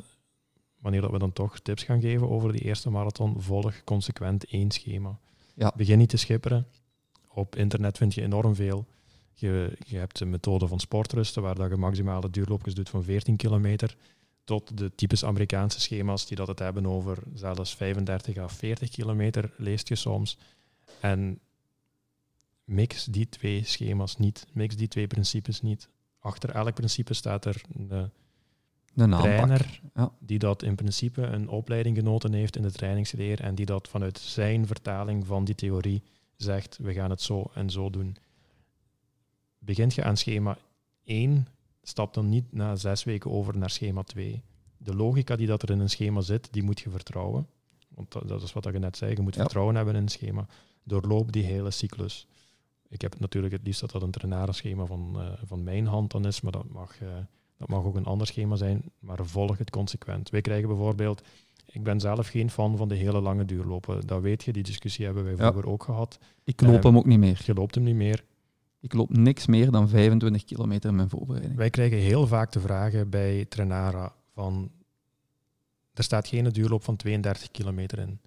wanneer 0.79 1.01
dat 1.01 1.11
we 1.11 1.19
dan 1.19 1.33
toch 1.33 1.59
tips 1.59 1.83
gaan 1.83 2.01
geven 2.01 2.31
over 2.31 2.53
die 2.53 2.61
eerste 2.61 2.91
marathon, 2.91 3.35
volg 3.39 3.85
consequent 3.85 4.45
één 4.45 4.71
schema. 4.71 5.19
Ja. 5.55 5.73
Begin 5.77 5.99
niet 5.99 6.09
te 6.09 6.17
schipperen. 6.17 6.67
Op 7.29 7.57
internet 7.57 7.97
vind 7.97 8.15
je 8.15 8.23
enorm 8.23 8.55
veel. 8.55 8.87
Je, 9.41 9.77
je, 9.87 9.97
hebt 9.97 10.19
de 10.19 10.25
methode 10.25 10.69
van 10.69 10.81
sportrusten, 10.81 11.43
waar 11.43 11.55
dat 11.55 11.71
je 11.71 11.77
maximale 11.77 12.31
duurloopjes 12.31 12.75
doet 12.75 12.89
van 12.89 13.05
14 13.05 13.37
kilometer, 13.37 13.97
tot 14.45 14.79
de 14.79 14.95
typisch 14.95 15.25
Amerikaanse 15.25 15.81
schema's 15.81 16.27
die 16.27 16.37
dat 16.37 16.47
het 16.47 16.59
hebben 16.59 16.87
over 16.87 17.19
zelfs 17.35 17.75
35 17.75 18.37
à 18.37 18.49
40 18.49 18.91
kilometer, 18.91 19.53
leest 19.57 19.89
je 19.89 19.95
soms. 19.95 20.39
En 21.01 21.39
mix 22.65 23.05
die 23.05 23.29
twee 23.29 23.65
schema's 23.65 24.17
niet, 24.17 24.47
mix 24.53 24.77
die 24.77 24.89
twee 24.89 25.07
principes 25.07 25.61
niet. 25.61 25.89
Achter 26.19 26.51
elk 26.51 26.75
principe 26.75 27.15
staat 27.15 27.45
er 27.45 27.63
een, 27.77 28.11
een 28.95 29.11
trainer 29.11 29.81
ja. 29.95 30.13
die 30.19 30.39
dat 30.39 30.63
in 30.63 30.75
principe 30.75 31.23
een 31.23 31.49
opleiding 31.49 31.97
genoten 31.97 32.33
heeft 32.33 32.57
in 32.57 32.63
de 32.63 32.73
trainingsleer 32.73 33.41
en 33.41 33.55
die 33.55 33.67
dat 33.67 33.89
vanuit 33.89 34.19
zijn 34.19 34.67
vertaling 34.67 35.27
van 35.27 35.45
die 35.45 35.55
theorie 35.55 36.03
zegt, 36.37 36.79
we 36.83 36.93
gaan 36.93 37.11
het 37.11 37.23
zo 37.23 37.51
en 37.55 37.71
zo 37.71 37.91
doen 37.91 38.17
begint 39.61 39.95
je 39.95 40.05
aan 40.05 40.17
schema 40.17 40.59
1, 41.05 41.47
stap 41.83 42.15
dan 42.15 42.29
niet 42.29 42.53
na 42.53 42.77
zes 42.77 43.05
weken 43.05 43.31
over 43.31 43.59
naar 43.59 43.71
schema 43.71 44.03
2. 44.03 44.43
De 44.77 44.95
logica 44.95 45.37
die 45.37 45.47
dat 45.47 45.63
er 45.63 45.71
in 45.71 45.81
een 45.81 45.91
schema 45.91 46.21
zit, 46.21 46.49
die 46.53 46.63
moet 46.63 46.81
je 46.81 46.91
vertrouwen. 46.91 47.47
Want 47.89 48.13
dat, 48.13 48.29
dat 48.29 48.43
is 48.43 48.53
wat 48.53 48.65
je 48.65 48.79
net 48.79 48.97
zei, 48.97 49.15
je 49.15 49.21
moet 49.21 49.35
Ja. 49.35 49.41
vertrouwen 49.41 49.75
hebben 49.75 49.95
in 49.95 50.03
een 50.03 50.09
schema. 50.09 50.47
Doorloop 50.85 51.33
die 51.33 51.45
hele 51.45 51.71
cyclus. 51.71 52.27
Ik 52.89 53.01
heb 53.01 53.19
natuurlijk 53.21 53.53
het 53.53 53.63
liefst 53.65 53.81
dat 53.81 53.91
dat 53.91 54.03
een 54.03 54.11
trainarenschema 54.11 54.85
van, 54.85 55.13
eh, 55.21 55.29
van 55.45 55.63
mijn 55.65 55.87
hand 55.87 56.11
dan 56.11 56.27
is, 56.27 56.41
maar 56.41 56.53
dat 56.53 56.69
mag, 56.69 57.01
eh, 57.01 57.09
dat 57.57 57.69
mag 57.69 57.85
ook 57.85 57.95
een 57.97 58.05
ander 58.05 58.27
schema 58.27 58.57
zijn, 58.57 58.83
maar 58.99 59.27
volg 59.27 59.59
het 59.59 59.71
consequent. 59.71 60.31
Wij 60.31 60.41
krijgen 60.41 60.69
bijvoorbeeld, 60.69 61.23
ik 61.67 61.83
ben 61.83 62.01
zelf 62.01 62.29
geen 62.29 62.51
fan 62.51 62.77
van 62.77 62.89
de 62.89 62.95
hele 62.95 63.21
lange 63.21 63.45
duurlopen. 63.45 64.07
Dat 64.07 64.23
weet 64.23 64.43
je, 64.45 64.53
die 64.53 64.63
discussie 64.63 65.05
hebben 65.05 65.25
wij 65.25 65.33
Ja. 65.37 65.39
vroeger 65.51 65.67
ook 65.71 65.83
gehad. 65.83 66.19
Ik 66.45 66.61
loop 66.61 66.75
Eh, 66.77 66.83
hem 66.83 66.97
ook 66.97 67.07
niet 67.07 67.19
meer. 67.19 67.43
Je 67.47 67.55
loopt 67.55 67.75
hem 67.75 67.85
niet 67.85 67.95
meer. 67.95 68.25
Ik 68.81 68.93
loop 68.93 69.17
niks 69.17 69.47
meer 69.47 69.71
dan 69.71 69.89
25 69.89 70.45
kilometer 70.45 70.91
in 70.91 70.97
mijn 70.97 71.09
voorbereiding. 71.09 71.57
Wij 71.57 71.71
krijgen 71.71 71.99
heel 71.99 72.27
vaak 72.27 72.53
de 72.53 72.61
vragen 72.61 73.11
bij 73.11 73.45
Trenara 73.45 74.13
van 74.35 74.71
er 75.95 76.03
staat 76.03 76.29
geen 76.29 76.45
duurloop 76.45 76.85
van 76.85 76.97
32 76.97 77.51
kilometer 77.51 77.99
in. 77.99 78.21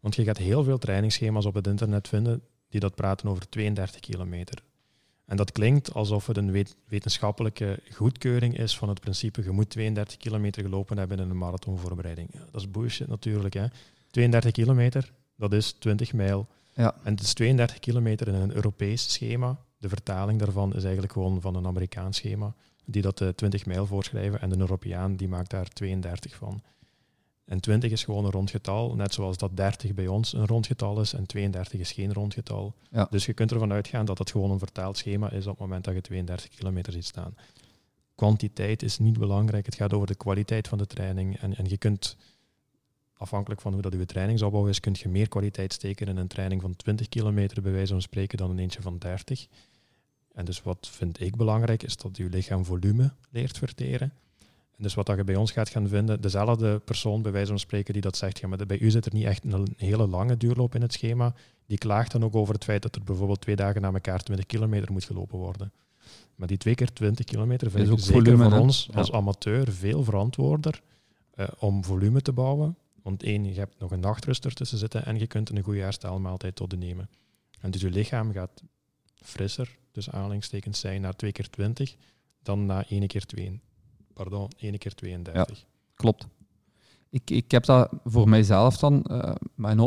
Want 0.00 0.14
je 0.14 0.24
gaat 0.24 0.36
heel 0.36 0.64
veel 0.64 0.78
trainingsschema's 0.78 1.44
op 1.44 1.54
het 1.54 1.66
internet 1.66 2.08
vinden 2.08 2.42
die 2.68 2.80
dat 2.80 2.94
praten 2.94 3.28
over 3.28 3.48
32 3.48 4.00
kilometer. 4.00 4.62
En 5.24 5.36
dat 5.36 5.52
klinkt 5.52 5.94
alsof 5.94 6.26
het 6.26 6.36
een 6.36 6.52
wet- 6.52 6.76
wetenschappelijke 6.88 7.80
goedkeuring 7.92 8.58
is 8.58 8.78
van 8.78 8.88
het 8.88 9.00
principe 9.00 9.42
je 9.42 9.50
moet 9.50 9.70
32 9.70 10.16
kilometer 10.16 10.62
gelopen 10.62 10.98
hebben 10.98 11.18
in 11.18 11.30
een 11.30 11.38
marathonvoorbereiding. 11.38 12.28
Ja, 12.32 12.44
dat 12.50 12.60
is 12.60 12.70
bullshit 12.70 13.08
natuurlijk. 13.08 13.54
Hè. 13.54 13.66
32 14.10 14.52
kilometer, 14.52 15.12
dat 15.36 15.52
is 15.52 15.72
20 15.72 16.12
mijl. 16.12 16.46
Ja. 16.74 16.94
En 17.02 17.12
het 17.12 17.20
is 17.20 17.32
32 17.32 17.78
kilometer 17.78 18.28
in 18.28 18.34
een 18.34 18.54
Europees 18.54 19.12
schema. 19.12 19.58
De 19.78 19.88
vertaling 19.88 20.38
daarvan 20.38 20.74
is 20.74 20.82
eigenlijk 20.82 21.12
gewoon 21.12 21.40
van 21.40 21.54
een 21.54 21.66
Amerikaans 21.66 22.16
schema, 22.16 22.54
die 22.84 23.02
dat 23.02 23.20
eh, 23.20 23.28
20 23.28 23.66
mijl 23.66 23.86
voorschrijven. 23.86 24.40
En 24.40 24.48
de 24.48 24.58
Europeaan 24.58 25.16
die 25.16 25.28
maakt 25.28 25.50
daar 25.50 25.68
32 25.68 26.34
van. 26.34 26.62
En 27.48 27.60
20 27.60 27.90
is 27.90 28.04
gewoon 28.04 28.24
een 28.24 28.30
rondgetal, 28.30 28.94
net 28.94 29.14
zoals 29.14 29.36
dat 29.36 29.56
30 29.56 29.94
bij 29.94 30.06
ons 30.06 30.32
een 30.32 30.46
rondgetal 30.46 31.00
is 31.00 31.12
en 31.12 31.26
32 31.26 31.80
is 31.80 31.92
geen 31.92 32.12
rondgetal. 32.12 32.74
Ja. 32.90 33.06
Dus 33.10 33.26
je 33.26 33.32
kunt 33.32 33.52
ervan 33.52 33.72
uitgaan 33.72 34.04
dat 34.04 34.18
het 34.18 34.30
gewoon 34.30 34.50
een 34.50 34.58
vertaald 34.58 34.96
schema 34.96 35.30
is 35.30 35.46
op 35.46 35.50
het 35.50 35.60
moment 35.60 35.84
dat 35.84 35.94
je 35.94 36.00
32 36.00 36.48
kilometer 36.48 36.92
ziet 36.92 37.04
staan. 37.04 37.34
Kwantiteit 38.14 38.82
is 38.82 38.98
niet 38.98 39.18
belangrijk, 39.18 39.66
het 39.66 39.74
gaat 39.74 39.92
over 39.92 40.06
de 40.06 40.14
kwaliteit 40.14 40.68
van 40.68 40.78
de 40.78 40.86
training. 40.86 41.38
En, 41.38 41.56
en 41.56 41.68
je 41.68 41.76
kunt, 41.76 42.16
afhankelijk 43.16 43.60
van 43.60 43.72
hoe 43.72 43.82
dat 43.82 43.92
je 43.92 44.06
trainingsopbouw 44.06 44.66
is, 44.66 44.80
kun 44.80 44.94
je 44.98 45.08
meer 45.08 45.28
kwaliteit 45.28 45.72
steken 45.72 46.06
in 46.06 46.16
een 46.16 46.26
training 46.26 46.60
van 46.62 46.76
20 46.76 47.08
kilometer, 47.08 47.62
bij 47.62 47.72
wijze 47.72 47.92
van 47.92 48.02
spreken, 48.02 48.38
dan 48.38 48.50
in 48.50 48.58
eentje 48.58 48.82
van 48.82 48.98
30. 48.98 49.46
En 50.38 50.44
dus 50.44 50.62
wat 50.62 50.88
vind 50.90 51.20
ik 51.20 51.36
belangrijk, 51.36 51.82
is 51.82 51.96
dat 51.96 52.16
je 52.16 52.28
lichaam 52.28 52.64
volume 52.64 53.12
leert 53.30 53.58
verteren. 53.58 54.12
En 54.76 54.82
dus 54.82 54.94
wat 54.94 55.06
dat 55.06 55.16
je 55.16 55.24
bij 55.24 55.36
ons 55.36 55.52
gaat 55.52 55.68
gaan 55.68 55.88
vinden, 55.88 56.20
dezelfde 56.20 56.78
persoon 56.78 57.22
bij 57.22 57.32
wijze 57.32 57.48
van 57.48 57.58
spreken 57.58 57.92
die 57.92 58.02
dat 58.02 58.16
zegt, 58.16 58.38
ja, 58.38 58.48
maar 58.48 58.66
bij 58.66 58.78
u 58.78 58.90
zit 58.90 59.06
er 59.06 59.14
niet 59.14 59.24
echt 59.24 59.44
een 59.44 59.74
hele 59.76 60.06
lange 60.06 60.36
duurloop 60.36 60.74
in 60.74 60.82
het 60.82 60.92
schema, 60.92 61.34
die 61.66 61.78
klaagt 61.78 62.12
dan 62.12 62.24
ook 62.24 62.34
over 62.34 62.54
het 62.54 62.64
feit 62.64 62.82
dat 62.82 62.94
er 62.94 63.02
bijvoorbeeld 63.04 63.40
twee 63.40 63.56
dagen 63.56 63.80
na 63.80 63.92
elkaar 63.92 64.22
20 64.22 64.46
kilometer 64.46 64.92
moet 64.92 65.04
gelopen 65.04 65.38
worden. 65.38 65.72
Maar 66.34 66.48
die 66.48 66.56
twee 66.56 66.74
keer 66.74 66.92
20 66.92 67.24
kilometer 67.24 67.70
vind 67.70 67.82
Is 67.82 67.88
ik 67.88 67.94
ook 67.94 68.00
zeker 68.00 68.22
volume, 68.22 68.42
voor 68.42 68.52
hè? 68.52 68.58
ons 68.58 68.88
Ja. 68.90 68.98
als 68.98 69.12
amateur 69.12 69.72
veel 69.72 70.04
verantwoorder 70.04 70.82
eh, 71.34 71.48
om 71.58 71.84
volume 71.84 72.22
te 72.22 72.32
bouwen. 72.32 72.76
Want 73.02 73.22
één, 73.22 73.44
je 73.44 73.58
hebt 73.58 73.78
nog 73.78 73.90
een 73.90 74.00
nachtrust 74.00 74.44
ertussen 74.44 74.78
zitten 74.78 75.04
en 75.04 75.18
je 75.18 75.26
kunt 75.26 75.50
een 75.50 75.62
goede 75.62 75.80
herstelmaaltijd 75.80 76.56
tot 76.56 76.70
de 76.70 76.76
nemen. 76.76 77.08
En 77.60 77.70
dus 77.70 77.80
je 77.80 77.90
lichaam 77.90 78.32
gaat 78.32 78.62
frisser, 79.14 79.76
dus 79.98 80.10
aanhalingstekens 80.10 80.80
zijn, 80.80 81.00
na 81.00 81.12
twee 81.12 81.32
keer 81.32 81.50
20 81.50 81.96
dan 82.42 82.66
na 82.66 82.84
één 82.88 83.06
keer 83.06 83.24
2. 83.24 83.60
Pardon, 84.12 84.48
één 84.58 84.78
keer 84.78 84.94
32. 84.94 85.64
Klopt. 85.94 86.26
ik, 87.10 87.30
ik 87.30 87.50
heb 87.50 87.64
dat 87.64 87.90
voor 88.04 88.28
mijzelf 88.28 88.76
dan, 88.76 89.04
uh, 89.10 89.34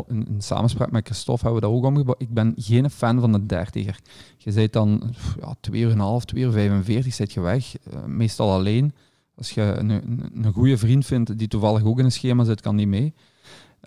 in, 0.08 0.26
in, 0.26 0.42
samenspraak 0.42 0.90
met 0.90 1.06
Christophe 1.06 1.42
hebben 1.42 1.60
we 1.60 1.66
dat 1.66 1.76
ook 1.76 1.84
omgebouwd. 1.84 2.20
Ik 2.20 2.34
ben 2.34 2.54
geen 2.56 2.90
fan 2.90 3.20
van 3.20 3.32
de 3.32 3.46
dertiger. 3.46 3.98
Je 4.36 4.52
zit 4.52 4.72
dan 4.72 5.14
ja, 5.40 5.54
twee 5.60 5.80
uur 5.80 5.90
en 5.90 5.92
een 5.92 6.00
half, 6.00 6.24
twee 6.24 6.42
uur 6.42 6.52
45, 6.52 7.14
zit 7.14 7.32
je 7.32 7.40
weg. 7.40 7.74
Uh, 7.74 8.04
meestal 8.04 8.52
alleen. 8.52 8.92
Als 9.34 9.50
je 9.50 9.62
een, 9.62 9.90
een, 9.90 10.30
een 10.34 10.52
goede 10.52 10.78
vriend 10.78 11.06
vindt 11.06 11.38
die 11.38 11.48
toevallig 11.48 11.84
ook 11.84 11.98
in 11.98 12.04
een 12.04 12.12
schema 12.12 12.44
zit, 12.44 12.60
kan 12.60 12.76
die 12.76 12.86
mee. 12.86 13.14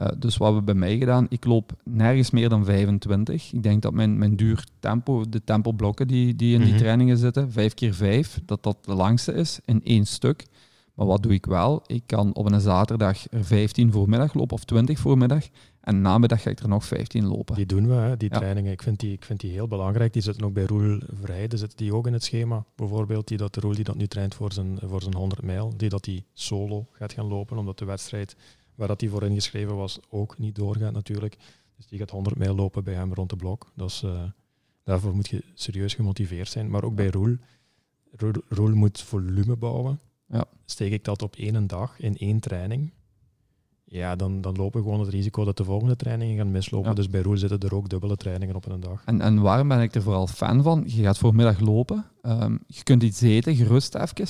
Uh, 0.02 0.08
dus 0.18 0.38
wat 0.38 0.54
we 0.54 0.62
bij 0.62 0.74
mij 0.74 0.98
gedaan, 0.98 1.26
ik 1.30 1.46
loop 1.46 1.72
nergens 1.84 2.32
meer 2.32 2.50
dan 2.50 2.66
25. 2.66 3.54
Ik 3.54 3.64
denk 3.64 3.82
dat 3.82 3.94
mijn, 3.94 4.18
mijn 4.18 4.36
duur 4.36 4.64
tempo, 4.80 5.30
de 5.30 5.44
tempoblokken 5.44 6.08
die, 6.08 6.36
die 6.36 6.54
in 6.54 6.58
die 6.58 6.68
mm 6.68 6.74
-hmm. 6.74 6.78
trainingen 6.78 7.18
zitten, 7.18 7.52
5 7.52 7.74
keer 7.74 7.94
5, 7.94 8.42
dat 8.46 8.64
dat 8.64 8.78
de 8.86 8.94
langste 8.94 9.34
is 9.34 9.60
in 9.66 9.84
één 9.84 10.06
stuk. 10.06 10.46
Maar 10.96 11.06
wat 11.06 11.24
doe 11.24 11.34
ik 11.34 11.46
wel? 11.46 11.84
Ik 11.88 12.04
kan 12.06 12.34
op 12.34 12.52
een 12.52 12.62
zaterdag 12.62 13.32
er 13.32 13.46
15 13.46 13.92
voormiddag 13.92 14.34
lopen 14.34 14.56
of 14.56 14.64
20 14.64 15.00
voormiddag. 15.00 15.44
En 15.82 16.02
namiddag 16.02 16.42
ga 16.42 16.50
ik 16.50 16.60
er 16.60 16.68
nog 16.68 16.86
15 16.86 17.26
lopen. 17.26 17.56
Die 17.56 17.66
doen 17.66 17.88
we, 17.88 17.94
hè, 17.94 18.18
die 18.18 18.30
ja. 18.30 18.38
trainingen. 18.38 18.72
Ik 18.72 18.82
vind 18.82 19.00
die, 19.00 19.12
ik 19.12 19.26
vind 19.26 19.40
die 19.40 19.52
heel 19.52 19.68
belangrijk. 19.68 20.14
Die 20.14 20.22
zitten 20.22 20.46
ook 20.46 20.54
bij 20.54 20.66
Roel 20.66 21.00
Vrij. 21.22 21.48
Die 21.48 21.60
zitten 21.60 21.78
die 21.78 21.94
ook 21.94 22.08
in 22.08 22.14
het 22.14 22.24
schema. 22.24 22.66
Bijvoorbeeld 22.76 23.28
die 23.28 23.38
dat 23.38 23.54
de 23.54 23.60
Roel 23.60 23.76
die 23.76 23.84
dat 23.84 23.96
nu 23.96 24.08
traint 24.08 24.36
voor 24.36 24.54
zijn, 24.54 24.78
voor 24.82 25.02
zijn 25.02 25.16
100 25.16 25.42
mijl. 25.42 25.74
Die 25.78 25.90
dat 25.90 26.04
die 26.04 26.26
solo 26.34 26.88
gaat 26.92 27.14
gaan 27.14 27.28
lopen. 27.28 27.58
Omdat 27.58 27.80
de 27.80 27.86
wedstrijd 27.86 28.36
waar 28.76 28.88
dat 28.88 29.02
hij 29.02 29.10
voor 29.10 29.24
ingeschreven 29.24 29.76
was 29.76 30.00
ook 30.10 30.38
niet 30.38 30.56
doorgaat 30.56 30.94
natuurlijk. 30.94 31.38
Dus 31.76 31.88
die 31.88 32.00
gaat 32.00 32.10
100 32.10 32.38
mijl 32.38 32.56
lopen 32.56 32.84
bij 32.84 32.94
hem 32.94 33.14
rond 33.14 33.30
de 33.30 33.36
blok. 33.36 33.72
Dat 33.76 33.90
is, 33.90 34.02
uh, 34.06 34.24
daarvoor 34.84 35.16
moet 35.16 35.28
je 35.28 35.44
serieus 35.54 35.94
gemotiveerd 35.94 36.50
zijn. 36.50 36.70
Maar 36.70 36.84
ook 36.84 36.96
bij 36.96 37.08
Roel. 37.08 37.38
Roel, 38.12 38.34
Roel 38.50 38.76
moet 38.76 39.02
volume 39.02 39.56
bouwen. 39.56 40.00
Ja. 40.28 40.46
Steek 40.66 40.92
ik 40.92 41.04
dat 41.04 41.22
op 41.22 41.36
één 41.36 41.68
dag 41.68 42.00
in 42.00 42.16
één 42.18 42.40
training, 42.40 42.92
ja, 43.84 44.16
dan, 44.16 44.42
dan 44.42 44.56
lopen 44.56 44.80
we 44.80 44.86
gewoon 44.86 45.06
het 45.06 45.14
risico 45.14 45.46
dat 45.46 45.58
de 45.58 45.64
volgende 45.64 45.96
trainingen 45.96 46.38
gaan 46.38 46.52
mislopen. 46.52 46.90
Ja. 46.90 46.96
Dus 46.96 47.10
bij 47.10 47.22
Roel 47.22 47.38
zitten 47.38 47.60
er 47.60 47.76
ook 47.76 47.90
dubbele 47.90 48.16
trainingen 48.16 48.56
op 48.56 48.66
een 48.66 48.80
dag. 48.80 49.02
En, 49.06 49.22
en 49.22 49.42
waarom 49.42 49.68
ben 49.68 49.82
ik 49.82 49.96
er 49.96 50.02
vooral 50.02 50.28
fan 50.28 50.64
van? 50.64 50.84
Je 50.88 51.04
gaat 51.04 51.18
voormiddag 51.18 51.60
lopen, 51.60 52.06
um, 52.22 52.60
je 52.68 52.84
kunt 52.84 53.04
iets 53.04 53.22
eten, 53.22 53.56
gerust 53.56 53.96
even. 53.96 54.28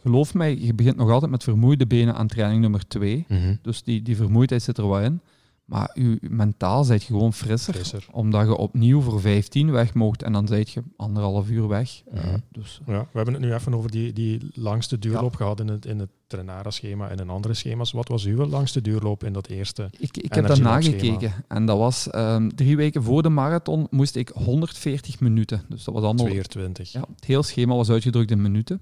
Geloof 0.00 0.34
mij, 0.34 0.58
je 0.58 0.74
begint 0.74 0.96
nog 0.96 1.10
altijd 1.10 1.30
met 1.30 1.42
vermoeide 1.42 1.86
benen 1.86 2.14
aan 2.14 2.26
training 2.26 2.60
nummer 2.60 2.86
twee. 2.88 3.24
Mm 3.28 3.38
-hmm. 3.38 3.58
Dus 3.62 3.82
die, 3.82 4.02
die 4.02 4.16
vermoeidheid 4.16 4.62
zit 4.62 4.78
er 4.78 4.88
wel 4.88 5.00
in. 5.00 5.20
Maar 5.66 5.90
je, 5.94 6.18
mentaal 6.20 6.84
zijt 6.84 7.02
je 7.02 7.06
gewoon 7.06 7.32
frisser, 7.32 7.74
Frisser. 7.74 8.06
Omdat 8.10 8.46
je 8.46 8.56
opnieuw 8.56 9.00
voor 9.00 9.20
15 9.20 9.70
weg 9.70 9.94
mocht 9.94 10.22
en 10.22 10.32
dan 10.32 10.46
zijt 10.46 10.70
je 10.70 10.82
anderhalf 10.96 11.50
uur 11.50 11.68
weg. 11.68 12.02
Mhm. 12.12 12.38
Dus, 12.50 12.80
Ja, 12.86 13.00
we 13.00 13.16
hebben 13.16 13.34
het 13.34 13.42
nu 13.42 13.54
even 13.54 13.74
over 13.74 13.90
die, 13.90 14.12
die 14.12 14.50
langste 14.52 14.98
duurloop 14.98 15.34
gehad 15.34 15.60
in 15.60 15.68
het, 15.68 15.86
in 15.86 15.98
het 15.98 16.10
en 16.28 17.18
in 17.18 17.30
andere 17.30 17.54
schema's. 17.54 17.92
Wat 17.92 18.08
was 18.08 18.24
uw 18.24 18.44
langste 18.44 18.80
duurloop 18.80 19.24
in 19.24 19.32
dat 19.32 19.46
eerste? 19.46 19.90
ik, 19.98 20.16
ik 20.16 20.34
heb 20.34 20.46
dat 20.46 20.60
nagekeken. 20.60 21.32
En 21.48 21.66
dat 21.66 21.78
was 21.78 22.10
ehm, 22.10 22.48
drie 22.48 22.76
weken 22.76 23.02
voor 23.02 23.22
de 23.22 23.28
marathon 23.28 23.86
moest 23.90 24.16
ik 24.16 24.28
140 24.28 25.20
minuten. 25.20 25.62
Dus 25.68 25.84
dat 25.84 25.94
was 25.94 26.02
allemaal... 26.02 26.26
22. 26.26 26.92
Ja, 26.92 27.00
het 27.14 27.24
hele 27.24 27.42
schema 27.42 27.74
was 27.74 27.90
uitgedrukt 27.90 28.30
in 28.30 28.42
minuten. 28.42 28.80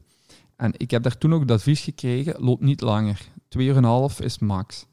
En 0.57 0.73
ik 0.77 0.91
heb 0.91 1.03
daar 1.03 1.19
toen 1.19 1.35
ook 1.35 1.41
het 1.41 1.51
advies 1.51 1.81
gekregen, 1.81 2.35
loop 2.45 2.61
niet 2.61 2.81
langer. 2.81 3.21
Twee 3.49 3.67
uur 3.67 3.73
en 3.77 3.79
een 3.79 3.85
half 3.85 4.21
is 4.21 4.39
max. 4.39 4.87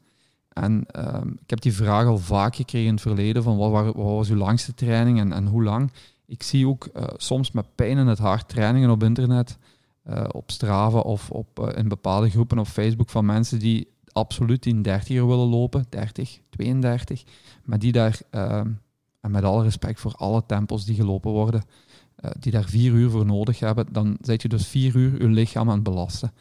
En 0.48 0.84
ehm, 0.86 1.28
ik 1.28 1.50
heb 1.50 1.60
die 1.60 1.72
vraag 1.74 2.06
al 2.06 2.18
vaak 2.18 2.56
gekregen 2.56 2.86
in 2.88 2.92
het 2.94 3.02
verleden, 3.02 3.42
van 3.42 3.56
wat, 3.56 3.70
wa- 3.70 3.84
wat 3.84 3.94
was 3.94 4.28
uw 4.30 4.36
langste 4.36 4.74
training 4.74 5.18
en, 5.20 5.32
en 5.32 5.46
hoe 5.46 5.62
lang? 5.62 5.92
Ik 6.26 6.42
zie 6.42 6.68
ook 6.68 6.84
eh, 6.86 7.04
soms 7.16 7.50
met 7.50 7.74
pijn 7.74 7.98
in 7.98 8.06
het 8.06 8.18
hart 8.18 8.48
trainingen 8.48 8.90
op 8.90 9.02
internet, 9.02 9.58
eh, 10.02 10.24
op 10.32 10.50
Strava 10.50 10.98
of 10.98 11.30
op, 11.30 11.58
eh, 11.58 11.78
in 11.78 11.88
bepaalde 11.88 12.30
groepen 12.30 12.58
op 12.58 12.66
Facebook 12.66 13.10
van 13.10 13.24
mensen 13.26 13.58
die 13.58 13.88
absoluut 14.12 14.66
in 14.66 14.82
30 14.82 15.16
uur 15.16 15.26
willen 15.26 15.48
lopen, 15.48 15.86
30, 15.88 16.38
32, 16.50 17.24
maar 17.64 17.78
die 17.78 17.92
daar, 17.92 18.20
ehm, 18.30 18.70
en 19.20 19.30
met 19.30 19.44
alle 19.44 19.62
respect 19.62 20.00
voor 20.00 20.14
alle 20.16 20.42
tempos 20.46 20.84
die 20.84 20.94
gelopen 20.94 21.30
worden, 21.30 21.62
eh, 22.16 22.30
die 22.38 22.52
daar 22.52 22.64
vier 22.64 22.92
uur 22.92 23.10
voor 23.10 23.26
nodig 23.26 23.58
hebben, 23.58 23.86
dan 23.92 24.16
zet 24.20 24.42
je 24.42 24.48
dus 24.48 24.66
vier 24.66 24.96
uur 24.96 25.22
je 25.22 25.28
lichaam 25.28 25.68
aan 25.68 25.74
het 25.74 25.82
belasten. 25.82 26.32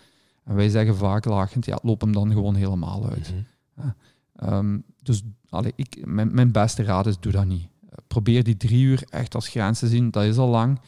En 0.43 0.55
wij 0.55 0.69
zeggen 0.69 0.95
vaak 0.95 1.25
lachend, 1.25 1.65
ja, 1.65 1.79
loop 1.83 2.01
hem 2.01 2.13
dan 2.13 2.31
gewoon 2.31 2.55
helemaal 2.55 3.09
uit. 3.09 3.33
Mhm. 3.75 3.89
Ehm, 4.35 4.79
dus 5.03 5.23
allee, 5.49 5.73
ik, 5.75 6.05
mijn, 6.05 6.33
mijn 6.33 6.51
beste 6.51 6.83
raad 6.83 7.07
is, 7.07 7.19
doe 7.19 7.31
dat 7.31 7.45
niet. 7.45 7.67
Probeer 8.07 8.43
die 8.43 8.57
drie 8.57 8.83
uur 8.83 9.03
echt 9.09 9.35
als 9.35 9.47
grens 9.47 9.79
te 9.79 9.87
zien, 9.87 10.11
dat 10.11 10.23
is 10.23 10.37
al 10.37 10.49
lang. 10.49 10.79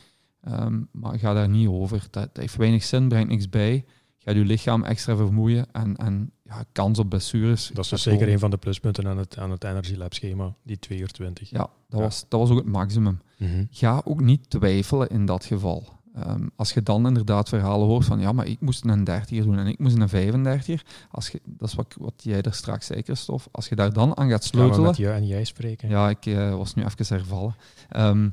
Ehm, 0.42 0.82
maar 0.92 1.20
ga 1.20 1.34
daar 1.34 1.50
niet 1.50 1.68
over. 1.68 1.98
Dat, 2.00 2.12
dat 2.12 2.38
heeft 2.38 2.56
weinig 2.56 2.84
zin, 2.84 3.08
brengt 3.08 3.30
niks 3.30 3.50
bij. 3.50 3.86
Gaat 4.18 4.36
je 4.36 4.46
lichaam 4.46 4.84
extra 4.84 5.16
vermoeien 5.16 5.72
en, 5.72 5.96
en 5.96 6.32
ja, 6.44 6.64
kans 6.72 7.00
op 7.00 7.10
blessures. 7.10 7.72
Dat 7.74 7.84
is 7.84 7.90
dus 7.90 8.02
zeker 8.02 8.30
een 8.30 8.40
van 8.40 8.50
de 8.50 8.58
pluspunten 8.58 9.08
aan 9.08 9.18
het, 9.18 9.38
aan 9.38 9.52
het 9.52 9.64
Energy 9.64 9.96
Lab 9.96 10.14
schema, 10.14 10.54
die 10.64 10.80
2 10.80 11.00
uur 11.00 11.12
20. 11.12 11.50
Ja, 11.50 11.58
dat, 11.58 11.70
Ja. 11.88 11.98
Was, 12.00 12.26
dat 12.28 12.40
was 12.40 12.50
ook 12.50 12.58
het 12.58 12.66
maximum. 12.66 13.22
Mhm. 13.38 13.66
Ga 13.72 14.02
ook 14.06 14.22
niet 14.22 14.50
twijfelen 14.50 15.10
in 15.10 15.26
dat 15.26 15.46
geval. 15.46 16.02
Ehm, 16.16 16.48
als 16.56 16.74
je 16.74 16.84
dan 16.84 17.08
inderdaad 17.08 17.50
verhalen 17.50 17.88
hoort 17.88 18.06
van 18.06 18.20
ja, 18.20 18.32
maar 18.32 18.48
ik 18.48 18.62
moest 18.62 18.86
een 18.86 19.04
30 19.04 19.44
doen 19.44 19.58
en 19.58 19.68
ik 19.68 19.80
moest 19.80 19.98
een 19.98 20.10
35 20.10 20.84
als 21.12 21.30
je, 21.30 21.42
dat 21.46 21.70
is 21.70 21.76
wat, 21.76 21.96
wat 21.98 22.14
jij 22.18 22.42
er 22.42 22.54
straks 22.54 22.86
zei, 22.86 23.02
Christophe. 23.02 23.50
Als 23.52 23.68
je 23.68 23.76
daar 23.76 23.94
dan 23.94 24.18
aan 24.18 24.30
gaat 24.30 24.44
sleutelen, 24.44 24.86
met 24.86 24.98
jou 24.98 25.16
en 25.16 25.28
jij 25.28 25.44
spreken? 25.44 25.90
Ja, 25.90 26.10
ik 26.10 26.26
eh, 26.26 26.56
was 26.56 26.74
nu 26.74 26.84
even 26.84 27.16
hervallen. 27.16 27.56
Ehm, 27.90 28.30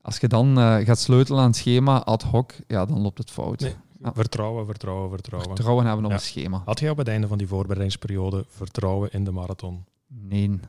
als 0.00 0.18
je 0.18 0.28
dan 0.28 0.58
eh, 0.58 0.76
gaat 0.76 0.98
sleutelen 0.98 1.40
aan 1.40 1.46
het 1.46 1.56
schema 1.56 2.02
ad 2.02 2.22
hoc, 2.22 2.52
ja, 2.66 2.84
dan 2.84 3.00
loopt 3.00 3.18
het 3.18 3.30
fout. 3.30 3.60
Nee. 3.60 3.74
Ja. 4.02 4.12
Vertrouwen, 4.14 4.66
vertrouwen, 4.66 5.10
vertrouwen. 5.10 5.48
Vertrouwen 5.50 5.86
hebben 5.86 6.04
op 6.04 6.10
Ja. 6.10 6.16
een 6.16 6.22
schema. 6.22 6.62
Had 6.64 6.80
jij 6.80 6.90
op 6.90 6.96
het 6.96 7.08
einde 7.08 7.26
van 7.26 7.38
die 7.38 7.46
voorbereidingsperiode 7.46 8.44
vertrouwen 8.48 9.12
in 9.12 9.24
de 9.24 9.30
marathon? 9.30 9.84
Nee. 10.06 10.60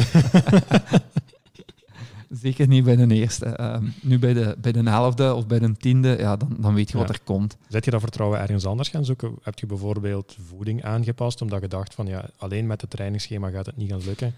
Zeker 2.29 2.67
niet 2.67 2.83
bij 2.83 2.95
de 2.95 3.15
eerste. 3.15 3.45
Ehm, 3.45 3.85
nu 4.01 4.19
bij 4.19 4.33
de, 4.33 4.55
bij 4.61 4.71
de 4.71 4.89
helfde 4.89 5.33
of 5.33 5.47
bij 5.47 5.59
de 5.59 5.77
tiende, 5.77 6.15
ja, 6.19 6.35
dan, 6.37 6.55
dan 6.59 6.73
weet 6.73 6.91
je 6.91 6.97
wat 6.97 7.09
er 7.09 7.19
komt. 7.23 7.57
Zet 7.67 7.85
je 7.85 7.91
dat 7.91 8.01
vertrouwen 8.01 8.39
ergens 8.39 8.65
anders 8.65 8.89
gaan 8.89 9.05
zoeken? 9.05 9.35
Heb 9.41 9.59
je 9.59 9.65
bijvoorbeeld 9.65 10.37
voeding 10.47 10.83
aangepast 10.83 11.41
omdat 11.41 11.61
je 11.61 11.67
dacht 11.67 11.93
van 11.95 12.05
ja, 12.07 12.29
alleen 12.37 12.67
met 12.67 12.81
het 12.81 12.89
trainingsschema 12.89 13.49
gaat 13.49 13.65
het 13.65 13.77
niet 13.77 13.89
gaan 13.89 14.01
lukken? 14.05 14.33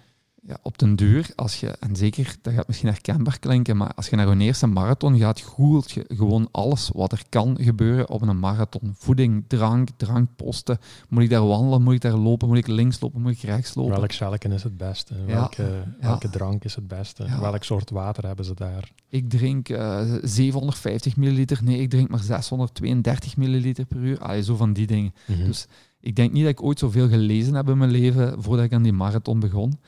Ja, 0.47 0.57
op 0.61 0.77
den 0.77 0.95
duur, 0.95 1.29
als 1.35 1.59
je, 1.59 1.67
en 1.79 1.95
zeker, 1.95 2.35
dat 2.41 2.53
gaat 2.53 2.67
misschien 2.67 2.89
herkenbaar 2.89 3.39
klinken, 3.39 3.77
maar 3.77 3.93
als 3.93 4.07
je 4.09 4.15
naar 4.15 4.27
een 4.27 4.41
eerste 4.41 4.67
marathon 4.67 5.17
gaat, 5.17 5.39
googelt 5.41 5.91
je 5.91 6.05
gewoon 6.07 6.47
alles 6.51 6.89
wat 6.93 7.11
er 7.11 7.23
kan 7.29 7.57
gebeuren 7.59 8.09
op 8.09 8.21
een 8.21 8.39
marathon. 8.39 8.93
Voeding, 8.97 9.43
drank, 9.47 9.89
drankposten. 9.97 10.77
Moet 11.09 11.23
ik 11.23 11.29
daar 11.29 11.47
wandelen? 11.47 11.81
Moet 11.81 11.93
ik 11.93 12.01
daar 12.01 12.15
lopen? 12.15 12.47
Moet 12.47 12.57
ik 12.57 12.67
links 12.67 12.99
lopen? 12.99 13.21
Moet 13.21 13.31
ik 13.31 13.41
rechts 13.41 13.75
lopen? 13.75 13.95
Welk 13.99 14.13
velken 14.13 14.51
is 14.51 14.63
het 14.63 14.77
beste? 14.77 15.13
Ja. 15.27 15.33
Welke, 15.33 15.63
Ja. 15.63 16.07
welke 16.07 16.29
drank 16.29 16.63
is 16.63 16.75
het 16.75 16.87
beste? 16.87 17.25
Welk 17.39 17.63
soort 17.63 17.89
water 17.89 18.25
hebben 18.25 18.45
ze 18.45 18.53
daar? 18.55 18.91
Ik 19.09 19.29
drink 19.29 19.69
eh, 19.69 20.01
750 20.23 21.15
milliliter. 21.15 21.59
Nee, 21.63 21.79
ik 21.81 21.89
drink 21.89 22.09
maar 22.09 22.19
632 22.19 23.37
milliliter 23.37 23.85
per 23.85 23.97
uur. 23.99 24.19
Allee, 24.19 24.43
zo 24.43 24.55
van 24.55 24.73
die 24.73 24.87
dingen. 24.87 25.13
Mhm. 25.27 25.45
Dus 25.45 25.67
ik 25.99 26.15
denk 26.15 26.31
niet 26.31 26.41
dat 26.43 26.51
ik 26.51 26.63
ooit 26.63 26.79
zoveel 26.79 27.07
gelezen 27.09 27.53
heb 27.53 27.69
in 27.69 27.77
mijn 27.77 27.91
leven 27.91 28.43
voordat 28.43 28.65
ik 28.65 28.73
aan 28.73 28.83
die 28.83 28.93
marathon 28.93 29.39
begon. 29.39 29.79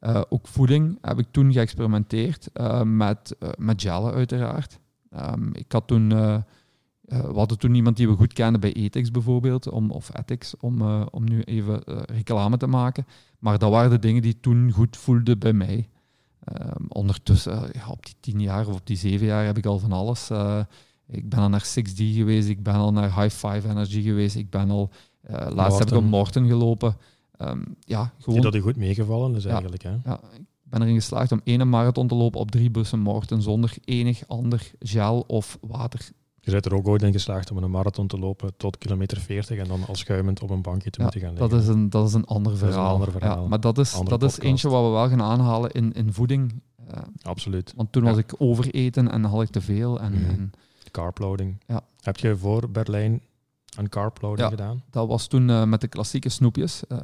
Eh, 0.00 0.20
ook 0.28 0.48
voeding 0.48 0.98
heb 1.00 1.18
ik 1.18 1.26
toen 1.30 1.52
geëxperimenteerd 1.52 2.52
eh, 2.52 2.82
met, 2.82 3.36
eh, 3.38 3.48
met 3.58 3.82
gellen 3.82 4.12
uiteraard. 4.12 4.78
Ehm, 5.10 5.48
ik 5.52 5.72
had 5.72 5.86
toen, 5.86 6.08
we 7.04 7.32
hadden 7.34 7.58
toen 7.58 7.74
iemand 7.74 7.96
die 7.96 8.08
we 8.08 8.14
goed 8.14 8.32
kenden 8.32 8.60
bij 8.60 8.72
Ethics 8.72 9.10
bijvoorbeeld, 9.10 9.68
om, 9.68 9.90
of 9.90 10.10
Ethics, 10.14 10.56
om, 10.56 10.82
om 11.02 11.24
nu 11.24 11.42
even 11.42 11.82
reclame 12.04 12.56
te 12.56 12.66
maken. 12.66 13.06
Maar 13.38 13.58
dat 13.58 13.70
waren 13.70 13.90
de 13.90 13.98
dingen 13.98 14.22
die 14.22 14.40
toen 14.40 14.70
goed 14.70 14.96
voelden 14.96 15.38
bij 15.38 15.52
mij. 15.52 15.88
Ehm, 16.44 16.84
ondertussen, 16.88 17.70
ja, 17.72 17.88
op 17.88 18.04
die 18.04 18.14
tien 18.20 18.40
jaar 18.40 18.66
of 18.66 18.74
op 18.74 18.86
die 18.86 18.96
zeven 18.96 19.26
jaar 19.26 19.44
heb 19.44 19.58
ik 19.58 19.66
al 19.66 19.78
van 19.78 19.92
alles. 19.92 20.30
ik 21.06 21.28
ben 21.28 21.38
al 21.38 21.48
naar 21.48 21.64
6D 21.64 22.14
geweest, 22.14 22.48
ik 22.48 22.62
ben 22.62 22.74
al 22.74 22.92
naar 22.92 23.20
High 23.22 23.34
Five 23.46 23.68
Energy 23.68 24.02
geweest, 24.02 24.36
ik 24.36 24.50
ben 24.50 24.70
al, 24.70 24.90
laatst 25.48 25.78
heb 25.78 25.88
ik 25.88 25.94
op. 25.94 26.04
Morten 26.04 26.46
gelopen. 26.46 26.96
Ehm, 27.40 27.60
ja, 27.84 28.12
Die 28.26 28.40
dat 28.40 28.54
u 28.54 28.60
goed 28.60 28.76
meegevallen 28.76 29.34
is 29.34 29.44
eigenlijk. 29.44 29.82
Hè? 29.82 29.90
ja, 30.04 30.20
ik 30.34 30.44
ben 30.62 30.82
erin 30.82 30.94
geslaagd 30.94 31.32
om 31.32 31.40
één 31.44 31.68
marathon 31.68 32.08
te 32.08 32.14
lopen 32.14 32.40
op 32.40 32.50
drie 32.50 32.70
bussen 32.70 32.98
Morten 33.00 33.42
zonder 33.42 33.74
enig 33.84 34.22
ander 34.28 34.70
gel 34.78 35.24
of 35.26 35.58
water. 35.60 36.08
Je 36.40 36.50
bent 36.50 36.66
er 36.66 36.74
ook 36.74 36.88
ooit 36.88 37.02
in 37.02 37.12
geslaagd 37.12 37.50
om 37.50 37.56
een 37.56 37.70
marathon 37.70 38.06
te 38.06 38.18
lopen 38.18 38.52
tot 38.56 38.78
kilometer 38.78 39.20
40 39.20 39.58
en 39.58 39.68
dan 39.68 39.80
al 39.86 39.94
schuimend 39.94 40.42
op 40.42 40.50
een 40.50 40.62
bankje 40.62 40.90
te 40.90 40.98
Ja, 40.98 41.04
moeten 41.04 41.20
gaan 41.22 41.30
liggen. 41.30 41.50
Dat 41.50 41.60
is 41.60 41.68
een, 41.68 41.90
dat 41.90 42.08
is 42.08 42.14
een 42.14 42.24
ander 42.24 42.52
is 42.52 42.60
een 42.60 42.66
verhaal. 42.66 42.92
ander 42.94 43.10
verhaal. 43.10 43.42
Ja, 43.42 43.48
maar 43.48 43.60
dat 43.60 43.78
is, 43.78 43.94
Andere 43.94 44.18
dat 44.18 44.30
is 44.30 44.38
eentje 44.38 44.68
wat 44.68 44.84
we 44.84 44.90
wel 44.90 45.08
gaan 45.08 45.22
aanhalen 45.22 45.70
in, 45.70 45.92
in 45.92 46.12
voeding. 46.12 46.62
Eh, 46.88 46.98
Absoluut. 47.22 47.72
want 47.76 47.92
toen 47.92 48.02
Ja. 48.04 48.08
was 48.10 48.18
ik 48.18 48.34
overeten 48.38 49.10
en 49.10 49.24
had 49.24 49.42
ik 49.42 49.48
te 49.50 49.60
veel. 49.60 50.00
En, 50.00 50.12
Mhm. 50.12 50.24
en 50.30 50.50
Carploading. 50.90 51.56
Ja. 51.66 51.80
Heb 52.00 52.16
je 52.16 52.36
voor 52.36 52.70
Berlijn 52.70 53.20
een 53.76 53.88
carploading 53.88 54.48
gedaan? 54.48 54.82
dat 54.90 55.08
was 55.08 55.26
toen 55.26 55.50
eh, 55.50 55.64
met 55.64 55.80
de 55.80 55.88
klassieke 55.88 56.28
snoepjes. 56.28 56.86
Eh, 56.86 56.98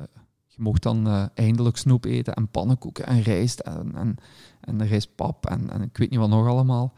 je 0.56 0.62
mocht 0.62 0.82
dan 0.82 1.06
eh, 1.06 1.24
eindelijk 1.34 1.76
snoep 1.76 2.04
eten 2.04 2.34
en 2.34 2.48
pannenkoeken 2.48 3.06
en 3.06 3.22
rijst 3.22 3.60
en, 3.60 3.94
en, 3.94 4.16
en 4.60 4.86
rijstpap 4.86 5.46
en, 5.46 5.70
en 5.70 5.82
ik 5.82 5.96
weet 5.96 6.10
niet 6.10 6.18
wat 6.18 6.28
nog 6.28 6.46
allemaal. 6.46 6.94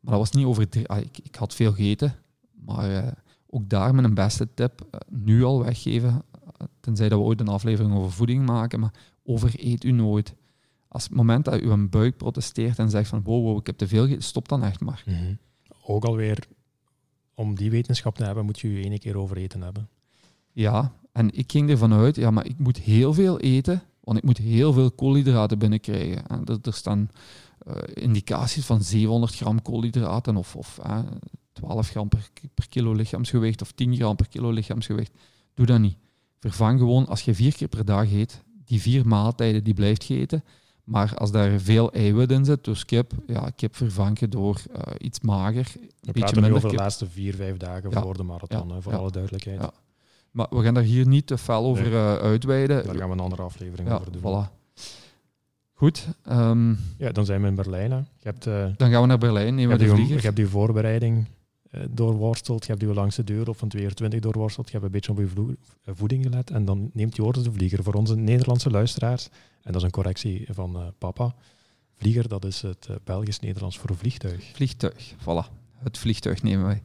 Maar 0.00 0.12
dat 0.12 0.20
was 0.20 0.30
niet 0.30 0.46
over... 0.46 0.68
ah, 0.86 0.98
ik, 0.98 1.18
ik 1.18 1.34
had 1.34 1.54
veel 1.54 1.72
gegeten, 1.72 2.14
maar 2.64 2.96
eh, 2.96 3.12
ook 3.46 3.68
daar 3.68 3.94
mijn 3.94 4.14
beste 4.14 4.54
tip, 4.54 4.86
eh, 4.90 5.00
nu 5.08 5.44
al 5.44 5.64
weggeven. 5.64 6.22
tenzij 6.80 7.08
dat 7.08 7.18
we 7.18 7.24
ooit 7.24 7.40
een 7.40 7.48
aflevering 7.48 7.94
over 7.94 8.12
voeding 8.12 8.46
maken, 8.46 8.80
maar 8.80 8.94
overeet 9.24 9.84
u 9.84 9.90
nooit. 9.90 10.34
Als 10.88 11.04
het 11.04 11.14
moment 11.14 11.44
dat 11.44 11.60
uw 11.60 11.88
buik 11.88 12.16
protesteert 12.16 12.78
en 12.78 12.90
zegt 12.90 13.08
van 13.08 13.22
wow, 13.22 13.44
wow 13.44 13.58
ik 13.58 13.66
heb 13.66 13.76
te 13.76 13.88
veel 13.88 14.02
gegeten, 14.02 14.22
stop 14.22 14.48
dan 14.48 14.62
echt 14.62 14.80
maar. 14.80 15.02
Mhm. 15.06 15.34
Ook 15.82 16.04
alweer, 16.04 16.46
om 17.34 17.54
die 17.54 17.70
wetenschap 17.70 18.16
te 18.16 18.24
hebben, 18.24 18.44
moet 18.44 18.58
je 18.58 18.72
je 18.72 18.84
ene 18.84 18.98
keer 18.98 19.16
overeten 19.16 19.62
hebben. 19.62 19.88
Ja, 20.52 20.92
en 21.18 21.30
ik 21.34 21.50
ging 21.52 21.70
ervan 21.70 21.92
uit, 21.92 22.16
ja, 22.16 22.30
maar 22.30 22.46
ik 22.46 22.58
moet 22.58 22.76
heel 22.76 23.14
veel 23.14 23.40
eten, 23.40 23.82
want 24.00 24.18
ik 24.18 24.24
moet 24.24 24.38
heel 24.38 24.72
veel 24.72 24.90
koolhydraten 24.90 25.58
binnenkrijgen. 25.58 26.26
En 26.26 26.44
er, 26.44 26.58
er 26.62 26.74
staan 26.74 27.10
uh, 27.68 27.74
indicaties 27.94 28.64
van 28.64 28.82
700 28.82 29.34
gram 29.34 29.62
koolhydraten 29.62 30.36
of, 30.36 30.56
of 30.56 30.78
uh, 30.86 30.98
12 31.52 31.90
gram 31.90 32.08
per, 32.08 32.28
per 32.54 32.68
kilo 32.68 32.92
lichaamsgewicht 32.92 33.62
of 33.62 33.72
10 33.72 33.96
gram 33.96 34.16
per 34.16 34.28
kilo 34.28 34.50
lichaamsgewicht. 34.50 35.12
Doe 35.54 35.66
dat 35.66 35.78
niet. 35.78 35.96
Vervang 36.38 36.78
gewoon, 36.78 37.06
als 37.06 37.22
je 37.22 37.34
vier 37.34 37.54
keer 37.54 37.68
per 37.68 37.84
dag 37.84 38.12
eet, 38.12 38.42
die 38.64 38.80
vier 38.80 39.06
maaltijden 39.06 39.64
die 39.64 39.74
blijft 39.74 40.10
eten. 40.10 40.44
Maar 40.84 41.14
als 41.14 41.30
daar 41.30 41.60
veel 41.60 41.92
eiwit 41.92 42.30
in 42.30 42.44
zit, 42.44 42.64
dus 42.64 42.84
kip, 42.84 43.12
ja, 43.26 43.50
kip 43.56 43.76
vervang 43.76 44.18
je 44.18 44.28
door 44.28 44.62
uh, 44.70 44.82
iets 44.98 45.20
mager. 45.20 45.72
We 46.00 46.12
praten 46.12 46.42
nu 46.42 46.54
over 46.54 46.68
de 46.68 46.76
laatste 46.76 47.06
vier, 47.06 47.34
vijf 47.34 47.56
dagen 47.56 47.90
ja. 47.90 48.02
voor 48.02 48.16
de 48.16 48.22
marathon, 48.22 48.68
ja. 48.68 48.80
voor 48.80 48.96
alle 48.96 49.10
duidelijkheid. 49.10 49.70
Maar 50.30 50.46
we 50.50 50.62
gaan 50.62 50.74
daar 50.74 50.82
hier 50.82 51.06
niet 51.06 51.26
te 51.26 51.38
fel 51.38 51.64
over 51.64 51.82
nee. 51.82 51.92
uh, 51.92 52.16
uitweiden. 52.16 52.84
Daar 52.84 52.94
gaan 52.94 53.08
we 53.08 53.14
een 53.14 53.20
andere 53.20 53.42
aflevering 53.42 53.90
over 53.90 54.12
doen. 54.12 54.22
Voilà. 54.22 54.56
Goed. 55.72 56.08
Um, 56.30 56.78
ja, 56.96 57.12
dan 57.12 57.24
zijn 57.24 57.42
we 57.42 57.48
in 57.48 57.54
Berlijn. 57.54 57.90
Hè. 57.90 57.96
Je 57.96 58.04
hebt, 58.20 58.46
uh, 58.46 58.66
dan 58.76 58.90
gaan 58.90 59.00
we 59.00 59.06
naar 59.06 59.18
Berlijn, 59.18 59.54
nemen 59.54 59.78
we 59.78 59.84
de 59.84 59.90
vlieger. 59.90 60.16
Je 60.16 60.22
hebt 60.22 60.36
die 60.36 60.46
voorbereiding 60.46 61.26
uh, 61.70 61.80
doorworsteld, 61.90 62.62
je 62.62 62.72
hebt 62.72 62.84
die 62.84 62.94
langs 62.94 63.16
de 63.16 63.24
deur 63.24 63.48
op 63.48 63.56
van 63.56 63.68
2 63.68 63.82
uur 63.82 63.94
20 63.94 64.20
doorworsteld, 64.20 64.66
je 64.66 64.72
hebt 64.72 64.84
een 64.84 64.90
beetje 64.90 65.12
op 65.12 65.18
je 65.18 65.56
voeding 65.94 66.22
gelet 66.22 66.50
en 66.50 66.64
dan 66.64 66.90
neemt 66.92 67.16
je 67.16 67.22
woorden 67.22 67.42
de 67.42 67.52
vlieger. 67.52 67.82
Voor 67.82 67.94
onze 67.94 68.16
Nederlandse 68.16 68.70
luisteraars, 68.70 69.28
en 69.62 69.72
dat 69.72 69.76
is 69.76 69.82
een 69.82 69.90
correctie 69.90 70.46
van 70.50 70.94
papa, 70.98 71.34
vlieger 71.94 72.28
dat 72.28 72.44
is 72.44 72.62
het 72.62 72.88
Belgisch-Nederlands 73.04 73.78
voor 73.78 73.96
vliegtuig. 73.96 74.50
Vliegtuig, 74.54 75.14
voilà. 75.14 75.52
Het 75.78 75.98
vliegtuig 75.98 76.42
nemen 76.42 76.66
wij. 76.66 76.82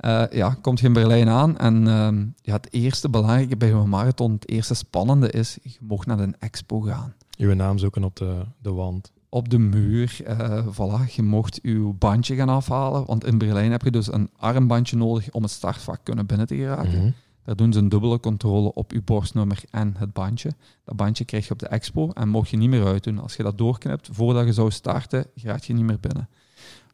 Uh, 0.00 0.24
ja, 0.30 0.56
komt 0.60 0.80
je 0.80 0.86
in 0.86 0.92
Berlijn 0.92 1.28
aan 1.28 1.58
en 1.58 1.86
uh, 1.86 2.24
ja, 2.42 2.52
het 2.52 2.72
eerste 2.72 3.08
belangrijke 3.08 3.56
bij 3.56 3.72
een 3.72 3.88
marathon, 3.88 4.32
het 4.32 4.48
eerste 4.48 4.74
spannende 4.74 5.30
is, 5.30 5.58
je 5.62 5.78
mocht 5.80 6.06
naar 6.06 6.18
een 6.18 6.36
expo 6.38 6.80
gaan. 6.80 7.14
Uw 7.38 7.54
naam 7.54 7.78
zoeken 7.78 8.04
op 8.04 8.16
de, 8.16 8.44
de 8.58 8.72
wand. 8.72 9.12
Op 9.28 9.48
de 9.48 9.58
muur, 9.58 10.18
uh, 10.28 10.66
voilà, 10.66 11.14
je 11.14 11.22
mocht 11.22 11.60
uw 11.62 11.92
bandje 11.98 12.34
gaan 12.34 12.48
afhalen, 12.48 13.04
want 13.06 13.24
in 13.24 13.38
Berlijn 13.38 13.70
heb 13.70 13.82
je 13.82 13.90
dus 13.90 14.12
een 14.12 14.30
armbandje 14.36 14.96
nodig 14.96 15.30
om 15.30 15.42
het 15.42 15.50
startvak 15.50 16.00
kunnen 16.02 16.26
binnen 16.26 16.46
te 16.46 16.56
geraken. 16.56 16.94
Mm 16.94 17.00
-hmm. 17.00 17.14
Daar 17.44 17.56
doen 17.56 17.72
ze 17.72 17.78
een 17.78 17.88
dubbele 17.88 18.20
controle 18.20 18.74
op 18.74 18.92
uw 18.92 19.02
borstnummer 19.04 19.62
en 19.70 19.94
het 19.98 20.12
bandje. 20.12 20.52
Dat 20.84 20.96
bandje 20.96 21.24
krijg 21.24 21.46
je 21.46 21.52
op 21.52 21.58
de 21.58 21.68
expo 21.68 22.10
en 22.10 22.28
mocht 22.28 22.48
je 22.48 22.56
niet 22.56 22.70
meer 22.70 22.86
uitdoen. 22.86 23.18
Als 23.18 23.36
je 23.36 23.42
dat 23.42 23.58
doorknipt 23.58 24.08
voordat 24.12 24.46
je 24.46 24.52
zou 24.52 24.70
starten, 24.70 25.26
raak 25.34 25.62
je 25.62 25.72
niet 25.72 25.84
meer 25.84 26.00
binnen. 26.00 26.28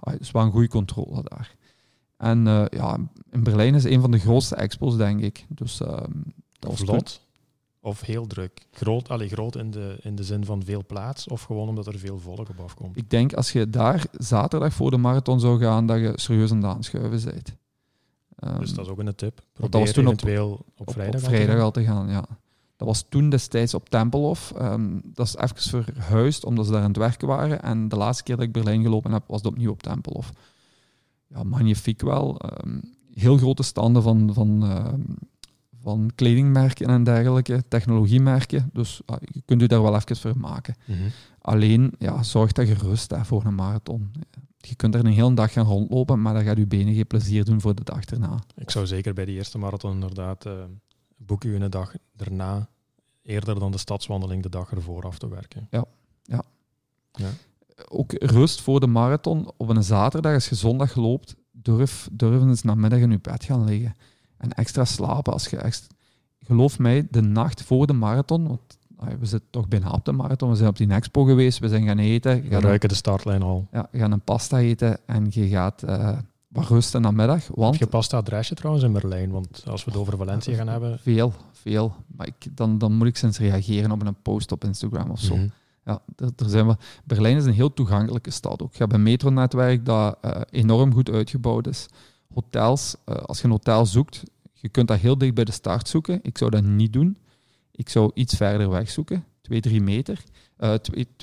Ah, 0.01 0.19
dus 0.19 0.31
wel 0.31 0.43
een 0.43 0.51
goede 0.51 0.69
controle 0.69 1.23
daar. 1.23 1.57
En 2.23 2.47
uh, 2.47 2.65
ja, 2.69 2.99
in 3.31 3.43
Berlijn 3.43 3.75
is 3.75 3.85
een 3.85 4.01
van 4.01 4.11
de 4.11 4.19
grootste 4.19 4.55
expos, 4.55 4.97
denk 4.97 5.21
ik. 5.21 5.47
Dus 5.49 5.81
uh, 5.81 5.89
dat 6.59 6.71
was 6.71 6.81
vlot 6.81 7.21
of 7.81 8.01
heel 8.01 8.27
druk. 8.27 8.67
Groot, 8.73 9.09
allee, 9.09 9.29
groot 9.29 9.57
in, 9.57 9.71
de, 9.71 9.99
in 10.03 10.15
de 10.15 10.25
zin 10.25 10.45
van 10.45 10.65
veel 10.65 10.85
plaats, 10.87 11.29
of 11.29 11.43
gewoon 11.43 11.69
omdat 11.69 11.87
er 11.87 11.99
veel 11.99 12.19
volk 12.19 12.49
op 12.49 12.61
afkomt. 12.65 12.97
Ik 12.97 13.11
denk 13.11 13.35
als 13.35 13.53
je 13.53 13.71
daar 13.71 14.05
zaterdag 14.13 14.73
voor 14.73 14.91
de 14.91 14.97
marathon 14.97 15.41
zou 15.41 15.61
gaan, 15.61 15.87
dat 15.87 15.99
je 15.99 16.13
serieus 16.15 16.51
aan 16.51 16.57
het 16.57 16.75
aanschuiven 16.75 17.31
bent. 17.33 17.57
Um, 18.45 18.59
dus 18.59 18.75
dat 18.75 18.85
is 18.85 18.91
ook 18.91 18.99
een 18.99 19.15
tip. 19.15 19.41
Probeer 19.53 19.71
dat 19.71 19.81
was 19.81 19.93
toen 19.93 20.05
eventueel 20.05 20.53
op, 20.53 20.67
op, 20.77 20.93
vrijdag, 20.93 21.21
op 21.21 21.29
vrijdag 21.29 21.61
al 21.61 21.71
te 21.71 21.85
gaan. 21.85 22.09
Ja. 22.09 22.25
Dat 22.77 22.89
was 22.89 23.05
toen 23.09 23.29
destijds 23.31 23.75
op 23.75 23.89
Tempelhof. 23.89 24.53
Um, 24.61 25.01
dat 25.05 25.27
is 25.27 25.37
even 25.37 25.85
verhuisd, 25.85 26.45
omdat 26.45 26.67
ze 26.67 26.73
daar 26.73 26.83
aan 26.83 26.89
het 26.89 26.97
werken 26.97 27.29
waren. 27.29 27.63
En 27.63 27.89
de 27.89 27.97
laatste 27.97 28.23
keer 28.23 28.37
dat 28.37 28.45
ik 28.45 28.53
Berlijn 28.53 28.83
gelopen 28.83 29.13
heb, 29.13 29.23
was 29.27 29.43
het 29.43 29.53
opnieuw 29.53 29.71
op 29.71 29.83
Tempelhof 29.83 30.33
ja, 31.35 31.43
magnifiek 31.43 32.03
wel. 32.03 32.41
Um, 32.65 32.81
heel 33.15 33.37
grote 33.37 33.63
standen 33.63 34.03
van, 34.03 34.35
van, 34.35 34.65
uh, 34.65 34.93
van 35.81 36.11
kledingmerken 36.15 36.87
en 36.87 37.05
dergelijke, 37.05 37.65
technologiemerken. 37.69 38.71
Dus 38.73 39.01
uh, 39.11 39.17
je 39.21 39.43
kunt 39.45 39.63
u 39.63 39.67
daar 39.67 39.83
wel 39.83 39.95
even 39.95 40.17
voor 40.17 40.39
maken. 40.39 40.77
Mm 40.87 40.95
-hmm. 40.95 41.11
Alleen, 41.39 41.93
ja, 41.99 42.23
zorg 42.23 42.53
dat 42.53 42.69
je 42.69 42.75
rust 42.75 43.11
hebt 43.11 43.27
voor 43.27 43.45
een 43.45 43.55
marathon. 43.55 44.13
Je 44.57 44.75
kunt 44.75 44.95
er 44.95 45.05
een 45.05 45.13
hele 45.13 45.35
dag 45.35 45.53
gaan 45.53 45.67
rondlopen, 45.67 46.23
maar 46.23 46.35
dat 46.35 46.43
gaat 46.43 46.57
je 46.57 46.67
benen 46.67 46.95
geen 46.95 47.07
plezier 47.07 47.45
doen 47.45 47.61
voor 47.61 47.75
de 47.75 47.85
dag 47.85 48.05
erna. 48.05 48.39
Ik 48.57 48.71
zou 48.71 48.87
zeker 48.87 49.15
bij 49.15 49.25
de 49.25 49.33
eerste 49.33 49.59
marathon 49.59 49.93
inderdaad 49.93 50.47
uh, 50.47 50.53
boeken 51.17 51.51
u 51.51 51.55
een 51.55 51.71
dag 51.71 51.95
erna 52.17 52.69
eerder 53.23 53.59
dan 53.59 53.73
de 53.73 53.79
stadswandeling 53.79 54.43
de 54.43 54.49
dag 54.49 54.73
ervoor 54.73 55.03
af 55.03 55.19
te 55.19 55.29
werken. 55.29 55.67
Ja, 55.71 55.85
ja. 56.23 56.43
ja 57.13 57.31
ook 57.89 58.13
rust 58.13 58.61
voor 58.61 58.81
de 58.81 58.87
marathon 58.87 59.51
op 59.57 59.69
een 59.69 59.85
zaterdag, 59.85 60.35
als 60.35 60.49
je 60.49 60.55
zondag 60.55 60.95
loopt, 60.95 61.35
durf, 61.53 62.09
durf 62.13 62.43
eens 62.43 62.63
namiddag 62.63 62.99
in 62.99 63.11
je 63.11 63.19
bed 63.21 63.45
gaan 63.45 63.65
liggen. 63.65 63.95
En 64.37 64.53
extra 64.53 64.85
slapen. 64.85 65.33
Als 65.33 65.47
je 65.47 65.57
extra, 65.57 65.95
geloof 66.45 66.79
mij, 66.79 67.07
de 67.11 67.21
nacht 67.21 67.63
voor 67.63 67.87
de 67.87 67.93
marathon, 67.93 68.49
want 68.49 68.79
we 69.19 69.27
zitten 69.27 69.51
toch 69.51 69.69
bijna 69.69 69.91
op 69.91 70.05
de 70.05 70.13
marathon, 70.13 70.51
we 70.51 70.57
zijn 70.57 70.69
op 70.69 70.77
die 70.77 70.89
expo 70.89 71.25
geweest, 71.25 71.59
we 71.59 71.69
zijn 71.69 71.87
gaan 71.87 71.99
eten. 71.99 72.49
We 72.49 72.61
ruiken 72.61 72.89
de 72.89 72.95
startlijn 72.95 73.43
al. 73.43 73.69
Ja, 73.73 73.89
je 73.93 73.99
gaat 73.99 74.13
een 74.13 74.21
pasta 74.21 74.59
eten 74.59 74.99
en 75.07 75.27
je 75.31 75.49
gaat 75.49 75.83
uh, 75.85 76.19
wat 76.49 76.69
rusten 76.69 77.03
namiddag. 77.03 77.47
Want, 77.55 77.73
Heb 77.73 77.81
je 77.81 77.97
pasta 77.97 78.17
adresje 78.17 78.55
trouwens 78.55 78.85
in 78.85 78.93
Berlijn? 78.93 79.31
Want 79.31 79.65
als 79.67 79.85
we 79.85 79.91
het 79.91 80.01
over 80.01 80.17
Valencia 80.17 80.55
gaan 80.55 80.69
hebben... 80.69 80.99
Veel, 80.99 81.33
veel. 81.53 81.95
Maar 82.17 82.27
ik, 82.27 82.57
dan, 82.57 82.79
dan 82.79 82.93
moet 82.93 83.07
ik 83.07 83.17
sinds 83.17 83.39
reageren 83.39 83.91
op 83.91 84.07
een 84.07 84.23
post 84.23 84.53
op 84.53 84.65
Instagram 84.65 85.11
of 85.11 85.21
zo. 85.21 85.35
Mm 85.35 85.41
-hmm. 85.41 85.53
Ja, 85.85 86.03
er, 86.17 86.31
zijn 86.37 86.67
we, 86.67 86.77
Berlijn 87.05 87.37
is 87.37 87.45
een 87.45 87.53
heel 87.53 87.73
toegankelijke 87.73 88.31
stad 88.31 88.63
ook. 88.63 88.73
Je 88.73 88.79
hebt 88.79 88.93
een 88.93 89.03
metronetwerk 89.03 89.85
dat 89.85 90.19
uh, 90.25 90.41
enorm 90.51 90.93
goed 90.93 91.11
uitgebouwd 91.11 91.67
is. 91.67 91.87
Hotels, 92.35 92.97
uh, 93.07 93.17
als 93.17 93.39
je 93.39 93.45
een 93.45 93.51
hotel 93.51 93.87
zoekt, 93.87 94.23
je 94.53 94.69
kunt 94.69 94.89
dat 94.89 94.99
heel 94.99 95.19
dicht 95.19 95.35
bij 95.35 95.45
de 95.45 95.53
start 95.53 95.89
zoeken. 95.89 96.19
Ik 96.23 96.39
zou 96.39 96.51
dat 96.51 96.65
niet 96.65 96.93
doen. 96.93 97.17
Ik 97.71 97.89
zou 97.89 98.11
iets 98.15 98.37
verder 98.37 98.71
weg 98.71 98.91
zoeken, 98.91 99.25
2, 99.41 99.61
3 99.61 99.81
meter. 99.81 100.23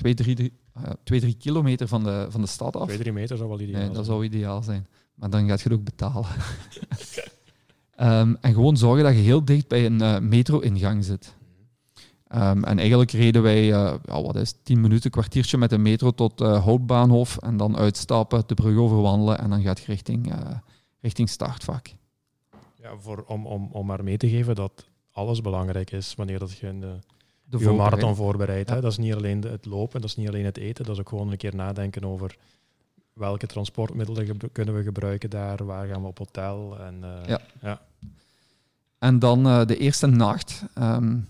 2, 0.00 0.14
3, 0.14 0.52
3 1.04 1.34
kilometer 1.34 1.88
van 1.88 2.04
de, 2.04 2.26
van 2.28 2.40
de 2.40 2.46
stad 2.46 2.76
af. 2.76 2.86
2, 2.86 2.98
3 2.98 3.12
meter 3.12 3.36
zou 3.36 3.48
wel 3.48 3.60
ideaal 3.60 3.72
nee, 3.72 3.84
zijn. 3.84 3.96
Dat 3.96 4.06
zou 4.06 4.24
ideaal 4.24 4.62
zijn. 4.62 4.86
Maar 5.14 5.30
dan 5.30 5.48
gaat 5.48 5.60
je 5.60 5.68
het 5.68 5.78
ook 5.78 5.84
betalen. 5.84 6.30
um, 8.00 8.36
en 8.46 8.54
gewoon 8.54 8.76
zorgen 8.76 9.04
dat 9.04 9.14
je 9.14 9.20
heel 9.20 9.44
dicht 9.44 9.68
bij 9.68 9.86
een 9.86 10.02
uh, 10.02 10.18
metro-ingang 10.18 11.04
zit. 11.04 11.34
Um, 12.34 12.64
en 12.64 12.78
eigenlijk 12.78 13.10
reden 13.10 13.42
wij, 13.42 13.62
uh, 13.62 13.94
ja, 14.04 14.22
wat 14.22 14.36
is 14.36 14.54
10 14.62 14.80
minuten, 14.80 15.10
kwartiertje 15.10 15.58
met 15.58 15.70
de 15.70 15.78
metro 15.78 16.10
tot 16.10 16.40
uh, 16.40 16.64
Houtbaanhof 16.64 17.36
en 17.36 17.56
dan 17.56 17.76
uitstappen, 17.76 18.42
de 18.46 18.54
brug 18.54 18.78
overwandelen 18.78 19.38
en 19.38 19.50
dan 19.50 19.62
gaat 19.62 19.78
je 19.78 19.84
richting, 19.86 20.32
uh, 20.32 20.50
richting 21.00 21.28
startvak. 21.28 21.92
Ja, 22.74 22.96
voor, 22.98 23.24
om, 23.26 23.46
om, 23.46 23.68
om 23.72 23.86
maar 23.86 24.04
mee 24.04 24.16
te 24.16 24.28
geven 24.28 24.54
dat 24.54 24.84
alles 25.10 25.40
belangrijk 25.40 25.90
is 25.90 26.14
wanneer 26.14 26.38
dat 26.38 26.58
je 26.58 26.66
een, 26.66 26.80
de 27.44 27.58
je 27.58 27.70
marathon 27.70 28.14
voorbereidt. 28.14 28.68
Ja. 28.68 28.80
Dat 28.80 28.90
is 28.90 28.98
niet 28.98 29.14
alleen 29.14 29.42
het 29.42 29.66
lopen, 29.66 30.00
dat 30.00 30.10
is 30.10 30.16
niet 30.16 30.28
alleen 30.28 30.44
het 30.44 30.56
eten, 30.56 30.84
dat 30.84 30.94
is 30.94 31.00
ook 31.00 31.08
gewoon 31.08 31.30
een 31.30 31.36
keer 31.36 31.54
nadenken 31.54 32.04
over 32.04 32.36
welke 33.12 33.46
transportmiddelen 33.46 34.36
kunnen 34.52 34.74
we 34.74 34.82
gebruiken 34.82 35.30
daar, 35.30 35.64
waar 35.64 35.86
gaan 35.86 36.02
we 36.02 36.08
op 36.08 36.18
hotel. 36.18 36.78
En, 36.78 37.04
ja. 37.26 37.40
ja. 37.60 37.80
En 38.98 39.18
dan 39.18 39.66
de 39.66 39.76
eerste 39.76 40.06
nacht. 40.06 40.64
Um, 40.78 41.28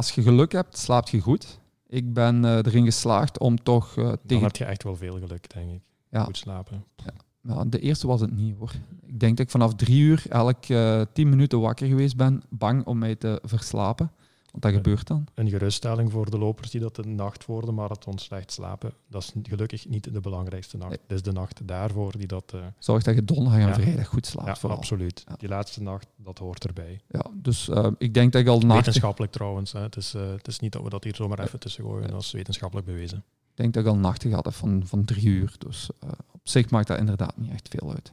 als 0.00 0.10
je 0.10 0.22
geluk 0.22 0.52
hebt, 0.52 0.78
slaapt 0.78 1.10
je 1.10 1.20
goed. 1.20 1.60
Ik 1.86 2.12
ben 2.12 2.44
uh, 2.44 2.56
erin 2.56 2.84
geslaagd 2.84 3.38
om 3.38 3.62
toch 3.62 3.96
uh, 3.96 4.04
tegen... 4.04 4.18
Dan 4.26 4.42
heb 4.42 4.56
je 4.56 4.64
echt 4.64 4.82
wel 4.82 4.96
veel 4.96 5.18
geluk, 5.18 5.54
denk 5.54 5.70
ik. 5.70 5.82
Ja. 6.10 6.24
Goed 6.24 6.36
slapen. 6.36 6.84
Ja. 6.96 7.12
ja. 7.40 7.64
de 7.64 7.80
eerste 7.80 8.06
was 8.06 8.20
het 8.20 8.36
niet, 8.36 8.56
hoor. 8.58 8.72
Ik 9.06 9.20
denk 9.20 9.36
dat 9.36 9.46
ik 9.46 9.50
vanaf 9.50 9.74
drie 9.74 10.00
uur 10.00 10.22
elk 10.28 10.68
uh, 10.68 11.02
tien 11.12 11.28
minuten 11.28 11.60
wakker 11.60 11.86
geweest 11.86 12.16
ben, 12.16 12.42
bang 12.48 12.84
om 12.84 12.98
mij 12.98 13.14
te 13.14 13.40
verslapen. 13.44 14.12
Dat 14.52 14.72
gebeurt 14.72 15.06
dan. 15.06 15.26
Een 15.34 15.48
geruststelling 15.48 16.10
voor 16.10 16.30
de 16.30 16.38
lopers 16.38 16.70
die 16.70 16.80
dat 16.80 16.96
de 16.96 17.06
nacht 17.06 17.44
voor 17.44 17.64
de 17.64 17.72
marathon 17.72 18.18
slecht 18.18 18.52
slapen. 18.52 18.92
Dat 19.08 19.22
is 19.22 19.32
gelukkig 19.42 19.88
niet 19.88 20.14
de 20.14 20.20
belangrijkste 20.20 20.76
nacht. 20.76 20.92
Het 20.92 21.00
is 21.06 21.22
de 21.22 21.32
nacht 21.32 21.60
daarvoor 21.66 22.18
die 22.18 22.26
dat... 22.26 22.52
Uh... 22.54 22.60
Zorg 22.78 23.02
dat 23.02 23.14
je 23.14 23.24
donderdag 23.24 23.60
en 23.60 23.66
ja. 23.66 23.74
vrijdag 23.74 24.06
goed 24.06 24.26
slaapt. 24.26 24.48
Ja, 24.48 24.56
vooral. 24.56 24.78
absoluut. 24.78 25.24
Ja. 25.28 25.34
Die 25.38 25.48
laatste 25.48 25.82
nacht, 25.82 26.06
dat 26.16 26.38
hoort 26.38 26.66
erbij. 26.66 27.00
Ja, 27.08 27.26
dus 27.34 27.68
uh, 27.68 27.86
ik 27.98 28.14
denk 28.14 28.32
dat 28.32 28.40
ik 28.40 28.48
al. 28.48 28.60
Wetenschappelijk 28.60 29.32
trouwens. 29.32 29.72
Hè. 29.72 29.80
Het, 29.80 29.96
is, 29.96 30.14
uh, 30.14 30.30
het 30.30 30.48
is 30.48 30.58
niet 30.58 30.72
dat 30.72 30.82
we 30.82 30.88
dat 30.88 31.04
hier 31.04 31.14
zomaar 31.14 31.38
even 31.38 31.60
tussen 31.60 31.84
gooien. 31.84 32.10
Dat 32.10 32.20
is 32.20 32.30
wetenschappelijk 32.30 32.86
bewezen. 32.86 33.18
Ik 33.50 33.56
denk 33.56 33.74
dat 33.74 33.84
ik 33.84 33.88
al 33.88 33.96
nachten 33.96 34.32
had 34.32 34.54
van, 34.54 34.82
van 34.86 35.04
drie 35.04 35.26
uur. 35.26 35.54
Dus 35.58 35.90
op 36.32 36.40
zich 36.42 36.70
maakt 36.70 36.86
dat 36.86 36.98
inderdaad 36.98 37.36
niet 37.36 37.50
echt 37.50 37.68
veel 37.68 37.90
uit. 37.90 38.12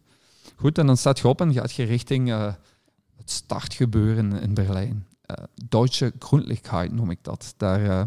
Goed, 0.55 0.77
en 0.77 0.85
dan 0.85 0.97
staat 0.97 1.19
je 1.19 1.27
op 1.27 1.41
en 1.41 1.53
gaat 1.53 1.73
je 1.73 1.83
richting 1.83 2.29
het 3.15 3.31
startgebeuren 3.31 4.41
in 4.41 4.53
Berlijn. 4.53 5.06
Uh, 5.27 5.45
Duitse 5.67 6.13
Grundlichkeit 6.19 6.91
noem 6.91 7.09
ik 7.09 7.19
dat. 7.21 7.53
Daar, 7.57 7.81
uh, 7.81 8.03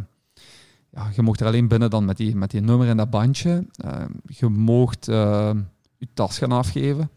ja, 0.90 1.10
je 1.14 1.22
mocht 1.22 1.40
er 1.40 1.46
alleen 1.46 1.68
binnen 1.68 1.90
dan 1.90 2.04
met 2.04 2.16
die, 2.16 2.36
met 2.36 2.50
die 2.50 2.60
nummer 2.60 2.88
en 2.88 2.96
dat 2.96 3.10
bandje. 3.10 3.66
Uh, 3.84 4.04
je 4.26 4.48
mocht 4.48 5.04
je 5.04 6.08
tas 6.14 6.38
gaan 6.38 6.52
afgeven. 6.52 7.10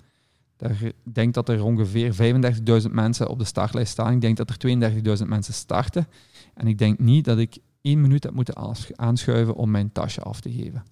Daar, 0.57 0.81
ik 0.81 1.13
denk 1.13 1.33
dat 1.33 1.49
er 1.49 1.63
ongeveer 1.63 2.13
35.000 2.83 2.91
mensen 2.91 3.27
op 3.27 3.39
de 3.39 3.45
startlijst 3.45 3.91
staan. 3.91 4.13
Ik 4.13 4.21
denk 4.21 4.37
dat 4.37 4.49
er 4.49 5.17
32.000 5.19 5.27
mensen 5.27 5.53
starten. 5.53 6.07
En 6.53 6.67
ik 6.67 6.77
denk 6.77 6.99
niet 6.99 7.25
dat 7.25 7.37
ik 7.37 7.57
één 7.81 8.01
minuut 8.01 8.23
heb 8.23 8.33
moeten 8.33 8.79
aanschuiven 8.95 9.55
om 9.55 9.71
mijn 9.71 9.91
tasje 9.91 10.21
af 10.21 10.41
te 10.41 10.51
geven. 10.51 10.83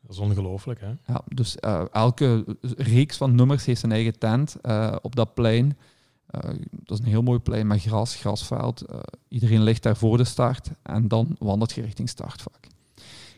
Dat 0.00 0.10
is 0.10 0.18
ongelooflijk, 0.18 0.80
hè? 0.80 0.92
Ja, 1.06 1.22
dus 1.28 1.56
uh, 1.64 1.84
elke 1.92 2.44
reeks 2.76 3.16
van 3.16 3.34
nummers 3.34 3.64
heeft 3.64 3.80
zijn 3.80 3.92
eigen 3.92 4.18
tent 4.18 4.56
uh, 4.62 4.96
op 5.02 5.16
dat 5.16 5.34
plein. 5.34 5.76
Uh, 6.44 6.50
dat 6.70 6.98
is 6.98 7.04
een 7.04 7.10
heel 7.10 7.22
mooi 7.22 7.38
plein 7.38 7.66
met 7.66 7.80
gras, 7.80 8.14
grasveld. 8.14 8.84
iedereen 9.28 9.62
ligt 9.62 9.82
daar 9.82 9.96
voor 9.96 10.16
de 10.16 10.24
start 10.24 10.70
en 10.82 11.08
dan 11.08 11.36
wandelt 11.38 11.72
je 11.72 11.82
richting 11.82 12.08
startvak. 12.08 12.66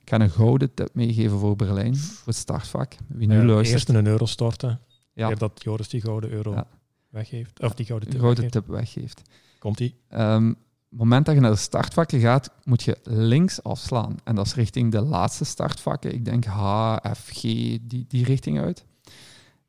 Ik 0.02 0.14
ga 0.14 0.20
een 0.20 0.30
gouden 0.30 0.74
tip 0.74 0.94
meegeven 0.94 1.38
voor 1.38 1.56
Berlijn, 1.56 1.96
voor 1.96 2.26
het 2.26 2.36
startvak. 2.36 2.96
Wie 3.06 3.28
nu 3.28 3.44
luistert. 3.44 3.72
Eerst 3.72 3.88
een 3.88 4.06
euro 4.06 4.26
storten, 4.26 4.80
ja. 5.12 5.34
dat 5.34 5.62
Joris 5.62 5.88
die 5.88 6.00
gouden 6.00 6.30
euro 6.30 6.64
weggeeft. 7.08 7.60
Of 7.60 7.74
die 7.74 7.86
gouden 7.86 8.10
tip, 8.10 8.20
gouden 8.20 8.50
tip 8.50 8.66
weggeeft. 8.66 9.22
Komt-ie? 9.58 9.94
Um, 10.10 10.56
het 10.88 10.98
moment 10.98 11.26
dat 11.26 11.34
je 11.34 11.40
naar 11.40 11.50
de 11.50 11.56
startvakken 11.56 12.20
gaat, 12.20 12.50
moet 12.64 12.82
je 12.82 12.96
links 13.02 13.62
afslaan. 13.62 14.16
En 14.24 14.34
dat 14.34 14.46
is 14.46 14.54
richting 14.54 14.92
de 14.92 15.00
laatste 15.00 15.44
startvakken. 15.44 16.14
Ik 16.14 16.24
denk 16.24 16.44
H, 16.44 16.96
F, 17.14 17.28
G, 17.32 17.40
die, 17.40 18.04
die 18.08 18.24
richting 18.24 18.60
uit. 18.60 18.84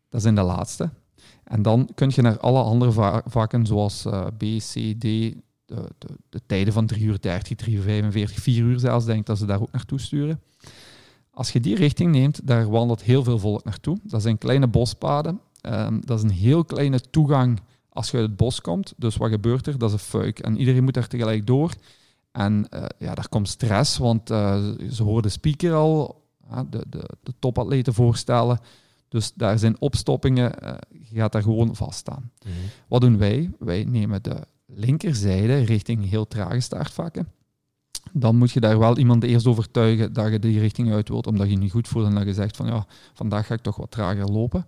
Dat 0.09 0.21
zijn 0.21 0.35
de 0.35 0.41
laatste. 0.41 0.89
En 1.49 1.61
dan 1.61 1.89
kun 1.95 2.11
je 2.15 2.21
naar 2.21 2.39
alle 2.39 2.61
andere 2.61 3.21
vakken, 3.25 3.65
zoals 3.65 4.05
uh, 4.05 4.25
B, 4.37 4.43
C, 4.57 4.71
D, 4.99 5.01
de, 5.01 5.33
de, 5.65 6.07
de, 6.29 6.41
tijden 6.45 6.73
van 6.73 6.85
3 6.85 7.03
uur 7.03 7.21
30, 7.21 7.57
3 7.57 7.75
uur 7.75 7.81
45, 7.81 8.39
4 8.39 8.63
uur 8.63 8.79
zelfs, 8.79 9.05
denk 9.05 9.19
ik 9.19 9.25
dat 9.25 9.37
ze 9.37 9.45
daar 9.45 9.61
ook 9.61 9.71
naartoe 9.71 9.99
sturen. 9.99 10.41
Als 11.31 11.51
je 11.51 11.59
die 11.59 11.75
richting 11.75 12.11
neemt, 12.11 12.47
daar 12.47 12.69
wandelt 12.69 13.03
heel 13.03 13.23
veel 13.23 13.39
volk 13.39 13.63
naartoe. 13.63 13.97
Dat 14.03 14.21
zijn 14.21 14.37
kleine 14.37 14.67
bospaden. 14.67 15.39
Um, 15.61 16.05
dat 16.05 16.17
is 16.17 16.23
een 16.23 16.37
heel 16.37 16.65
kleine 16.65 17.01
toegang 17.09 17.59
als 17.89 18.11
je 18.11 18.17
uit 18.17 18.25
het 18.25 18.37
bos 18.37 18.61
komt. 18.61 18.93
Dus 18.97 19.17
wat 19.17 19.29
gebeurt 19.29 19.67
er? 19.67 19.77
Dat 19.77 19.89
is 19.89 19.93
een 19.93 19.99
fuik. 19.99 20.39
En 20.39 20.57
iedereen 20.57 20.83
moet 20.83 20.93
daar 20.93 21.07
tegelijk 21.07 21.47
door. 21.47 21.73
En 22.31 22.67
uh, 22.73 22.85
ja, 22.97 23.15
daar 23.15 23.29
komt 23.29 23.49
stress, 23.49 23.97
want 23.97 24.31
uh, 24.31 24.67
ze 24.91 25.03
horen 25.03 25.23
de 25.23 25.29
speaker 25.29 25.73
al, 25.73 26.23
de, 26.69 26.85
de, 26.89 27.09
de 27.23 27.33
topatleten 27.39 27.93
voorstellen. 27.93 28.59
Dus 29.09 29.33
daar 29.33 29.59
zijn 29.59 29.81
opstoppingen, 29.81 30.59
eh, 30.61 30.75
je 30.89 31.15
gaat 31.15 31.31
daar 31.31 31.43
gewoon 31.43 31.75
vaststaan. 31.75 32.31
Mm 32.45 32.51
Wat 32.87 33.01
doen 33.01 33.17
wij? 33.17 33.51
Wij 33.59 33.83
nemen 33.83 34.23
de 34.23 34.45
linkerzijde 34.65 35.57
richting 35.57 36.09
heel 36.09 36.27
trage 36.27 36.59
startvakken. 36.59 37.27
Dan 38.11 38.35
moet 38.35 38.51
je 38.51 38.59
daar 38.59 38.79
wel 38.79 38.97
iemand 38.97 39.23
eerst 39.23 39.47
overtuigen 39.47 40.13
dat 40.13 40.31
je 40.31 40.39
die 40.39 40.59
richting 40.59 40.91
uit 40.91 41.09
wilt, 41.09 41.27
omdat 41.27 41.45
je 41.45 41.53
je 41.53 41.59
niet 41.59 41.71
goed 41.71 41.87
voelt 41.87 42.05
en 42.05 42.15
dat 42.15 42.25
je 42.25 42.33
zegt 42.33 42.55
van 42.55 42.65
ja, 42.65 42.85
vandaag 43.13 43.45
ga 43.45 43.53
ik 43.53 43.61
toch 43.61 43.75
wat 43.75 43.91
trager 43.91 44.31
lopen. 44.31 44.65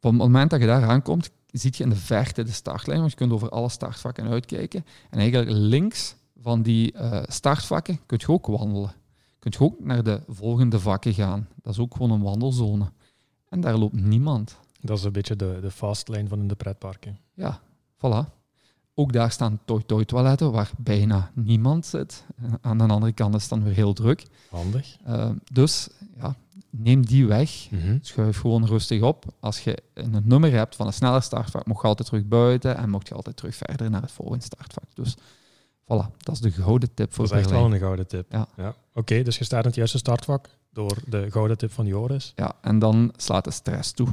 Op 0.00 0.10
het 0.10 0.12
moment 0.12 0.50
dat 0.50 0.60
je 0.60 0.66
daar 0.66 0.88
aankomt, 0.88 1.30
ziet 1.46 1.76
je 1.76 1.84
in 1.84 1.90
de 1.90 1.96
verte 1.96 2.42
de 2.42 2.52
startlijn, 2.52 2.98
want 2.98 3.10
je 3.10 3.16
kunt 3.16 3.32
over 3.32 3.48
alle 3.48 3.68
startvakken 3.68 4.28
uitkijken. 4.28 4.84
En 5.10 5.18
eigenlijk 5.18 5.50
links 5.50 6.14
van 6.42 6.62
die 6.62 6.94
uh, 6.94 7.22
startvakken 7.26 8.00
kun 8.06 8.18
je 8.20 8.28
ook 8.28 8.46
wandelen. 8.46 8.92
Kun 9.38 9.52
je 9.58 9.64
ook 9.64 9.84
naar 9.84 10.02
de 10.02 10.20
volgende 10.28 10.80
vakken 10.80 11.14
gaan. 11.14 11.48
Dat 11.62 11.72
is 11.72 11.78
ook 11.78 11.92
gewoon 11.92 12.10
een 12.10 12.22
wandelzone. 12.22 12.92
En 13.50 13.60
daar 13.60 13.76
loopt 13.76 14.00
niemand. 14.00 14.56
Dat 14.80 14.98
is 14.98 15.04
een 15.04 15.12
beetje 15.12 15.36
de, 15.36 15.58
de 15.60 15.70
fastlane 15.70 16.28
van 16.28 16.38
in 16.38 16.48
de 16.48 16.54
pretparken. 16.54 17.18
Ja, 17.34 17.60
voilà. 17.96 18.38
Ook 18.94 19.12
daar 19.12 19.30
staan 19.30 19.60
toy-toy-toiletten 19.64 20.52
waar 20.52 20.70
bijna 20.78 21.30
niemand 21.34 21.86
zit. 21.86 22.24
Aan 22.60 22.78
de 22.78 22.86
andere 22.86 23.12
kant 23.12 23.34
is 23.34 23.40
het 23.40 23.50
dan 23.50 23.62
weer 23.62 23.74
heel 23.74 23.92
druk. 23.92 24.26
Handig. 24.50 24.96
Uh, 25.08 25.30
dus 25.52 25.88
ja, 26.16 26.34
neem 26.70 27.06
die 27.06 27.26
weg. 27.26 27.68
Mm 27.70 27.98
Schuif 28.02 28.40
gewoon 28.40 28.66
rustig 28.66 29.02
op. 29.02 29.24
Als 29.40 29.60
je 29.60 29.82
een 29.94 30.22
nummer 30.24 30.52
hebt 30.52 30.76
van 30.76 30.86
een 30.86 30.92
sneller 30.92 31.22
startvak, 31.22 31.66
mocht 31.66 31.82
je 31.82 31.88
altijd 31.88 32.08
terug 32.08 32.26
buiten 32.26 32.76
en 32.76 32.90
mocht 32.90 33.08
je 33.08 33.14
altijd 33.14 33.36
terug 33.36 33.54
verder 33.54 33.90
naar 33.90 34.02
het 34.02 34.12
volgende 34.12 34.44
startvak. 34.44 34.84
Dus 34.94 35.16
voilà, 35.82 36.16
dat 36.18 36.34
is 36.34 36.40
de 36.40 36.50
gouden 36.50 36.94
tip 36.94 37.14
voor 37.14 37.28
Dat 37.28 37.36
is 37.36 37.40
echt 37.42 37.50
wel 37.50 37.72
een 37.72 37.78
gouden 37.78 38.06
tip. 38.06 38.32
Ja. 38.32 38.48
ja. 38.56 38.74
Oké, 38.94 39.22
dus 39.22 39.38
je 39.38 39.44
staat 39.44 39.60
in 39.60 39.66
het 39.66 39.76
juiste 39.76 39.98
startvak 39.98 40.48
door 40.72 40.98
de 41.06 41.30
gouden 41.30 41.58
tip 41.58 41.72
van 41.72 41.86
Joris. 41.86 42.32
Ja, 42.36 42.52
en 42.60 42.78
dan 42.78 43.12
slaat 43.16 43.44
de 43.44 43.50
stress 43.50 43.92
toe. 43.92 44.08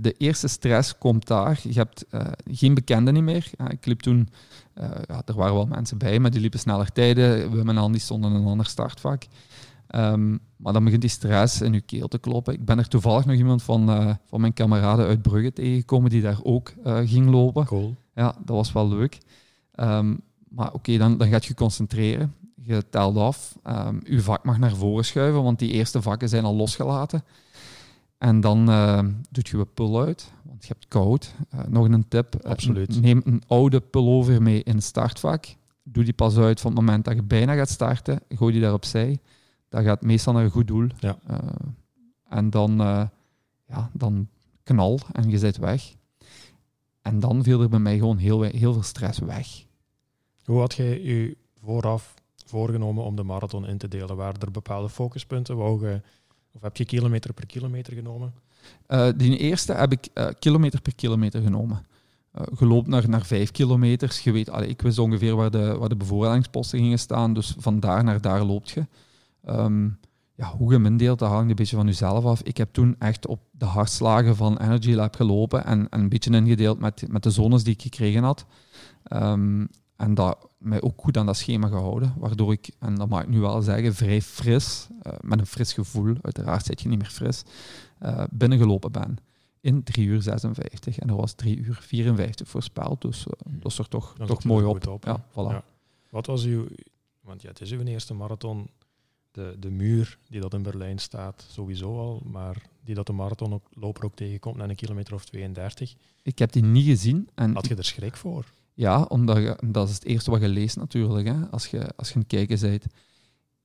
De 0.00 0.12
eerste 0.12 0.48
stress 0.48 0.98
komt 0.98 1.26
daar. 1.26 1.60
Je 1.62 1.72
hebt 1.72 2.04
uh, 2.10 2.20
geen 2.50 2.74
bekenden 2.74 3.24
meer. 3.24 3.50
Ja, 3.58 3.70
ik 3.70 3.86
liep 3.86 4.00
toen, 4.00 4.28
uh, 4.74 4.84
ja, 5.06 5.22
er 5.24 5.34
waren 5.34 5.54
wel 5.54 5.66
mensen 5.66 5.98
bij, 5.98 6.18
maar 6.18 6.30
die 6.30 6.40
liepen 6.40 6.58
sneller 6.58 6.92
tijden. 6.92 7.50
We 7.50 7.72
en 7.72 7.92
die 7.92 8.00
stonden 8.00 8.30
in 8.30 8.36
een 8.36 8.46
ander 8.46 8.66
startvak. 8.66 9.26
Um, 9.94 10.40
maar 10.56 10.72
dan 10.72 10.84
begint 10.84 11.00
die 11.00 11.10
stress 11.10 11.60
in 11.60 11.72
je 11.72 11.80
keel 11.80 12.08
te 12.08 12.18
kloppen. 12.18 12.54
Ik 12.54 12.64
ben 12.64 12.78
er 12.78 12.88
toevallig 12.88 13.24
nog 13.24 13.36
iemand 13.36 13.62
van, 13.62 13.90
uh, 13.90 14.14
van 14.24 14.40
mijn 14.40 14.52
kameraden 14.52 15.06
uit 15.06 15.22
Brugge 15.22 15.52
tegengekomen 15.52 16.10
die 16.10 16.22
daar 16.22 16.38
ook 16.42 16.74
ging 16.84 17.30
lopen. 17.30 17.64
Cool. 17.64 17.96
Ja, 18.14 18.34
dat 18.44 18.56
was 18.56 18.72
wel 18.72 18.88
leuk. 18.88 19.18
Um, 19.74 20.20
maar 20.48 20.66
oké, 20.66 20.76
okay, 20.76 20.98
dan, 20.98 21.18
dan 21.18 21.28
gaat 21.28 21.44
je 21.44 21.54
concentreren. 21.54 22.34
Je 22.66 22.88
telt 22.90 23.16
af. 23.16 23.56
Um, 23.64 24.00
je 24.04 24.22
vak 24.22 24.44
mag 24.44 24.58
naar 24.58 24.76
voren 24.76 25.04
schuiven, 25.04 25.42
want 25.42 25.58
die 25.58 25.70
eerste 25.70 26.02
vakken 26.02 26.28
zijn 26.28 26.44
al 26.44 26.54
losgelaten. 26.54 27.24
En 28.18 28.40
dan 28.40 28.70
uh, 28.70 29.02
doet 29.30 29.48
je 29.48 29.56
een 29.56 29.72
pul 29.74 30.00
uit, 30.00 30.32
want 30.42 30.62
je 30.62 30.68
hebt 30.68 30.88
koud. 30.88 31.34
Uh, 31.54 31.60
nog 31.68 31.88
een 31.88 32.08
tip. 32.08 32.44
Absoluut. 32.44 33.00
neem 33.00 33.22
een 33.24 33.42
oude 33.46 33.80
pullover 33.80 34.42
mee 34.42 34.62
in 34.62 34.74
het 34.74 34.84
startvak. 34.84 35.46
Doe 35.82 36.04
die 36.04 36.12
pas 36.12 36.36
uit 36.36 36.60
van 36.60 36.70
het 36.70 36.80
moment 36.80 37.04
dat 37.04 37.14
je 37.14 37.22
bijna 37.22 37.54
gaat 37.54 37.68
starten. 37.68 38.20
Gooi 38.28 38.52
die 38.52 38.62
daar 38.62 38.72
opzij 38.72 39.18
dat 39.68 39.84
gaat 39.84 40.02
meestal 40.02 40.32
naar 40.32 40.44
een 40.44 40.50
goed 40.50 40.66
doel. 40.66 40.86
Ja. 40.98 41.18
Uh, 41.30 41.38
en 42.28 42.50
dan, 42.50 42.76
ja, 43.66 43.90
dan 43.92 44.28
knal 44.62 45.00
en 45.12 45.30
je 45.30 45.38
zit 45.38 45.56
weg. 45.56 45.94
En 47.02 47.20
dan 47.20 47.42
viel 47.42 47.62
er 47.62 47.68
bij 47.68 47.78
mij 47.78 47.98
gewoon 47.98 48.16
heel, 48.16 48.42
heel 48.42 48.72
veel 48.72 48.82
stress 48.82 49.18
weg. 49.18 49.64
Hoe 50.44 50.58
had 50.58 50.74
jij 50.74 51.02
je 51.02 51.36
vooraf 51.60 52.14
voorgenomen 52.48 53.04
om 53.04 53.16
de 53.16 53.22
marathon 53.22 53.66
in 53.66 53.78
te 53.78 53.88
delen? 53.88 54.16
Waren 54.16 54.40
er 54.40 54.50
bepaalde 54.50 54.88
focuspunten? 54.88 55.56
Of 55.56 55.80
heb 56.60 56.76
je 56.76 56.84
kilometer 56.84 57.32
per 57.32 57.46
kilometer 57.46 57.92
genomen? 57.92 58.34
Uh, 58.88 59.08
die 59.16 59.38
eerste 59.38 59.72
heb 59.72 59.92
ik 59.92 60.08
uh, 60.14 60.28
kilometer 60.38 60.80
per 60.80 60.94
kilometer 60.94 61.42
genomen. 61.42 61.86
Uh, 62.60 62.82
naar, 62.82 63.08
naar 63.08 63.24
vijf 63.24 63.50
kilometers. 63.50 64.20
Je 64.20 64.32
weet, 64.32 64.50
allee, 64.50 64.68
ik 64.68 64.82
wist 64.82 64.98
ongeveer 64.98 65.36
waar 65.36 65.50
de, 65.50 65.76
waar 65.78 65.88
de 65.88 65.96
bevoorradingsposten 65.96 66.78
gingen 66.78 66.98
staan, 66.98 67.34
dus 67.34 67.54
van 67.58 67.80
daar 67.80 68.04
naar 68.04 68.20
daar 68.20 68.42
loopt 68.42 68.70
je. 68.70 68.86
Um, 69.48 69.98
ja, 70.34 70.56
hoe 70.56 70.68
je 70.68 70.76
hem 70.76 70.86
indeelt, 70.86 71.18
dat 71.18 71.28
hangt 71.28 71.50
een 71.50 71.56
beetje 71.56 71.76
van 71.76 71.86
jezelf 71.86 72.24
af. 72.24 72.42
Ik 72.42 72.56
heb 72.56 72.72
toen 72.72 72.96
echt 72.98 73.26
op 73.26 73.40
de 73.50 73.64
hartslagen 73.64 74.36
van 74.36 74.58
Energy 74.58 74.92
Lab 74.92 75.14
gelopen 75.14 75.64
en, 75.64 75.88
en 75.88 76.00
een 76.00 76.08
beetje 76.08 76.30
ingedeeld 76.30 76.78
met, 76.78 77.04
met 77.08 77.22
de 77.22 77.30
zones 77.30 77.64
die 77.64 77.74
ik 77.74 77.82
gekregen 77.82 78.22
had. 78.22 78.46
Um, 79.12 79.68
en 79.96 80.14
dat 80.14 80.48
mij 80.58 80.82
ook 80.82 81.00
goed 81.00 81.16
aan 81.16 81.26
dat 81.26 81.36
schema 81.36 81.68
gehouden, 81.68 82.14
waardoor 82.16 82.52
ik, 82.52 82.70
en 82.78 82.94
dat 82.94 83.08
mag 83.08 83.22
ik 83.22 83.28
nu 83.28 83.40
wel 83.40 83.62
zeggen, 83.62 83.94
vrij 83.94 84.22
fris, 84.22 84.88
uh, 85.06 85.12
met 85.20 85.38
een 85.38 85.46
fris 85.46 85.72
gevoel, 85.72 86.14
uiteraard 86.22 86.64
zit 86.64 86.80
je 86.80 86.88
niet 86.88 86.98
meer 86.98 87.10
fris, 87.10 87.42
uh, 88.02 88.24
binnengelopen 88.30 88.92
ben. 88.92 89.18
In 89.60 89.82
3 89.82 90.06
uur 90.06 90.22
56 90.22 90.98
en 90.98 91.08
er 91.08 91.16
was 91.16 91.32
3 91.32 91.58
uur 91.58 91.78
54 91.80 92.48
voorspeld, 92.48 93.00
dus 93.00 93.26
uh, 93.26 93.32
dat 93.44 93.72
is 93.72 93.78
er 93.78 93.88
toch, 93.88 94.14
toch 94.26 94.44
mooi 94.44 94.64
op. 94.64 94.86
op 94.86 95.04
ja, 95.04 95.24
voilà. 95.30 95.34
ja. 95.34 95.64
Wat 96.10 96.26
was 96.26 96.44
uw, 96.44 96.66
want 97.20 97.42
ja, 97.42 97.48
het 97.48 97.60
is 97.60 97.70
uw 97.70 97.82
eerste 97.82 98.14
marathon 98.14 98.70
de, 99.30 99.56
de 99.58 99.70
muur 99.70 100.18
die 100.28 100.40
dat 100.40 100.54
in 100.54 100.62
Berlijn 100.62 100.98
staat, 100.98 101.46
sowieso 101.48 101.98
al, 101.98 102.22
maar 102.24 102.62
die 102.84 102.94
dat 102.94 103.06
de 103.06 103.12
marathonloper 103.12 104.04
ook 104.04 104.14
tegenkomt 104.14 104.56
na 104.56 104.68
een 104.68 104.74
kilometer 104.74 105.14
of 105.14 105.24
32. 105.24 105.94
Ik 106.22 106.38
heb 106.38 106.52
die 106.52 106.62
niet 106.62 106.86
gezien. 106.86 107.28
En 107.34 107.54
Had 107.54 107.66
je 107.66 107.74
er 107.74 107.84
schrik 107.84 108.16
voor? 108.16 108.44
Ja, 108.76 109.02
omdat 109.02 109.36
je, 109.36 109.58
dat 109.64 109.88
is 109.88 109.94
het 109.94 110.04
eerste 110.04 110.30
wat 110.30 110.40
je 110.40 110.48
leest 110.48 110.76
natuurlijk, 110.76 111.28
hè, 111.28 111.46
als, 111.50 111.66
je, 111.66 111.90
als 111.96 112.08
je 112.08 112.16
een 112.16 112.26
kijker 112.26 112.60
bent. 112.60 112.84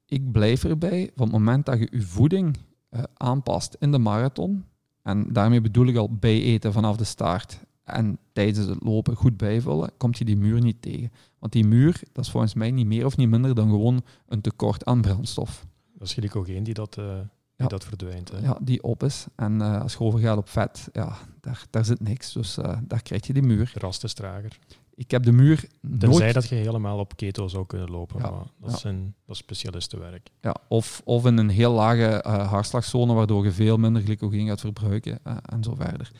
Ik 0.05 0.31
blijf 0.31 0.63
erbij, 0.63 1.11
van 1.15 1.25
het 1.25 1.35
moment 1.35 1.65
dat 1.65 1.79
je 1.79 1.87
je 1.91 2.01
voeding 2.01 2.57
uh, 2.91 3.03
aanpast 3.13 3.75
in 3.79 3.91
de 3.91 3.97
marathon, 3.97 4.65
en 5.01 5.33
daarmee 5.33 5.61
bedoel 5.61 5.87
ik 5.87 5.95
al 5.95 6.15
bijeten 6.15 6.73
vanaf 6.73 6.97
de 6.97 7.03
start 7.03 7.59
en 7.83 8.17
tijdens 8.31 8.67
het 8.67 8.83
lopen 8.83 9.15
goed 9.15 9.37
bijvullen, 9.37 9.91
komt 9.97 10.17
je 10.17 10.25
die 10.25 10.37
muur 10.37 10.61
niet 10.61 10.81
tegen. 10.81 11.11
Want 11.39 11.51
die 11.51 11.65
muur, 11.65 12.01
dat 12.11 12.25
is 12.25 12.31
volgens 12.31 12.53
mij 12.53 12.71
niet 12.71 12.85
meer 12.85 13.05
of 13.05 13.17
niet 13.17 13.29
minder 13.29 13.55
dan 13.55 13.69
gewoon 13.69 14.01
een 14.27 14.41
tekort 14.41 14.85
aan 14.85 15.01
brandstof. 15.01 15.65
Dat 15.93 16.07
is 16.07 16.13
glycogeen 16.13 16.63
die 16.63 16.73
dat, 16.73 16.97
uh, 16.97 17.05
die 17.05 17.23
ja. 17.55 17.67
dat 17.67 17.83
verdwijnt. 17.83 18.31
Hè? 18.31 18.39
Ja, 18.39 18.57
die 18.61 18.83
op 18.83 19.03
is. 19.03 19.25
En 19.35 19.59
uh, 19.59 19.81
als 19.81 19.93
je 19.93 19.99
overgaat 19.99 20.37
op 20.37 20.49
vet, 20.49 20.89
ja, 20.93 21.17
daar, 21.41 21.65
daar 21.69 21.85
zit 21.85 22.01
niks. 22.01 22.33
Dus 22.33 22.57
uh, 22.57 22.77
daar 22.83 23.01
krijg 23.01 23.27
je 23.27 23.33
die 23.33 23.43
muur. 23.43 23.71
Rast 23.75 24.03
is 24.03 24.13
trager. 24.13 24.59
Ik 25.01 25.11
heb 25.11 25.23
de 25.23 25.31
muur 25.31 25.67
Tenzij 25.99 26.31
dat 26.31 26.49
je 26.49 26.55
helemaal 26.55 26.99
op 26.99 27.15
keto 27.15 27.47
zou 27.47 27.65
kunnen 27.65 27.89
lopen. 27.89 28.19
Ja, 28.21 28.29
maar 28.29 28.45
dat, 28.59 28.73
is 28.73 28.83
een, 28.83 29.13
dat 29.25 29.35
is 29.35 29.41
specialistenwerk. 29.41 30.29
Ja, 30.41 30.55
of, 30.67 31.01
of 31.05 31.25
in 31.25 31.37
een 31.37 31.49
heel 31.49 31.71
lage 31.71 32.23
uh, 32.27 32.49
hartslagzone, 32.49 33.13
waardoor 33.13 33.43
je 33.43 33.51
veel 33.51 33.77
minder 33.77 34.01
glycogeen 34.01 34.47
gaat 34.47 34.59
verbruiken 34.59 35.19
uh, 35.27 35.37
en 35.45 35.63
zo 35.63 35.75
verder. 35.75 36.11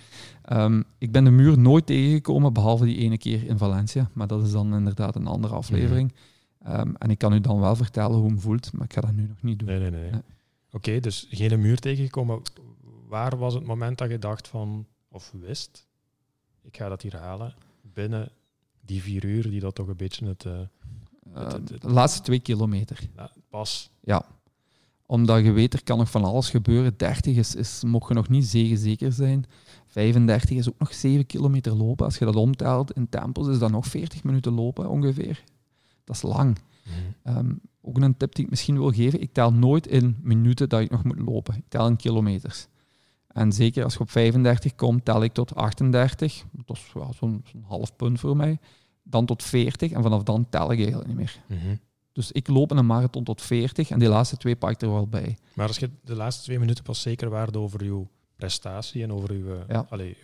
Um, 0.51 0.83
ik 0.97 1.11
ben 1.11 1.23
de 1.23 1.29
muur 1.29 1.59
nooit 1.59 1.85
tegengekomen, 1.85 2.53
behalve 2.53 2.85
die 2.85 2.97
ene 2.97 3.17
keer 3.17 3.47
in 3.47 3.57
Valencia. 3.57 4.09
Maar 4.13 4.27
dat 4.27 4.45
is 4.45 4.51
dan 4.51 4.75
inderdaad 4.75 5.15
een 5.15 5.27
andere 5.27 5.53
aflevering. 5.53 6.11
Mm 6.11 6.71
-hmm. 6.71 6.79
um, 6.79 6.95
en 6.95 7.09
ik 7.09 7.17
kan 7.17 7.33
u 7.33 7.41
dan 7.41 7.59
wel 7.59 7.75
vertellen 7.75 8.17
hoe 8.17 8.27
hem 8.27 8.39
voelt, 8.39 8.73
maar 8.73 8.85
ik 8.85 8.93
ga 8.93 9.01
dat 9.01 9.13
nu 9.13 9.27
nog 9.27 9.41
niet 9.41 9.59
doen. 9.59 9.67
Nee, 9.67 9.79
nee, 9.79 9.91
nee. 9.91 10.01
nee. 10.01 10.09
Oké, 10.11 10.25
okay, 10.71 10.99
dus 10.99 11.27
geen 11.29 11.61
muur 11.61 11.79
tegengekomen. 11.79 12.41
Waar 13.07 13.37
was 13.37 13.53
het 13.53 13.65
moment 13.65 13.97
dat 13.97 14.09
je 14.09 14.19
dacht 14.19 14.47
van 14.47 14.85
of 15.09 15.33
wist, 15.39 15.87
ik 16.61 16.77
ga 16.77 16.89
dat 16.89 17.01
hier 17.01 17.17
halen 17.17 17.53
binnen 17.81 18.31
die 18.91 19.01
vier 19.01 19.25
uur, 19.25 19.49
die 19.49 19.59
dat 19.59 19.75
toch 19.75 19.87
een 19.87 19.97
beetje 19.97 20.25
het... 20.25 20.45
Uh, 20.45 20.59
de 21.79 21.89
laatste 21.89 22.21
twee 22.21 22.39
kilometer. 22.39 22.99
Ja, 23.15 23.31
pas. 23.49 23.91
Ja. 24.01 24.25
Omdat 25.05 25.43
je 25.43 25.51
weet, 25.51 25.73
er 25.73 25.83
kan 25.83 25.97
nog 25.97 26.11
van 26.11 26.23
alles 26.23 26.49
gebeuren. 26.49 26.97
30 26.97 27.37
is, 27.37 27.55
is 27.55 27.83
mocht 27.83 28.07
je 28.07 28.13
nog 28.13 28.29
niet 28.29 28.45
zeker 28.45 29.11
zijn. 29.11 29.45
35 29.87 30.57
is 30.57 30.69
ook 30.69 30.79
nog 30.79 30.93
7 30.93 31.25
kilometer 31.25 31.75
lopen. 31.75 32.05
Als 32.05 32.17
je 32.17 32.25
dat 32.25 32.35
omtelt 32.35 32.91
in 32.91 33.09
tempos, 33.09 33.47
is 33.47 33.59
dat 33.59 33.71
nog 33.71 33.87
40 33.87 34.23
minuten 34.23 34.53
lopen 34.53 34.89
ongeveer. 34.89 35.43
Dat 36.03 36.15
is 36.15 36.21
lang. 36.21 36.57
Mhm. 36.83 36.95
Ehm, 37.23 37.53
ook 37.81 37.97
een 37.97 38.17
tip 38.17 38.35
die 38.35 38.43
ik 38.43 38.49
misschien 38.49 38.77
wil 38.77 38.91
geven. 38.91 39.21
Ik 39.21 39.33
tel 39.33 39.53
nooit 39.53 39.87
in 39.87 40.17
minuten 40.21 40.69
dat 40.69 40.81
ik 40.81 40.91
nog 40.91 41.03
moet 41.03 41.19
lopen. 41.19 41.55
Ik 41.55 41.65
tel 41.67 41.87
in 41.87 41.95
kilometers. 41.95 42.67
En 43.27 43.51
zeker 43.51 43.83
als 43.83 43.93
je 43.93 43.99
op 43.99 44.09
35 44.09 44.75
komt, 44.75 45.05
tel 45.05 45.23
ik 45.23 45.33
tot 45.33 45.55
38. 45.55 46.43
Dat 46.65 46.77
is 46.77 46.93
wel 46.93 47.13
zo'n 47.13 47.43
half 47.61 47.95
punt 47.95 48.19
voor 48.19 48.35
mij. 48.35 48.59
Dan 49.03 49.25
tot 49.25 49.43
40 49.43 49.91
en 49.91 50.01
vanaf 50.01 50.23
dan 50.23 50.49
tel 50.49 50.71
ik 50.71 50.77
eigenlijk 50.77 51.07
niet 51.07 51.17
meer. 51.17 51.41
Mhm. 51.47 51.75
Dus 52.13 52.31
ik 52.31 52.47
loop 52.47 52.71
in 52.71 52.77
een 52.77 52.85
marathon 52.85 53.23
tot 53.23 53.41
40 53.41 53.89
en 53.89 53.99
die 53.99 54.07
laatste 54.07 54.37
twee 54.37 54.55
pak 54.55 54.71
ik 54.71 54.81
er 54.81 54.91
wel 54.91 55.07
bij. 55.07 55.37
Maar 55.53 55.67
als 55.67 55.77
je 55.77 55.89
de 56.03 56.15
laatste 56.15 56.43
twee 56.43 56.59
minuten 56.59 56.83
pas 56.83 57.01
zeker 57.01 57.29
waarde 57.29 57.59
over 57.59 57.83
je 57.83 58.05
prestatie 58.35 59.03
en 59.03 59.11
over 59.11 59.35
ja. 59.67 59.85
allez, 59.89 60.15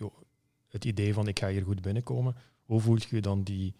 het 0.68 0.84
idee 0.84 1.14
van 1.14 1.28
ik 1.28 1.38
ga 1.38 1.48
hier 1.48 1.62
goed 1.62 1.82
binnenkomen, 1.82 2.36
hoe 2.64 2.80
voelt 2.80 3.04
je 3.04 3.20
dan 3.20 3.42
die, 3.42 3.74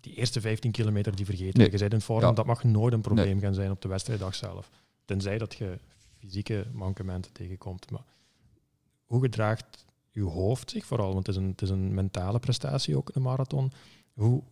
die 0.00 0.14
eerste 0.14 0.40
15 0.40 0.70
kilometer 0.70 1.16
die 1.16 1.24
vergeten? 1.24 1.58
Nee. 1.58 1.70
Je 1.70 1.78
bent 1.78 1.92
in 1.92 2.00
vorm, 2.00 2.34
dat 2.34 2.46
mag 2.46 2.64
nooit 2.64 2.92
een 2.92 3.00
probleem 3.00 3.40
gaan 3.40 3.54
zijn 3.54 3.70
op 3.70 3.82
de 3.82 3.88
wedstrijddag 3.88 4.34
zelf. 4.34 4.70
Tenzij 5.04 5.38
dat 5.38 5.54
je 5.54 5.78
fysieke 6.18 6.66
mankementen 6.72 7.32
tegenkomt. 7.32 7.90
Maar 7.90 8.04
hoe 9.04 9.20
gedraagt 9.20 9.86
je 10.18 10.30
hoofd 10.30 10.70
zich 10.70 10.86
vooral? 10.86 11.12
Want 11.12 11.26
het 11.26 11.36
is 11.36 11.42
een, 11.42 11.48
het 11.48 11.62
is 11.62 11.70
een 11.70 11.94
mentale 11.94 12.38
prestatie 12.38 12.96
ook, 12.96 13.10
een 13.12 13.22
marathon. 13.22 13.72
Hoe, 14.14 14.42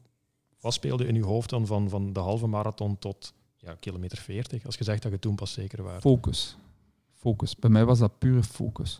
wat 0.60 0.72
speelde 0.72 1.06
in 1.06 1.14
je 1.14 1.24
hoofd 1.24 1.50
dan 1.50 1.66
van, 1.66 1.88
van 1.88 2.12
de 2.12 2.20
halve 2.20 2.46
marathon 2.46 2.98
tot 2.98 3.32
ja, 3.56 3.74
kilometer 3.80 4.18
40? 4.18 4.66
Als 4.66 4.76
je 4.76 4.84
zegt 4.84 5.02
dat 5.02 5.12
je 5.12 5.18
toen 5.18 5.34
pas 5.34 5.52
zeker 5.52 5.82
was. 5.82 6.00
Focus. 6.00 6.56
Focus. 7.12 7.56
Bij 7.56 7.70
mij 7.70 7.84
was 7.84 7.98
dat 7.98 8.18
pure 8.18 8.42
focus. 8.42 8.98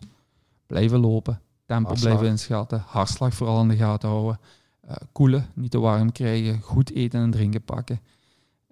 Blijven 0.65 0.99
lopen, 0.99 1.41
tempo 1.65 1.93
blijven 1.93 2.27
inschatten, 2.27 2.83
hartslag 2.87 3.33
vooral 3.33 3.61
in 3.61 3.67
de 3.67 3.75
gaten 3.75 4.09
houden, 4.09 4.39
uh, 4.85 4.95
koelen, 5.11 5.49
niet 5.53 5.71
te 5.71 5.79
warm 5.79 6.11
krijgen, 6.11 6.61
goed 6.61 6.91
eten 6.91 7.21
en 7.21 7.31
drinken 7.31 7.63
pakken. 7.63 7.99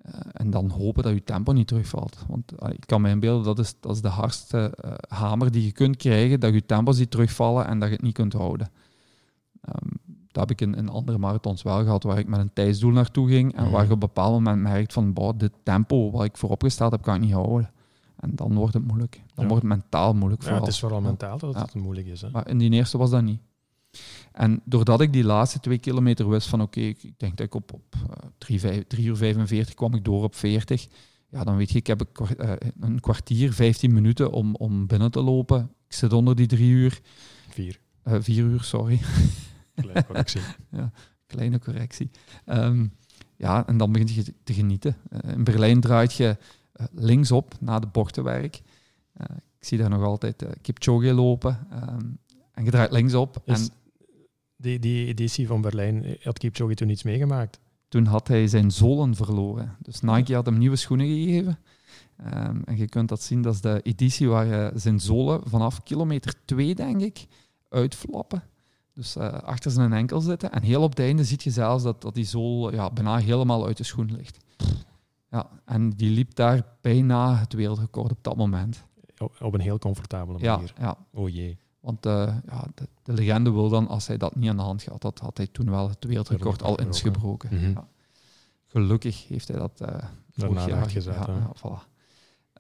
Uh, 0.08 0.12
en 0.32 0.50
dan 0.50 0.70
hopen 0.70 1.04
dat 1.04 1.14
je 1.14 1.24
tempo 1.24 1.52
niet 1.52 1.68
terugvalt. 1.68 2.26
Want 2.28 2.54
uh, 2.64 2.70
ik 2.70 2.84
kan 2.86 3.02
me 3.02 3.10
inbeelden, 3.10 3.46
dat 3.46 3.60
is, 3.60 3.76
dat 3.80 3.96
is 3.96 4.02
de 4.02 4.08
hardste 4.08 4.78
hamer 5.08 5.52
die 5.52 5.66
je 5.66 5.72
kunt 5.72 5.98
krijgen, 5.98 6.40
dat 6.40 6.54
je 6.54 6.66
tempo 6.66 6.92
ziet 6.92 7.12
terugvallen 7.12 7.68
en 7.68 7.80
dat 7.80 7.88
je 7.88 7.96
het 7.96 8.04
niet 8.04 8.14
kunt 8.14 8.34
houden. 8.34 8.70
Um, 9.70 10.00
dat 10.36 10.50
heb 10.50 10.60
ik 10.60 10.68
in, 10.68 10.76
in, 10.76 10.90
andere 10.90 11.18
marathons 11.18 11.64
wel 11.64 11.84
gehad, 11.84 12.04
waar 12.04 12.18
ik 12.18 12.28
met 12.28 12.40
een 12.40 12.54
tijdsdoel 12.54 12.92
naartoe 12.92 13.28
ging 13.28 13.56
en 13.56 13.72
waar 13.72 13.80
je 13.80 13.86
op 13.86 13.94
een 13.94 14.00
bepaald 14.00 14.34
moment 14.34 14.62
merkt 14.62 14.94
van, 14.94 15.14
boh, 15.14 15.32
dit 15.38 15.52
tempo 15.64 16.12
wat 16.12 16.24
ik 16.24 16.38
vooropgesteld 16.38 16.92
heb, 16.92 17.02
kan 17.02 17.16
ik 17.16 17.22
niet 17.22 17.34
houden. 17.34 17.70
En 18.20 18.36
dan 18.36 18.54
wordt 18.54 18.74
het 18.74 18.88
moeilijk. 18.88 19.22
Dan 19.34 19.48
wordt 19.48 19.64
het 19.64 19.72
mentaal 19.72 20.14
moeilijk. 20.14 20.44
Ja, 20.44 20.54
het 20.54 20.68
is 20.68 20.80
vooral 20.80 21.02
mentaal 21.02 21.38
dat 21.38 21.56
het 21.56 21.74
moeilijk 21.74 22.08
is. 22.08 22.22
Hè? 22.22 22.30
Maar 22.30 22.48
in 22.48 22.58
die 22.58 22.72
eerste 22.72 22.98
was 22.98 23.10
dat 23.10 23.22
niet. 23.22 23.40
En 24.36 24.62
doordat 24.66 25.02
ik 25.02 25.14
die 25.14 25.24
laatste 25.24 25.60
twee 25.60 25.78
kilometer 25.78 26.30
wist 26.30 26.48
van 26.48 26.62
oké, 26.62 26.80
ik 26.80 27.20
denk 27.20 27.38
dat 27.38 27.46
ik 27.46 27.54
op, 27.54 27.74
op 27.74 27.96
uh, 27.96 28.30
3, 28.38 28.88
3 28.88 29.06
uur 29.06 29.16
45 29.16 29.74
kwam 29.74 29.94
ik 29.94 30.04
door 30.04 30.24
op 30.24 30.36
40. 30.36 30.88
Ja, 31.30 31.44
dan 31.44 31.58
weet 31.58 31.72
je, 31.72 31.78
ik 31.78 31.88
heb 31.88 32.00
een, 32.02 32.28
uh, 32.40 32.54
een 32.80 33.00
kwartier, 33.00 33.54
15 33.54 33.94
minuten 33.94 34.32
om, 34.32 34.56
om 34.56 34.88
binnen 34.88 35.12
te 35.12 35.22
lopen. 35.22 35.72
Ik 35.88 35.94
zit 35.94 36.14
onder 36.14 36.36
die 36.36 36.48
drie 36.48 36.70
uur. 36.70 37.02
Vier. 37.50 37.80
Uh, 38.08 38.16
vier 38.20 38.44
uur, 38.44 38.64
sorry. 38.64 39.00
Kleine 39.76 40.06
correctie. 40.06 40.42
ja, 40.72 40.92
kleine 41.28 41.60
correctie. 41.60 42.10
Um, 42.46 42.94
ja, 43.36 43.68
en 43.68 43.78
dan 43.78 43.92
begin 43.92 44.08
je 44.14 44.34
te 44.44 44.54
genieten. 44.54 44.98
Uh, 45.10 45.32
in 45.32 45.44
Berlijn 45.44 45.82
draait 45.82 46.14
je 46.14 46.38
linksop 46.92 47.56
na 47.60 47.80
de 47.80 47.88
bochtenwerk. 47.88 48.62
Ik 49.60 49.66
zie 49.68 49.78
daar 49.78 49.90
nog 49.90 50.04
altijd 50.04 50.46
Kipchoge 50.62 51.14
lopen. 51.14 51.68
Um, 51.74 52.18
en 52.52 52.64
je 52.64 52.72
draait 52.72 52.92
linksop. 52.92 53.42
Is 53.46 53.68
en 53.68 53.74
die, 54.56 54.80
die 54.80 55.08
editie 55.08 55.48
van 55.48 55.62
Berlijn, 55.62 56.18
had 56.24 56.38
Kipchoge 56.38 56.74
toen 56.74 56.90
iets 56.90 57.04
meegemaakt? 57.04 57.60
Toen 57.88 58.06
had 58.06 58.28
hij 58.28 58.48
zijn 58.48 58.72
zolen 58.72 59.16
verloren. 59.16 59.76
Dus 59.80 60.02
Nike 60.02 60.36
had 60.36 60.46
hem 60.46 60.58
nieuwe 60.58 60.76
schoenen 60.76 61.08
gegeven. 61.08 61.60
Um, 62.20 62.62
en 62.66 62.78
je 62.78 62.90
kunt 62.90 63.10
dat 63.10 63.22
zien, 63.22 63.42
dat 63.42 63.54
is 63.54 63.62
de 63.62 63.82
editie 63.84 64.28
waar 64.28 64.72
zijn 64.76 65.00
zolen 65.00 65.42
vanaf 65.46 65.84
kilometer 65.84 66.34
2, 66.46 66.76
denk 66.76 67.02
ik, 67.02 67.26
uitflappen. 67.70 68.44
Dus 68.94 69.16
uh, 69.16 69.34
achter 69.34 69.72
zijn 69.72 69.94
enkel 69.94 70.22
zitten. 70.22 70.52
En 70.52 70.64
heel 70.64 70.82
op 70.82 70.90
het 70.90 71.00
einde 71.00 71.24
zie 71.24 71.40
je 71.42 71.52
zelfs 71.52 71.84
dat, 71.84 72.02
dat 72.02 72.16
die 72.16 72.26
zool 72.26 72.74
ja, 72.74 72.90
bijna 72.90 73.18
helemaal 73.18 73.66
uit 73.66 73.78
de 73.78 73.84
schoen 73.84 74.12
ligt. 74.16 74.38
Ja, 75.30 75.50
en 75.66 75.90
die 75.90 76.10
liep 76.10 76.36
daar 76.36 76.66
bijna 76.82 77.36
het 77.36 77.54
wereldrecord 77.54 78.12
op 78.12 78.24
dat 78.24 78.36
moment. 78.36 78.84
Op 79.40 79.54
een 79.54 79.60
heel 79.60 79.80
comfortabele 79.80 80.40
manier. 80.40 80.74
Ja, 80.78 80.84
ja. 80.84 80.98
Oh 81.14 81.30
jee. 81.30 81.58
Want 81.86 82.06
uh, 82.06 82.36
ja, 82.48 82.68
de, 82.76 82.88
de, 83.04 83.14
legende 83.14 83.52
wil 83.52 83.70
dan, 83.70 83.88
als 83.88 84.08
hij 84.08 84.18
dat 84.18 84.36
niet 84.36 84.50
aan 84.50 84.56
de 84.56 84.62
hand 84.62 84.86
had, 84.86 85.02
dat 85.02 85.20
had 85.20 85.38
hij 85.38 85.48
toen 85.48 85.70
wel 85.70 85.90
het 85.90 86.06
wereldrecord 86.06 86.64
al 86.64 86.80
eens 86.80 87.02
gebroken. 87.02 87.50
Mm 87.52 87.60
-hmm. 87.60 87.74
ja. 87.74 87.88
Gelukkig 88.68 89.28
heeft 89.28 89.48
hij 89.48 89.58
dat 89.58 89.82
uh, 89.82 89.88
vorig 90.30 90.66
jaar 90.66 90.90
gezet. 90.90 91.14
Ja, 91.14 91.28
ja. 91.28 91.52
voilà. 91.58 91.88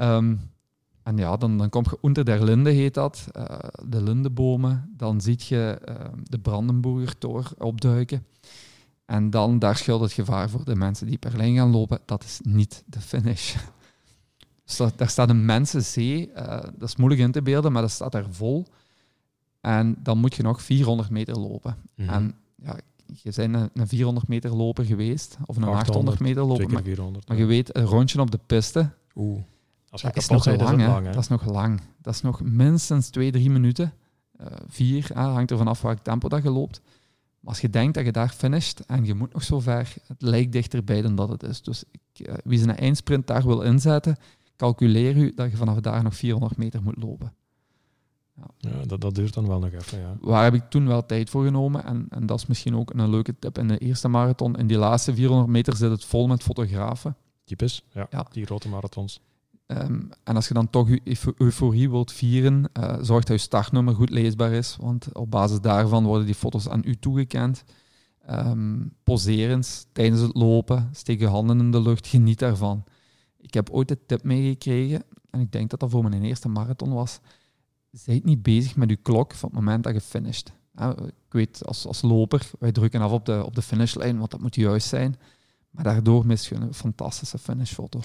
um, 0.01 0.51
en 1.03 1.17
ja, 1.17 1.37
dan, 1.37 1.57
dan 1.57 1.69
kom 1.69 1.83
je 1.89 1.97
onder 2.01 2.25
der 2.25 2.43
Linde, 2.43 2.69
heet 2.69 2.93
dat, 2.93 3.27
uh, 3.37 3.45
de 3.87 4.01
lindebomen. 4.01 4.93
Dan 4.97 5.21
zie 5.21 5.39
je 5.47 5.81
uh, 5.89 5.95
de 6.23 6.39
Brandenburger 6.39 7.17
Tor 7.17 7.51
opduiken. 7.57 8.25
En 9.05 9.29
dan, 9.29 9.59
daar 9.59 9.75
schuilt 9.75 10.01
het 10.01 10.11
gevaar 10.11 10.49
voor 10.49 10.65
de 10.65 10.75
mensen 10.75 11.07
die 11.07 11.17
per 11.17 11.37
lijn 11.37 11.55
gaan 11.55 11.71
lopen. 11.71 11.99
Dat 12.05 12.23
is 12.23 12.39
niet 12.43 12.83
de 12.85 13.01
finish. 13.01 13.55
Dus 14.65 14.77
dat, 14.77 14.97
daar 14.97 15.09
staat 15.09 15.29
een 15.29 15.45
mensenzee. 15.45 16.31
Dat 16.77 16.89
is 16.89 16.95
moeilijk 16.95 17.21
in 17.21 17.31
te 17.31 17.41
beelden, 17.41 17.71
maar 17.71 17.81
dat 17.81 17.91
staat 17.91 18.11
daar 18.11 18.25
vol. 18.29 18.65
En 19.65 19.95
dan 19.99 20.17
moet 20.17 20.35
je 20.35 20.43
nog 20.43 20.61
400 20.61 21.09
meter 21.09 21.39
lopen. 21.39 21.77
Mm 21.95 22.05
-hmm. 22.07 22.13
En 22.13 22.35
ja, 22.55 22.79
je 23.05 23.31
bent 23.35 23.53
een, 23.53 23.69
een 23.73 23.87
400 23.87 24.27
meter 24.27 24.55
loper 24.55 24.85
geweest, 24.85 25.37
of 25.45 25.55
een 25.55 25.63
800, 25.63 25.87
800 25.87 26.19
meter 26.19 26.43
loper. 26.43 26.69
Maar, 26.69 26.83
400, 26.83 27.27
maar, 27.27 27.37
je 27.37 27.45
weet, 27.45 27.75
een 27.75 27.85
rondje 27.85 28.21
op 28.21 28.31
de 28.31 28.39
piste. 28.45 28.89
Oeh. 29.15 29.41
Als 29.89 30.01
dat 30.01 30.15
is 30.15 30.27
nog 30.27 30.45
lang, 30.45 30.81
is 30.81 30.87
lang, 30.87 31.09
Dat 31.09 31.17
is 31.17 31.27
nog 31.27 31.45
lang. 31.45 31.81
Dat 32.01 32.13
is 32.13 32.21
nog 32.21 32.41
minstens 32.41 33.09
twee, 33.09 33.31
drie 33.31 33.49
minuten. 33.49 33.93
Uh, 34.41 34.47
vier, 34.67 35.11
uh, 35.11 35.33
hangt 35.33 35.51
er 35.51 35.57
vanaf 35.57 35.81
welk 35.81 35.99
tempo 35.99 36.29
dat 36.29 36.43
je 36.43 36.49
loopt. 36.49 36.81
Maar 37.39 37.53
als 37.53 37.61
je 37.61 37.69
denkt 37.69 37.93
dat 37.93 38.05
je 38.05 38.11
daar 38.11 38.29
finisht 38.29 38.79
en 38.79 39.05
je 39.05 39.13
moet 39.13 39.33
nog 39.33 39.43
zo 39.43 39.59
ver, 39.59 39.93
het 40.07 40.21
lijkt 40.21 40.51
dichterbij 40.51 41.01
dan 41.01 41.15
dat 41.15 41.29
het 41.29 41.43
is. 41.43 41.61
Dus 41.61 41.83
ik, 41.91 42.27
uh, 42.27 42.33
wie 42.43 42.59
zijn 42.59 42.77
eindsprint 42.77 43.27
daar 43.27 43.45
wil 43.45 43.61
inzetten, 43.61 44.17
calculeer 44.55 45.17
u 45.17 45.33
dat 45.35 45.51
je 45.51 45.57
vanaf 45.57 45.79
daar 45.79 46.03
nog 46.03 46.15
400 46.15 46.57
meter 46.57 46.83
moet 46.83 46.97
lopen. 46.97 47.33
Ja, 48.35 48.47
ja 48.57 48.85
dat, 48.85 49.01
dat 49.01 49.15
duurt 49.15 49.33
dan 49.33 49.47
wel 49.47 49.59
nog 49.59 49.71
even, 49.71 49.99
ja. 49.99 50.17
Waar 50.21 50.43
heb 50.43 50.53
ik 50.53 50.69
toen 50.69 50.87
wel 50.87 51.05
tijd 51.05 51.29
voor 51.29 51.43
genomen. 51.43 51.83
En, 51.83 52.05
en 52.09 52.25
dat 52.25 52.39
is 52.39 52.45
misschien 52.45 52.75
ook 52.75 52.93
een 52.93 53.09
leuke 53.09 53.35
tip 53.39 53.57
in 53.57 53.67
de 53.67 53.77
eerste 53.77 54.07
marathon. 54.07 54.55
In 54.55 54.67
die 54.67 54.77
laatste 54.77 55.15
400 55.15 55.49
meter 55.49 55.75
zit 55.75 55.91
het 55.91 56.05
vol 56.05 56.27
met 56.27 56.43
fotografen. 56.43 57.15
Typisch, 57.43 57.83
ja, 57.91 58.07
ja. 58.09 58.25
die 58.31 58.45
grote 58.45 58.69
marathons. 58.69 59.21
Um, 59.67 60.09
en 60.23 60.35
als 60.35 60.47
je 60.47 60.53
dan 60.53 60.69
toch 60.69 60.89
je 60.89 61.33
euforie 61.37 61.89
wilt 61.89 62.11
vieren, 62.11 62.69
uh, 62.79 62.95
zorg 63.01 63.23
dat 63.23 63.35
je 63.35 63.43
startnummer 63.43 63.95
goed 63.95 64.09
leesbaar 64.09 64.51
is, 64.51 64.77
want 64.79 65.13
op 65.13 65.31
basis 65.31 65.61
daarvan 65.61 66.05
worden 66.05 66.25
die 66.25 66.35
foto's 66.35 66.69
aan 66.69 66.81
u 66.85 66.95
toegekend. 66.95 67.63
Um, 68.29 68.93
poserens 69.03 69.85
tijdens 69.91 70.21
het 70.21 70.35
lopen, 70.35 70.89
steek 70.91 71.19
je 71.19 71.27
handen 71.27 71.59
in 71.59 71.71
de 71.71 71.81
lucht, 71.81 72.07
geniet 72.07 72.39
daarvan. 72.39 72.83
Ik 73.37 73.53
heb 73.53 73.69
ooit 73.69 73.87
de 73.87 74.05
tip 74.05 74.23
meegekregen, 74.23 75.03
en 75.29 75.39
ik 75.39 75.51
denk 75.51 75.69
dat 75.69 75.79
dat 75.79 75.89
voor 75.89 76.03
mijn 76.03 76.23
eerste 76.23 76.49
marathon 76.49 76.93
was, 76.93 77.19
zijt 77.97 78.23
niet 78.23 78.43
bezig 78.43 78.75
met 78.75 78.89
je 78.89 78.95
klok 78.95 79.33
van 79.33 79.49
het 79.49 79.59
moment 79.59 79.83
dat 79.83 79.93
je 79.93 80.01
finisht. 80.01 80.51
Ik 81.05 81.13
weet, 81.29 81.65
als, 81.65 81.87
als 81.87 82.01
loper, 82.01 82.49
wij 82.59 82.71
drukken 82.71 83.01
af 83.01 83.11
op 83.11 83.25
de, 83.25 83.45
op 83.45 83.55
de 83.55 83.61
finishlijn, 83.61 84.17
want 84.17 84.31
dat 84.31 84.41
moet 84.41 84.55
juist 84.55 84.87
zijn. 84.87 85.15
Maar 85.69 85.83
daardoor 85.83 86.25
mis 86.25 86.49
je 86.49 86.55
een 86.55 86.73
fantastische 86.73 87.37
finishfoto. 87.37 87.99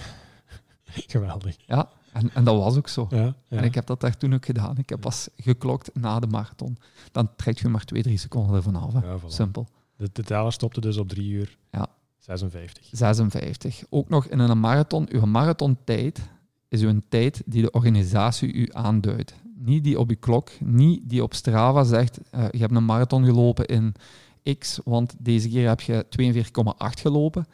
Geweldig. 0.83 1.57
Ja, 1.65 1.89
en, 2.13 2.33
en 2.33 2.43
dat 2.43 2.57
was 2.57 2.77
ook 2.77 2.87
zo. 2.87 3.07
Ja, 3.09 3.35
ja. 3.47 3.57
En 3.57 3.63
ik 3.63 3.75
heb 3.75 3.85
dat 3.85 4.01
daar 4.01 4.17
toen 4.17 4.33
ook 4.33 4.45
gedaan. 4.45 4.77
Ik 4.77 4.89
heb 4.89 4.99
pas 4.99 5.29
geklokt 5.35 5.95
na 5.95 6.19
de 6.19 6.27
marathon. 6.27 6.77
Dan 7.11 7.35
trek 7.35 7.57
je 7.57 7.67
maar 7.67 7.85
twee, 7.85 8.01
drie 8.01 8.17
seconden 8.17 8.55
ervan 8.55 8.75
af. 8.75 8.93
Ja, 8.93 9.19
voilà. 9.19 9.27
Simpel. 9.27 9.67
De, 9.95 10.09
de 10.13 10.23
teller 10.23 10.51
stopte 10.51 10.81
dus 10.81 10.97
op 10.97 11.09
drie 11.09 11.29
uur. 11.29 11.57
Ja. 11.71 11.87
56. 12.17 12.87
56. 12.91 13.83
Ook 13.89 14.09
nog 14.09 14.25
in 14.25 14.39
een 14.39 14.59
marathon. 14.59 15.07
Uw 15.11 15.25
marathontijd 15.25 16.29
is 16.67 16.81
uw 16.81 17.01
tijd 17.09 17.41
die 17.45 17.61
de 17.61 17.71
organisatie 17.71 18.53
u 18.53 18.69
aanduidt. 18.71 19.33
Niet 19.63 19.83
die 19.83 19.99
op 19.99 20.09
uw 20.09 20.15
klok, 20.19 20.49
niet 20.59 21.01
die 21.09 21.23
op 21.23 21.33
Strava 21.33 21.83
zegt, 21.83 22.19
uh, 22.35 22.45
je 22.51 22.57
hebt 22.57 22.75
een 22.75 22.85
marathon 22.85 23.25
gelopen 23.25 23.65
in 23.65 23.93
X, 24.57 24.79
want 24.83 25.15
deze 25.19 25.49
keer 25.49 25.67
heb 25.67 25.81
je 25.81 26.05
42,8 26.09 27.01
gelopen 27.01 27.45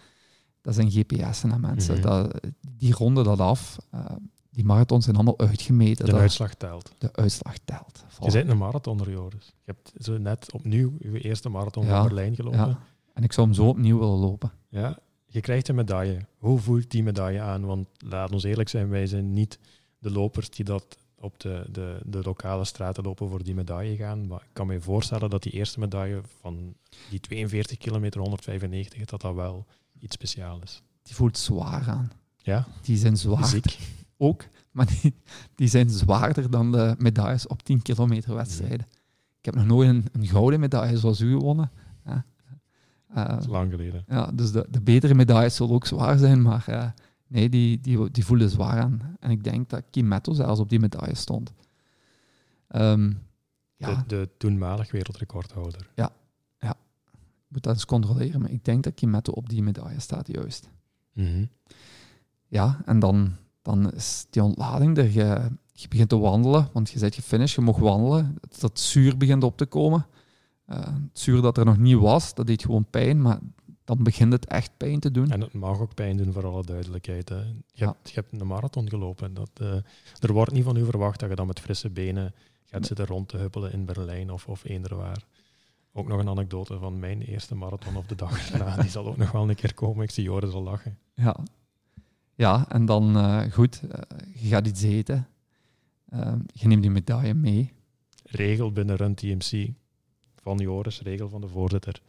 dat 0.62 0.76
zijn 0.76 0.92
GPS'en 0.92 1.54
aan 1.54 1.62
mensen. 1.62 1.94
-hmm. 1.94 2.02
dat, 2.04 2.40
die 2.78 2.94
ronden 2.94 3.24
dat 3.24 3.40
af. 3.40 3.78
Uh, 3.96 4.06
die 4.50 4.66
marathons 4.66 5.04
zijn 5.04 5.16
allemaal 5.16 5.40
uitgemeten. 5.40 6.06
De 6.06 6.12
Dat- 6.12 6.20
uitslag 6.20 6.54
telt. 6.54 6.92
de 6.98 7.14
uitslag 7.14 7.58
telt. 7.66 8.06
Je 8.20 8.32
bent 8.32 8.50
een 8.50 8.58
marathonner, 8.58 9.12
Joris. 9.12 9.46
Je 9.46 9.72
hebt 9.72 9.94
zo 10.06 10.18
net 10.18 10.52
opnieuw 10.54 10.94
je 11.00 11.20
eerste 11.20 11.50
marathon 11.50 11.86
Ja, 11.86 11.98
van 11.98 12.08
Berlijn 12.08 12.36
gelopen. 12.36 12.60
Ja. 12.60 12.80
En 13.14 13.24
ik 13.24 13.34
zou 13.34 13.48
hem 13.48 13.56
zo 13.56 13.68
opnieuw 13.68 14.00
willen 14.00 14.18
lopen. 14.20 14.52
Ja, 14.70 14.98
je 15.26 15.42
krijgt 15.42 15.68
een 15.68 15.76
medaille. 15.76 16.26
Hoe 16.38 16.60
voelt 16.60 16.92
die 16.92 17.04
medaille 17.04 17.42
aan? 17.42 17.66
Want 17.66 17.88
laat 17.98 18.32
ons 18.32 18.44
eerlijk 18.44 18.70
zijn, 18.70 18.90
wij 18.90 19.08
zijn 19.08 19.34
niet 19.34 19.60
de 20.00 20.12
lopers 20.12 20.50
die 20.50 20.66
dat 20.66 20.98
op 21.20 21.40
de, 21.40 21.66
de, 21.72 22.00
de 22.06 22.22
lokale 22.24 22.66
straten 22.66 23.04
lopen 23.04 23.30
voor 23.30 23.44
die 23.44 23.56
medaille 23.56 23.96
gaan. 23.96 24.28
Maar 24.28 24.42
ik 24.42 24.50
kan 24.54 24.68
me 24.68 24.82
voorstellen 24.82 25.30
dat 25.30 25.44
die 25.44 25.52
eerste 25.52 25.80
medaille 25.80 26.22
van 26.40 26.76
die 27.10 27.20
42 27.20 27.78
kilometer 27.78 28.20
195, 28.20 29.06
dat 29.06 29.22
dat 29.22 29.36
wel 29.36 29.66
iets 30.00 30.16
speciaals 30.16 30.62
is. 30.64 30.82
Die 31.02 31.16
voelt 31.16 31.38
zwaar 31.38 31.90
aan. 31.90 32.12
Ja, 32.38 32.68
Die 32.82 32.98
zijn 32.98 33.18
zwaar 33.18 33.60
ook, 34.18 34.46
maar 34.72 34.88
die, 35.02 35.14
die 35.56 35.68
zijn 35.68 35.90
zwaarder 35.90 36.50
dan 36.50 36.72
de 36.72 36.96
medailles 36.98 37.48
op 37.48 37.64
10 37.64 37.82
kilometer 37.82 38.36
wedstrijden. 38.36 38.88
Ik 39.40 39.46
heb 39.46 39.56
nog 39.56 39.66
nooit 39.66 39.90
een, 39.90 40.06
een 40.12 40.28
gouden 40.28 40.60
medaille 40.60 40.98
zoals 40.98 41.20
u 41.20 41.32
gewonnen. 41.32 41.72
Ja. 42.06 42.26
Dat 43.14 43.40
is 43.40 43.48
lang 43.48 43.72
geleden. 43.72 44.04
ja, 44.08 44.32
dus 44.34 44.52
de, 44.52 44.68
de 44.70 44.82
betere 44.82 45.14
medailles 45.14 45.56
zullen 45.56 45.74
ook 45.74 45.86
zwaar 45.86 46.18
zijn, 46.18 46.42
maar 46.42 46.64
eh, 46.68 46.88
nee, 47.28 47.50
die, 47.50 47.80
die, 47.80 48.12
die 48.12 48.26
voelen 48.26 48.50
zwaar 48.50 48.82
aan. 48.82 49.16
En 49.20 49.32
ik 49.32 49.44
denk 49.44 49.70
dat 49.70 49.84
Kimetto 49.92 50.34
zelfs 50.34 50.60
op 50.60 50.70
die 50.70 50.80
medaille 50.80 51.16
stond. 51.16 51.54
Ehm, 52.68 53.12
ja, 53.76 53.96
De, 53.96 54.04
de 54.08 54.30
toenmalig 54.38 54.92
wereldrecordhouder. 54.92 55.90
ik 57.48 57.54
moet 57.54 57.64
dat 57.64 57.74
eens 57.74 57.86
controleren, 57.86 58.42
maar 58.42 58.52
ik 58.52 58.66
denk 58.66 58.84
dat 58.84 58.94
Kimetto 58.94 59.32
op 59.32 59.50
die 59.50 59.64
medaille 59.64 60.00
staat, 60.00 60.28
juist. 60.28 60.70
Mhm. 61.14 61.46
Ja, 62.48 62.82
en 62.86 63.00
dan, 63.00 63.36
dan 63.62 63.92
is 63.92 64.26
die 64.30 64.44
ontlading 64.44 64.98
er. 64.98 65.12
Je, 65.12 65.50
je 65.72 65.88
begint 65.88 66.10
te 66.10 66.18
wandelen, 66.18 66.70
want 66.74 66.90
je 66.90 67.00
bent 67.00 67.16
gefinished, 67.16 67.56
je 67.56 67.62
mag 67.62 67.78
wandelen. 67.78 68.38
Dat, 68.42 68.60
dat 68.60 68.80
zuur 68.80 69.18
begint 69.18 69.44
op 69.44 69.58
te 69.58 69.66
komen. 69.66 70.06
Eh, 70.66 70.86
het 70.86 71.20
zuur 71.20 71.42
dat 71.42 71.58
er 71.58 71.66
nog 71.66 71.78
niet 71.78 71.98
was, 71.98 72.34
dat 72.34 72.48
deed 72.48 72.62
gewoon 72.62 72.90
pijn, 72.90 73.22
maar 73.22 73.40
dan 73.88 74.04
begint 74.04 74.32
het 74.34 74.46
echt 74.46 74.72
pijn 74.78 75.00
te 75.00 75.12
doen. 75.12 75.32
En 75.32 75.42
het 75.42 75.54
mag 75.54 75.80
ook 75.80 75.94
pijn 75.94 76.18
doen, 76.18 76.34
voor 76.34 76.46
alle 76.46 76.64
duidelijkheid. 76.66 77.30
Hè. 77.30 77.36
Je, 77.40 77.54
Ja. 77.74 77.86
hebt, 77.88 78.10
je 78.10 78.16
hebt 78.20 78.42
een 78.42 78.48
marathon 78.48 78.90
gelopen. 78.90 79.34
Dat, 79.34 79.50
eh, 79.54 79.76
er 80.20 80.34
wordt 80.34 80.52
niet 80.52 80.64
van 80.64 80.78
u 80.78 80.86
verwacht 80.86 81.20
dat 81.20 81.30
je 81.30 81.36
dan 81.36 81.48
met 81.48 81.60
frisse 81.60 81.90
benen 81.90 82.34
gaat 82.66 82.80
Nee. 82.80 82.88
zitten 82.88 83.06
rond 83.06 83.28
te 83.30 83.38
huppelen 83.38 83.72
in 83.72 83.86
Berlijn 83.86 84.32
of, 84.32 84.48
of 84.48 84.64
eender 84.66 84.96
waar. 84.96 85.24
Ook 85.94 86.08
nog 86.08 86.20
een 86.20 86.30
anekdote 86.30 86.78
van 86.80 87.00
mijn 87.00 87.22
eerste 87.22 87.56
marathon 87.56 87.96
op 87.96 88.10
de 88.10 88.16
dag 88.16 88.40
erna. 88.52 88.76
Die 88.82 88.90
zal 88.90 89.06
ook 89.08 89.18
nog 89.18 89.32
wel 89.32 89.50
een 89.50 89.56
keer 89.56 89.74
komen. 89.74 90.04
Ik 90.04 90.12
zie 90.12 90.24
Joris 90.24 90.52
al 90.54 90.64
lachen. 90.64 90.98
Ja, 91.14 91.38
ja 92.36 92.66
en 92.70 92.86
dan 92.86 93.18
eh, 93.18 93.52
goed, 93.52 93.82
eh, 93.90 94.02
je 94.42 94.48
gaat 94.48 94.68
iets 94.68 94.82
eten. 94.82 95.28
Eh, 96.10 96.34
je 96.54 96.68
neemt 96.68 96.82
die 96.82 96.92
medaille 96.92 97.34
mee. 97.34 97.74
Regel 98.24 98.72
binnen 98.72 98.96
Run 98.96 99.16
TMC 99.16 99.70
van 100.36 100.58
Joris, 100.58 101.02
regel 101.02 101.30
van 101.30 101.42
de 101.42 101.48
voorzitter. 101.48 102.02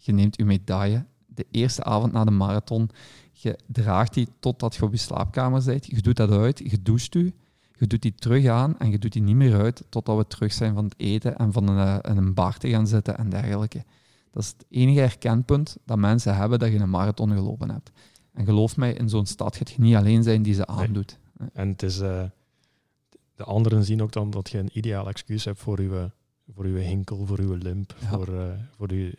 Je 0.00 0.12
neemt 0.12 0.36
je 0.36 0.44
medaille 0.44 1.04
de 1.26 1.46
eerste 1.50 1.84
avond 1.84 2.12
na 2.12 2.24
de 2.24 2.30
marathon. 2.30 2.90
Je 3.32 3.58
draagt 3.66 4.14
die 4.14 4.28
totdat 4.40 4.74
je 4.74 4.82
op 4.82 4.92
je 4.92 4.98
slaapkamer 4.98 5.64
bent. 5.64 5.86
Je 5.86 6.02
doet 6.02 6.16
dat 6.16 6.30
uit, 6.30 6.58
je 6.70 6.82
doucht 6.82 7.14
u. 7.14 7.32
Je 7.76 7.86
doet 7.86 8.02
die 8.02 8.14
terug 8.14 8.46
aan 8.46 8.78
en 8.78 8.90
je 8.90 8.98
doet 8.98 9.12
die 9.12 9.22
niet 9.22 9.36
meer 9.36 9.54
uit 9.60 9.84
totdat 9.88 10.16
we 10.16 10.26
terug 10.26 10.52
zijn 10.52 10.74
van 10.74 10.84
het 10.84 10.94
eten 10.96 11.36
en 11.38 11.52
van 11.52 11.68
een, 11.68 12.00
eh, 12.02 12.10
in 12.10 12.16
een 12.16 12.34
bar 12.34 12.58
te 12.58 12.68
gaan 12.68 12.86
zitten 12.86 13.18
en 13.18 13.28
dergelijke. 13.30 13.84
Dat 14.30 14.42
is 14.42 14.48
het 14.48 14.64
enige 14.70 15.00
herkenpunt 15.00 15.76
dat 15.84 15.98
mensen 15.98 16.36
hebben 16.36 16.58
dat 16.58 16.72
je 16.72 16.78
een 16.78 16.90
marathon 16.90 17.30
gelopen 17.32 17.70
hebt. 17.70 17.90
En 18.32 18.44
geloof 18.44 18.76
mij, 18.76 18.92
in 18.92 19.08
zo'n 19.08 19.26
stad 19.26 19.56
gaat 19.56 19.70
je 19.70 19.80
niet 19.82 19.94
alleen 19.94 20.22
zijn 20.22 20.42
die 20.42 20.54
ze 20.54 20.66
aandoet. 20.66 21.18
En 21.52 21.68
het 21.68 21.82
is, 21.82 22.00
eh, 22.00 22.24
de 23.34 23.44
anderen 23.44 23.84
zien 23.84 24.02
ook 24.02 24.12
dan 24.12 24.30
dat 24.30 24.50
je 24.50 24.58
een 24.58 24.70
ideaal 24.72 25.08
excuus 25.08 25.44
hebt 25.44 25.58
voor 25.58 25.78
uw, 25.78 26.10
voor 26.54 26.64
uw 26.64 26.76
hinkel, 26.76 27.26
voor 27.26 27.38
uw 27.38 27.54
limp, 27.54 27.94
Ja. 28.00 28.08
voor, 28.08 28.28
eh, 28.40 28.52
voor 28.76 28.90
uw... 28.90 29.10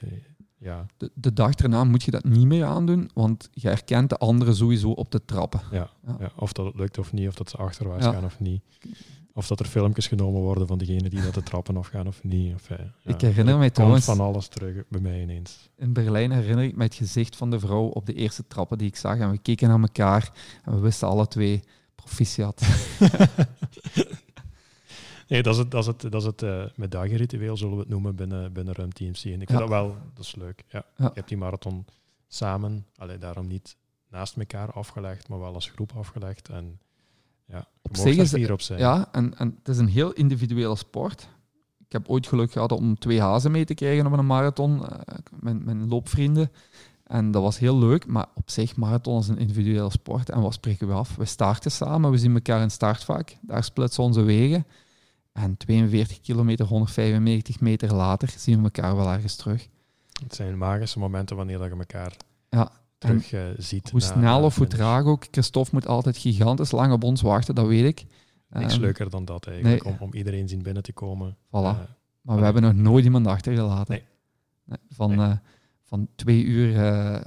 ja, 0.60 0.86
De, 0.98 1.12
de 1.14 1.34
dag 1.34 1.54
erna 1.54 1.84
moet 1.84 2.04
je 2.04 2.12
dat 2.12 2.24
niet 2.24 2.46
meer 2.46 2.66
aandoen, 2.66 3.10
want 3.14 3.50
je 3.54 3.68
herkent 3.68 4.10
de 4.10 4.18
anderen 4.18 4.56
sowieso 4.56 4.90
op 4.92 5.12
de 5.12 5.26
trappen. 5.26 5.62
Ja, 5.72 5.90
Ja. 6.08 6.16
ja, 6.20 6.32
of 6.36 6.54
dat 6.54 6.66
het 6.66 6.76
lukt 6.76 6.98
of 6.98 7.14
niet, 7.14 7.28
of 7.28 7.34
dat 7.36 7.50
ze 7.50 7.58
achterwaarts 7.58 8.06
gaan 8.06 8.26
of 8.26 8.40
niet. 8.40 8.62
Of 9.34 9.48
dat 9.48 9.60
er 9.60 9.66
filmpjes 9.66 10.08
genomen 10.08 10.42
worden 10.42 10.68
van 10.68 10.78
degene 10.78 11.10
die 11.10 11.22
dat 11.22 11.34
de 11.34 11.44
trappen 11.44 11.78
afgaan 11.78 12.08
of 12.08 12.24
niet. 12.24 12.54
Of, 12.56 12.70
eh, 12.70 12.78
ja. 13.04 13.14
Ik 13.14 13.22
herinner 13.22 13.58
mij 13.58 13.70
trouwens- 13.70 14.06
van 14.06 14.20
alles 14.20 14.48
terug 14.48 14.84
bij 14.90 15.02
mij 15.02 15.22
ineens. 15.22 15.70
In 15.78 15.94
Berlijn 15.94 16.32
herinner 16.32 16.64
ik 16.66 16.76
me 16.76 16.84
het 16.84 16.96
gezicht 16.96 17.36
van 17.36 17.50
de 17.50 17.60
vrouw 17.60 17.86
op 17.86 18.06
de 18.06 18.14
eerste 18.14 18.48
trappen 18.48 18.78
die 18.78 18.88
ik 18.88 18.96
zag. 18.96 19.18
En 19.18 19.32
we 19.32 19.38
keken 19.38 19.68
naar 19.70 19.80
elkaar 19.80 20.32
en 20.66 20.74
we 20.74 20.80
wisten 20.80 21.08
alle 21.08 21.28
twee, 21.28 21.64
proficiat. 21.96 22.62
nee, 25.30 25.44
dat 25.44 25.54
is 25.54 25.60
het, 25.60 25.72
dat 25.72 25.82
is 25.82 25.88
het, 25.88 26.02
dat 26.02 26.14
is 26.22 26.24
het 26.24 26.42
eh, 26.42 26.64
medailleritueel, 26.76 27.58
zullen 27.58 27.74
we 27.74 27.80
het 27.80 27.90
noemen, 27.90 28.16
binnen, 28.16 28.54
binnen 28.54 28.74
Rum 28.74 28.94
TMC. 28.94 29.24
En 29.24 29.42
ik 29.42 29.48
vind 29.48 29.60
dat 29.60 29.70
wel, 29.70 29.96
dat 30.14 30.26
is 30.26 30.36
leuk. 30.36 30.64
Ja. 30.70 30.86
Je 30.98 31.10
hebt 31.14 31.28
die 31.28 31.38
marathon 31.38 31.86
samen, 32.28 32.86
allee, 32.96 33.18
daarom 33.18 33.48
niet 33.48 33.76
naast 34.10 34.38
elkaar 34.38 34.72
afgelegd, 34.72 35.28
maar 35.28 35.40
wel 35.40 35.54
als 35.54 35.70
groep 35.70 35.92
afgelegd. 35.98 36.50
En 36.50 36.80
ja, 37.46 37.68
Op 37.82 37.96
zich 37.98 38.16
is- 38.18 38.50
op 38.50 38.62
zijn. 38.62 38.80
Ja, 38.80 39.08
en, 39.12 39.38
en 39.38 39.56
het 39.58 39.68
is 39.68 39.78
een 39.78 39.88
heel 39.88 40.12
individuele 40.14 40.76
sport. 40.76 41.28
Ik 41.86 41.92
heb 41.92 42.10
ooit 42.10 42.28
geluk 42.28 42.52
gehad 42.52 42.72
om 42.72 43.00
twee 43.00 43.22
hazen 43.22 43.52
mee 43.52 43.66
te 43.66 43.74
krijgen 43.74 44.06
op 44.06 44.12
een 44.18 44.26
marathon, 44.26 44.86
eh, 44.90 45.16
mijn, 45.40 45.64
mijn 45.64 45.88
loopvrienden. 45.88 46.52
En 47.04 47.32
dat 47.32 47.42
was 47.42 47.60
heel 47.60 47.78
leuk, 47.78 48.06
maar 48.08 48.26
op 48.36 48.50
zich, 48.50 48.76
marathon 48.76 49.20
is 49.20 49.28
een 49.28 49.38
individuele 49.38 49.90
sport. 49.92 50.30
En 50.30 50.42
wat 50.42 50.54
spreken 50.54 50.88
we 50.88 50.94
af? 50.94 51.16
We 51.16 51.26
starten 51.26 51.72
samen, 51.72 52.12
we 52.12 52.18
zien 52.18 52.34
elkaar 52.34 52.62
in 52.62 52.72
startvak. 52.72 53.36
Daar 53.42 53.64
splitsen 53.64 54.04
onze 54.04 54.22
wegen. 54.22 54.66
En 55.32 55.58
42 55.58 56.22
kilometer, 56.22 56.66
195 56.66 57.60
meter 57.60 57.94
later 57.94 58.30
zien 58.38 58.58
we 58.58 58.64
elkaar 58.64 58.96
wel 58.96 59.10
ergens 59.12 59.36
terug. 59.36 59.68
Het 60.24 60.36
zijn 60.36 60.58
magische 60.58 61.00
momenten 61.00 61.36
wanneer 61.36 61.58
dat 61.58 61.70
je 61.70 61.76
elkaar 61.78 62.16
Ja, 62.50 62.72
terug 62.98 63.34
eh, 63.34 63.42
ziet. 63.58 63.90
Hoe 63.90 64.02
snel 64.02 64.44
of 64.44 64.56
hoe 64.58 64.68
traag 64.68 65.04
ook. 65.06 65.26
Christophe 65.32 65.70
moet 65.74 65.88
altijd 65.88 66.18
gigantisch 66.18 66.72
lang 66.72 66.94
op 66.94 67.04
ons 67.04 67.22
wachten, 67.22 67.56
dat 67.56 67.68
weet 67.68 67.86
ik. 67.86 68.06
Niks 68.50 68.74
Ehm, 68.74 68.82
leuker 68.82 69.10
dan 69.10 69.26
dat 69.26 69.48
eigenlijk, 69.48 69.84
nee. 69.84 69.94
om, 69.94 70.00
om 70.00 70.14
iedereen 70.14 70.48
zien 70.50 70.62
binnen 70.62 70.84
te 70.84 70.94
komen. 70.94 71.36
Voilà. 71.48 71.52
Eh, 71.52 71.78
Maar 72.22 72.38
we 72.38 72.44
hebben 72.44 72.62
nog 72.62 72.74
nooit 72.74 73.06
iemand 73.06 73.28
achtergelaten. 73.28 73.94
Nee. 73.94 74.04
Nee, 74.66 74.78
Van, 74.90 75.10
Nee. 75.16 75.26
eh, 75.28 75.38
van 75.90 76.08
twee 76.16 76.44
uur 76.44 76.76
eh, 76.76 77.16
eh, 77.16 77.22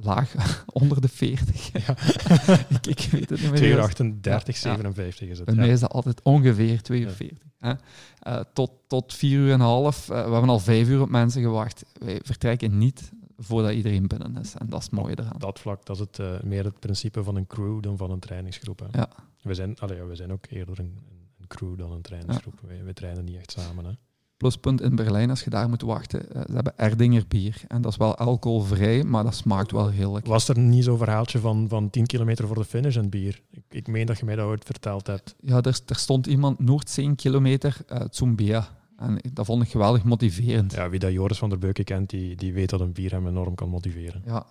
laag 0.00 0.34
onder 0.82 1.00
de 1.00 1.08
40. 1.08 1.72
ja. 1.72 1.96
ik, 2.68 2.86
ik 2.86 3.08
weet 3.10 3.30
het 3.30 3.40
niet 3.40 3.50
meer. 3.50 3.56
2 3.56 3.70
uur 3.70 3.76
juist. 3.76 4.00
38, 4.00 4.62
Ja, 4.62 4.70
ja. 4.70 4.76
57 4.76 5.28
is 5.28 5.36
het. 5.36 5.46
Bij 5.46 5.54
ja. 5.54 5.60
mij 5.60 5.70
is 5.70 5.80
dat 5.80 5.90
altijd 5.92 6.22
ongeveer 6.22 6.82
2 6.82 7.00
uur 7.00 7.06
Ja. 7.06 7.12
40. 7.12 7.38
Hè? 7.58 7.72
Eh, 8.18 8.40
tot, 8.52 8.70
tot 8.86 9.14
4 9.14 9.38
uur 9.38 9.46
en 9.52 9.54
een 9.54 9.60
half. 9.60 10.06
we 10.06 10.14
hebben 10.14 10.48
al 10.48 10.58
5 10.58 10.88
uur 10.88 11.00
op 11.00 11.08
mensen 11.08 11.42
gewacht. 11.42 11.84
Wij 11.92 12.20
vertrekken 12.22 12.78
niet 12.78 13.12
voordat 13.36 13.72
iedereen 13.72 14.06
binnen 14.06 14.36
is. 14.36 14.54
En 14.54 14.68
dat 14.68 14.78
is 14.78 14.84
het 14.84 14.94
mooie 14.94 15.18
eraan. 15.18 15.34
Op 15.34 15.40
dat 15.40 15.60
vlak, 15.60 15.86
dat 15.86 15.96
is 15.96 16.06
het, 16.10 16.44
meer 16.44 16.64
het 16.64 16.78
principe 16.80 17.22
van 17.22 17.36
een 17.36 17.46
crew 17.46 17.82
dan 17.82 17.96
van 17.96 18.10
een 18.10 18.20
trainingsgroep. 18.20 18.78
Hè. 18.78 18.98
Ja. 18.98 19.08
We, 19.42 19.54
zijn, 19.54 19.78
allee, 19.78 20.02
we 20.02 20.14
zijn 20.14 20.32
ook 20.32 20.46
eerder 20.48 20.78
een, 20.78 20.98
een 21.38 21.46
crew 21.46 21.78
dan 21.78 21.92
een 21.92 22.02
trainingsgroep. 22.02 22.60
Wij, 22.66 22.84
wij 22.84 22.92
trainen 22.92 23.24
niet 23.24 23.36
echt 23.36 23.50
samen. 23.50 23.84
Hè. 23.84 23.92
Pluspunt 24.36 24.80
in 24.80 24.96
Berlijn, 24.96 25.30
als 25.30 25.44
je 25.44 25.50
daar 25.50 25.68
moet 25.68 25.82
wachten, 25.82 26.34
eh, 26.34 26.42
ze 26.46 26.52
hebben 26.52 26.78
Erdinger 26.78 27.24
bier. 27.28 27.62
En 27.68 27.82
dat 27.82 27.92
is 27.92 27.98
wel 27.98 28.16
alcoholvrij, 28.16 29.04
maar 29.04 29.24
dat 29.24 29.34
smaakt 29.34 29.70
wel 29.70 29.88
heerlijk. 29.88 30.26
Was 30.26 30.48
er 30.48 30.58
niet 30.58 30.84
zo'n 30.84 30.98
verhaaltje 30.98 31.38
van, 31.38 31.68
van 31.68 31.90
10 31.90 32.06
kilometer 32.06 32.46
voor 32.46 32.56
de 32.56 32.64
finish 32.64 32.96
en 32.96 33.08
bier? 33.08 33.42
Ik, 33.50 33.62
ik 33.68 33.86
meen 33.86 34.06
dat 34.06 34.18
je 34.18 34.24
mij 34.24 34.36
dat 34.36 34.46
ooit 34.46 34.64
verteld 34.64 35.06
hebt. 35.06 35.34
Ja, 35.40 35.56
er, 35.56 35.80
er 35.86 35.96
stond 35.96 36.26
iemand 36.26 36.58
Noordzee 36.58 37.14
kilometer 37.14 37.76
uh, 37.92 38.00
Zumbia. 38.10 38.68
En 38.96 39.20
dat 39.32 39.46
vond 39.46 39.62
ik 39.62 39.70
geweldig 39.70 40.04
motiverend. 40.04 40.72
Ja, 40.72 40.82
Ja, 40.82 40.90
wie 40.90 40.98
dat 40.98 41.12
Joris 41.12 41.38
van 41.38 41.48
der 41.48 41.58
Beuken 41.58 41.84
kent, 41.84 42.10
die, 42.10 42.36
die 42.36 42.52
weet 42.52 42.70
dat 42.70 42.80
een 42.80 42.92
bier 42.92 43.10
hem 43.10 43.26
enorm 43.26 43.54
kan 43.54 43.68
motiveren. 43.68 44.22
ja. 44.26 44.46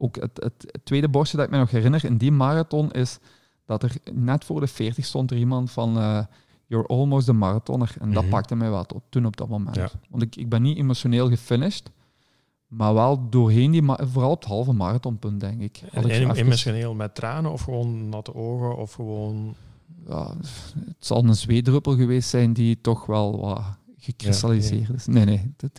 Ook 0.00 0.16
het, 0.16 0.30
het, 0.42 0.80
tweede 0.84 1.08
bosje 1.08 1.36
dat 1.36 1.44
ik 1.44 1.50
me 1.50 1.58
nog 1.58 1.70
herinner 1.70 2.04
in 2.04 2.16
die 2.16 2.30
marathon 2.32 2.92
is 2.92 3.18
dat 3.64 3.82
er 3.82 3.96
net 4.12 4.44
voor 4.44 4.60
de 4.60 4.66
40 4.66 5.04
stond 5.04 5.30
er 5.30 5.36
iemand 5.36 5.70
van 5.70 5.98
eh, 5.98 6.24
You're 6.70 6.86
almost 6.86 7.28
a 7.28 7.32
marathoner. 7.32 7.94
En 8.00 8.12
dat 8.12 8.22
Mhm. 8.22 8.32
pakte 8.32 8.54
mij 8.54 8.70
wel 8.70 8.84
tot, 8.84 9.02
toen 9.08 9.26
op 9.26 9.36
dat 9.36 9.48
moment. 9.48 9.76
Ja. 9.76 9.90
Want 10.10 10.22
ik, 10.22 10.36
ik 10.36 10.48
ben 10.48 10.62
niet 10.62 10.76
emotioneel 10.78 11.28
gefinished, 11.28 11.90
maar 12.66 12.94
wel 12.94 13.28
doorheen 13.30 13.70
die, 13.70 13.82
vooral 13.84 14.30
op 14.30 14.40
het 14.40 14.48
halve 14.48 14.72
marathonpunt, 14.72 15.40
denk 15.40 15.60
ik. 15.60 15.76
En, 15.90 16.02
ik 16.04 16.10
en 16.10 16.20
even- 16.20 16.34
emotioneel 16.36 16.94
met 16.94 17.14
tranen 17.14 17.52
of 17.52 17.60
gewoon 17.62 18.08
natte 18.08 18.34
ogen 18.34 18.76
of 18.76 18.92
gewoon... 18.92 19.54
ja, 20.06 20.34
het 20.86 20.96
zal 20.98 21.24
een 21.24 21.34
zweedruppel 21.36 21.96
geweest 21.96 22.28
zijn 22.28 22.52
die 22.52 22.80
toch 22.80 23.06
wel 23.06 23.40
wat 23.40 23.62
gekristalliseerd 23.98 24.88
is. 24.94 25.06
Nee, 25.06 25.24
nee. 25.24 25.52
Dat, 25.56 25.70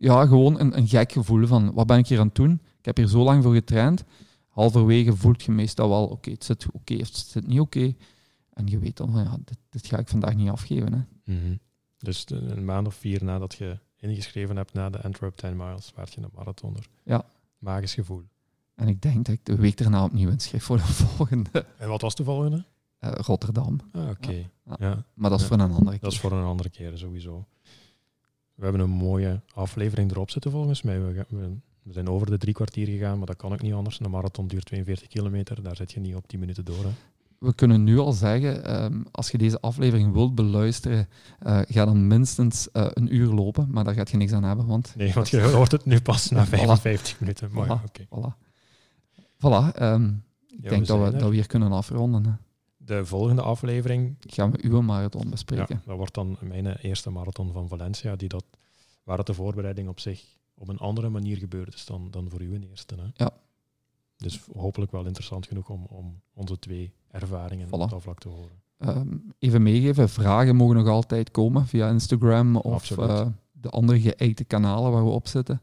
ja, 0.00 0.26
gewoon 0.26 0.60
een, 0.60 0.76
een 0.76 0.88
gek 0.88 1.12
gevoel 1.12 1.46
van, 1.46 1.72
wat 1.72 1.86
ben 1.86 1.98
ik 1.98 2.06
hier 2.06 2.20
aan 2.20 2.26
het 2.26 2.34
doen? 2.34 2.60
Ik 2.78 2.84
heb 2.84 2.96
hier 2.96 3.06
zo 3.08 3.22
lang 3.22 3.42
voor 3.42 3.54
getraind. 3.54 4.04
Halverwege 4.48 5.16
voelt 5.16 5.42
je 5.42 5.52
meestal 5.52 5.88
wel, 5.88 6.06
oké, 6.06 6.30
het 6.30 6.44
zit 6.44 6.66
oké 6.72 6.94
of 6.94 7.06
het 7.06 7.16
zit 7.16 7.46
niet 7.46 7.60
oké. 7.60 7.94
En 8.58 8.66
je 8.66 8.78
weet 8.78 8.96
dan 8.96 9.12
van, 9.12 9.22
ja, 9.22 9.36
dit, 9.44 9.58
dit 9.70 9.86
ga 9.86 9.98
ik 9.98 10.08
vandaag 10.08 10.34
niet 10.34 10.50
afgeven. 10.50 10.92
Hè. 10.92 11.32
Mhm. 11.34 11.56
Dus 11.98 12.24
een 12.30 12.64
maand 12.64 12.86
of 12.86 12.94
vier 12.94 13.24
nadat 13.24 13.54
je 13.54 13.78
ingeschreven 13.96 14.56
hebt 14.56 14.72
na 14.72 14.90
de 14.90 15.02
Antwerp 15.02 15.36
10 15.36 15.56
miles, 15.56 15.92
werd 15.96 16.12
je 16.14 16.20
een 16.20 16.28
marathoner. 16.34 16.86
Ja. 17.02 17.24
Magisch 17.58 17.94
gevoel. 17.94 18.22
En 18.74 18.88
ik 18.88 19.02
denk 19.02 19.24
dat 19.26 19.34
ik 19.34 19.44
de 19.44 19.56
week 19.56 19.76
daarna 19.76 20.04
opnieuw 20.04 20.30
inschrijf 20.30 20.64
voor 20.64 20.76
de 20.76 20.82
volgende. 21.02 21.66
En 21.78 21.88
wat 21.88 22.00
was 22.00 22.14
de 22.14 22.24
volgende? 22.24 22.64
eh, 22.98 23.12
Rotterdam. 23.12 23.80
Ah, 23.92 24.08
Oké, 24.08 24.32
Ja. 24.64 24.76
ja. 24.78 25.04
Maar 25.14 25.30
dat 25.30 25.40
is 25.40 25.48
Ja, 25.48 25.54
voor 25.56 25.64
een 25.64 25.70
andere 25.72 25.90
keer. 25.90 26.00
Dat 26.00 26.12
is 26.12 26.20
voor 26.20 26.32
een 26.32 26.44
andere 26.44 26.68
keer 26.68 26.98
sowieso. 26.98 27.44
We 28.54 28.62
hebben 28.64 28.80
een 28.82 28.90
mooie 28.90 29.40
aflevering 29.54 30.10
erop 30.10 30.30
zitten 30.30 30.50
volgens 30.50 30.82
mij. 30.82 31.00
We, 31.02 31.14
ga- 31.14 31.36
we, 31.36 31.56
we 31.82 31.92
zijn 31.92 32.08
over 32.08 32.26
de 32.30 32.38
drie 32.38 32.54
kwartier 32.54 32.86
gegaan, 32.86 33.18
maar 33.18 33.26
dat 33.26 33.36
kan 33.36 33.52
ook 33.52 33.62
niet 33.62 33.72
anders. 33.72 34.00
Een 34.00 34.10
marathon 34.10 34.48
duurt 34.48 34.64
42 34.64 35.08
kilometer, 35.08 35.62
daar 35.62 35.76
zit 35.76 35.92
je 35.92 36.00
niet 36.00 36.14
op 36.14 36.28
10 36.28 36.38
minuten 36.40 36.64
door. 36.64 36.84
Hè. 36.84 36.90
We 37.38 37.54
kunnen 37.54 37.84
nu 37.84 37.98
al 37.98 38.12
zeggen, 38.12 38.64
ehm, 38.64 39.02
als 39.10 39.30
je 39.30 39.38
deze 39.38 39.60
aflevering 39.60 40.12
wilt 40.12 40.34
beluisteren, 40.34 41.08
eh, 41.38 41.60
ga 41.66 41.84
dan 41.84 42.06
minstens 42.06 42.70
eh, 42.70 42.86
een 42.92 43.14
uur 43.14 43.28
lopen. 43.32 43.68
Maar 43.70 43.84
daar 43.84 43.94
gaat 43.94 44.10
je 44.10 44.16
niks 44.16 44.32
aan 44.32 44.42
hebben, 44.42 44.66
want... 44.66 44.94
Nee, 44.96 45.12
want 45.12 45.28
je 45.28 45.40
hoort 45.40 45.72
het 45.72 45.84
nu 45.84 46.00
pas 46.00 46.28
na 46.30 46.46
Voilà. 46.46 46.48
55 46.48 47.20
minuten. 47.20 47.50
Ja, 47.54 47.64
Voilà. 47.66 47.84
oké. 47.84 48.04
Voilà. 48.04 48.46
Voilà, 49.36 49.74
ehm, 49.74 50.04
ik 50.46 50.62
Ja, 50.62 50.68
denk 50.68 50.86
dat 50.86 50.98
we, 50.98 51.04
er. 51.04 51.12
dat 51.18 51.28
we 51.28 51.34
hier 51.34 51.46
kunnen 51.46 51.72
afronden. 51.72 52.24
Hè. 52.26 52.32
De 52.76 53.04
volgende 53.06 53.42
aflevering 53.42 54.16
Gaan 54.20 54.50
we 54.50 54.58
uw 54.62 54.80
marathon 54.80 55.22
Ja, 55.24 55.28
bespreken. 55.28 55.82
dat 55.86 55.96
wordt 55.96 56.14
dan 56.14 56.36
mijn 56.40 56.66
eerste 56.76 57.10
marathon 57.10 57.52
van 57.52 57.68
Valencia, 57.68 58.16
die 58.16 58.28
dat, 58.28 58.44
waar 59.04 59.18
het 59.18 59.26
de 59.26 59.34
voorbereiding 59.34 59.88
op 59.88 60.00
zich 60.00 60.24
op 60.54 60.68
een 60.68 60.78
andere 60.78 61.08
manier 61.08 61.36
gebeurd 61.36 61.74
is 61.74 61.84
dan, 61.86 62.08
dan 62.10 62.30
voor 62.30 62.40
uw 62.40 62.58
eerste. 62.70 62.94
Hè? 62.94 63.24
Ja. 63.24 63.30
Dus 64.18 64.40
hopelijk 64.56 64.92
wel 64.92 65.06
interessant 65.06 65.46
genoeg 65.46 65.68
om, 65.68 65.84
om 65.88 66.20
onze 66.34 66.58
twee 66.58 66.92
ervaringen 67.10 67.66
Voilà. 67.66 67.70
op 67.70 67.90
dat 67.90 68.02
vlak 68.02 68.18
te 68.18 68.28
horen. 68.28 68.62
Ehm, 68.78 69.16
even 69.38 69.62
meegeven, 69.62 70.08
vragen 70.08 70.56
mogen 70.56 70.76
nog 70.76 70.88
altijd 70.88 71.30
komen 71.30 71.66
via 71.66 71.88
Instagram 71.88 72.56
of 72.56 72.90
eh, 72.90 73.26
de 73.52 73.68
andere 73.70 74.00
geëikte 74.00 74.44
kanalen 74.44 74.92
waar 74.92 75.04
we 75.04 75.10
op 75.10 75.26
zitten. 75.26 75.60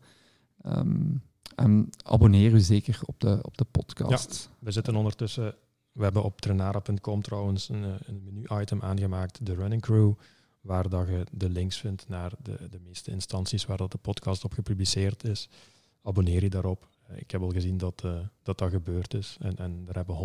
Ehm, 0.62 1.16
en 1.56 1.90
abonneer 2.04 2.54
u 2.54 2.60
zeker 2.60 3.00
op 3.06 3.20
de, 3.20 3.40
op 3.42 3.58
de 3.58 3.66
podcast. 3.72 4.50
We 4.60 4.72
zitten 4.72 4.96
ondertussen, 4.96 5.56
we 5.92 6.04
hebben 6.04 6.24
op 6.24 6.42
trenara.com 6.42 7.22
trouwens 7.22 7.70
een, 7.70 7.84
eh, 7.84 7.90
een 8.06 8.22
menu-item 8.24 8.82
aangemaakt, 8.82 9.46
de 9.46 9.54
Running 9.56 9.82
Crew, 9.82 10.14
waar 10.62 10.90
dat 10.90 11.08
je 11.08 11.24
de 11.32 11.50
links 11.50 11.80
vindt 11.80 12.08
naar 12.08 12.32
de, 12.42 12.68
de 12.70 12.80
meeste 12.84 13.12
instanties 13.12 13.66
waar 13.66 13.78
dat 13.78 13.92
de 13.92 13.98
podcast 13.98 14.44
op 14.44 14.54
gepubliceerd 14.54 15.24
is. 15.24 15.50
Abonneer 16.04 16.44
je 16.44 16.50
daarop. 16.50 16.88
Eh, 17.08 17.18
Ik 17.18 17.32
heb 17.32 17.42
al 17.42 17.50
gezien 17.50 17.78
dat 17.78 18.02
eh, 18.06 18.12
dat, 18.44 18.58
dat 18.58 18.70
gebeurd 18.70 19.14
is. 19.14 19.38
En, 19.40 19.56
en 19.58 19.86
er 19.88 19.96
hebben 19.96 20.16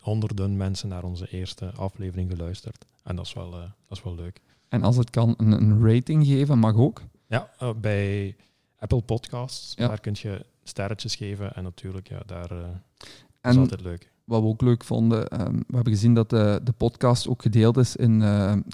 honderden, 0.00 0.56
mensen 0.56 0.88
naar 0.88 1.04
onze 1.04 1.28
eerste 1.30 1.72
aflevering 1.72 2.30
geluisterd. 2.30 2.84
En 3.02 3.16
dat 3.16 3.26
is 3.26 3.32
wel, 3.32 3.52
eh, 3.52 3.60
dat 3.60 3.98
is 3.98 4.02
wel 4.02 4.14
leuk. 4.14 4.40
En 4.68 4.82
als 4.82 4.96
het 4.96 5.10
kan, 5.10 5.34
een, 5.36 5.52
een 5.52 5.86
rating 5.92 6.26
geven 6.26 6.58
mag 6.58 6.76
ook. 6.76 7.02
Ja, 7.26 7.50
bij 7.80 8.36
Apple 8.78 9.00
Podcasts, 9.00 9.72
Ja. 9.76 9.88
daar 9.88 10.00
kun 10.00 10.14
je 10.18 10.44
sterretjes 10.62 11.14
geven. 11.16 11.54
En 11.54 11.62
natuurlijk, 11.62 12.08
ja, 12.08 12.22
daar 12.26 12.50
eh 12.50 12.68
is 12.98 13.08
En 13.40 13.58
altijd 13.58 13.80
leuk. 13.80 14.12
wat 14.24 14.40
we 14.42 14.46
ook 14.46 14.60
leuk 14.60 14.84
vonden, 14.84 15.28
ehm, 15.28 15.54
we 15.56 15.74
hebben 15.74 15.92
gezien 15.92 16.14
dat 16.14 16.30
de, 16.30 16.60
de 16.64 16.72
podcast 16.72 17.28
ook 17.28 17.42
gedeeld 17.42 17.76
is 17.76 17.96
in 17.96 18.22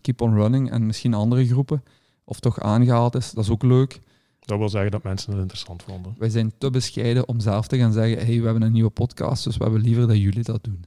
Keep 0.01 0.21
on 0.21 0.35
Running 0.35 0.71
en 0.71 0.87
misschien 0.87 1.15
andere 1.15 1.47
groepen. 1.47 1.83
Of 2.25 2.41
toch 2.41 2.61
aangehaald 2.61 3.15
is. 3.15 3.31
Dat 3.31 3.45
is 3.45 3.51
ook 3.51 3.63
leuk. 3.63 4.01
Dat 4.47 4.59
wil 4.59 4.69
zeggen 4.69 4.91
dat 4.91 5.03
mensen 5.03 5.31
het 5.33 5.41
interessant 5.41 5.83
vonden. 5.83 6.15
Wij 6.19 6.29
zijn 6.29 6.53
te 6.59 6.71
bescheiden 6.71 7.29
om 7.29 7.41
zelf 7.41 7.67
te 7.67 7.79
gaan 7.79 7.93
zeggen, 7.93 8.27
hey, 8.27 8.39
we 8.39 8.45
hebben 8.45 8.63
een 8.63 8.73
nieuwe 8.73 8.91
podcast, 8.91 9.45
dus 9.45 9.57
we 9.57 9.63
hebben 9.65 9.81
liever 9.83 10.07
dat 10.07 10.17
jullie 10.17 10.43
dat 10.43 10.65
doen. 10.65 10.85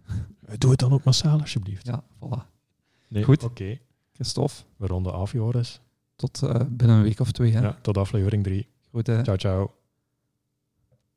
Doe 0.57 0.69
het 0.71 0.79
dan 0.79 0.91
ook 0.93 1.03
massaal, 1.03 1.39
alsjeblieft. 1.39 1.85
Ja, 1.87 2.03
voilà. 2.23 2.41
Nee, 3.07 3.23
Goed. 3.23 3.43
Oké, 3.43 3.79
Christophe, 4.13 4.53
we 4.77 4.87
ronden 4.87 5.13
af, 5.13 5.31
Joris. 5.31 5.81
tot 6.15 6.43
eh, 6.43 6.55
binnen 6.69 6.97
een 6.97 7.03
week 7.03 7.19
of 7.19 7.31
twee. 7.31 7.51
Hè? 7.51 7.61
Ja, 7.61 7.77
tot 7.81 7.97
aflevering 7.97 8.43
3. 8.43 8.67
Goed, 8.91 9.07
hè? 9.07 9.23
Ciao, 9.23 9.37
ciao. 9.37 9.71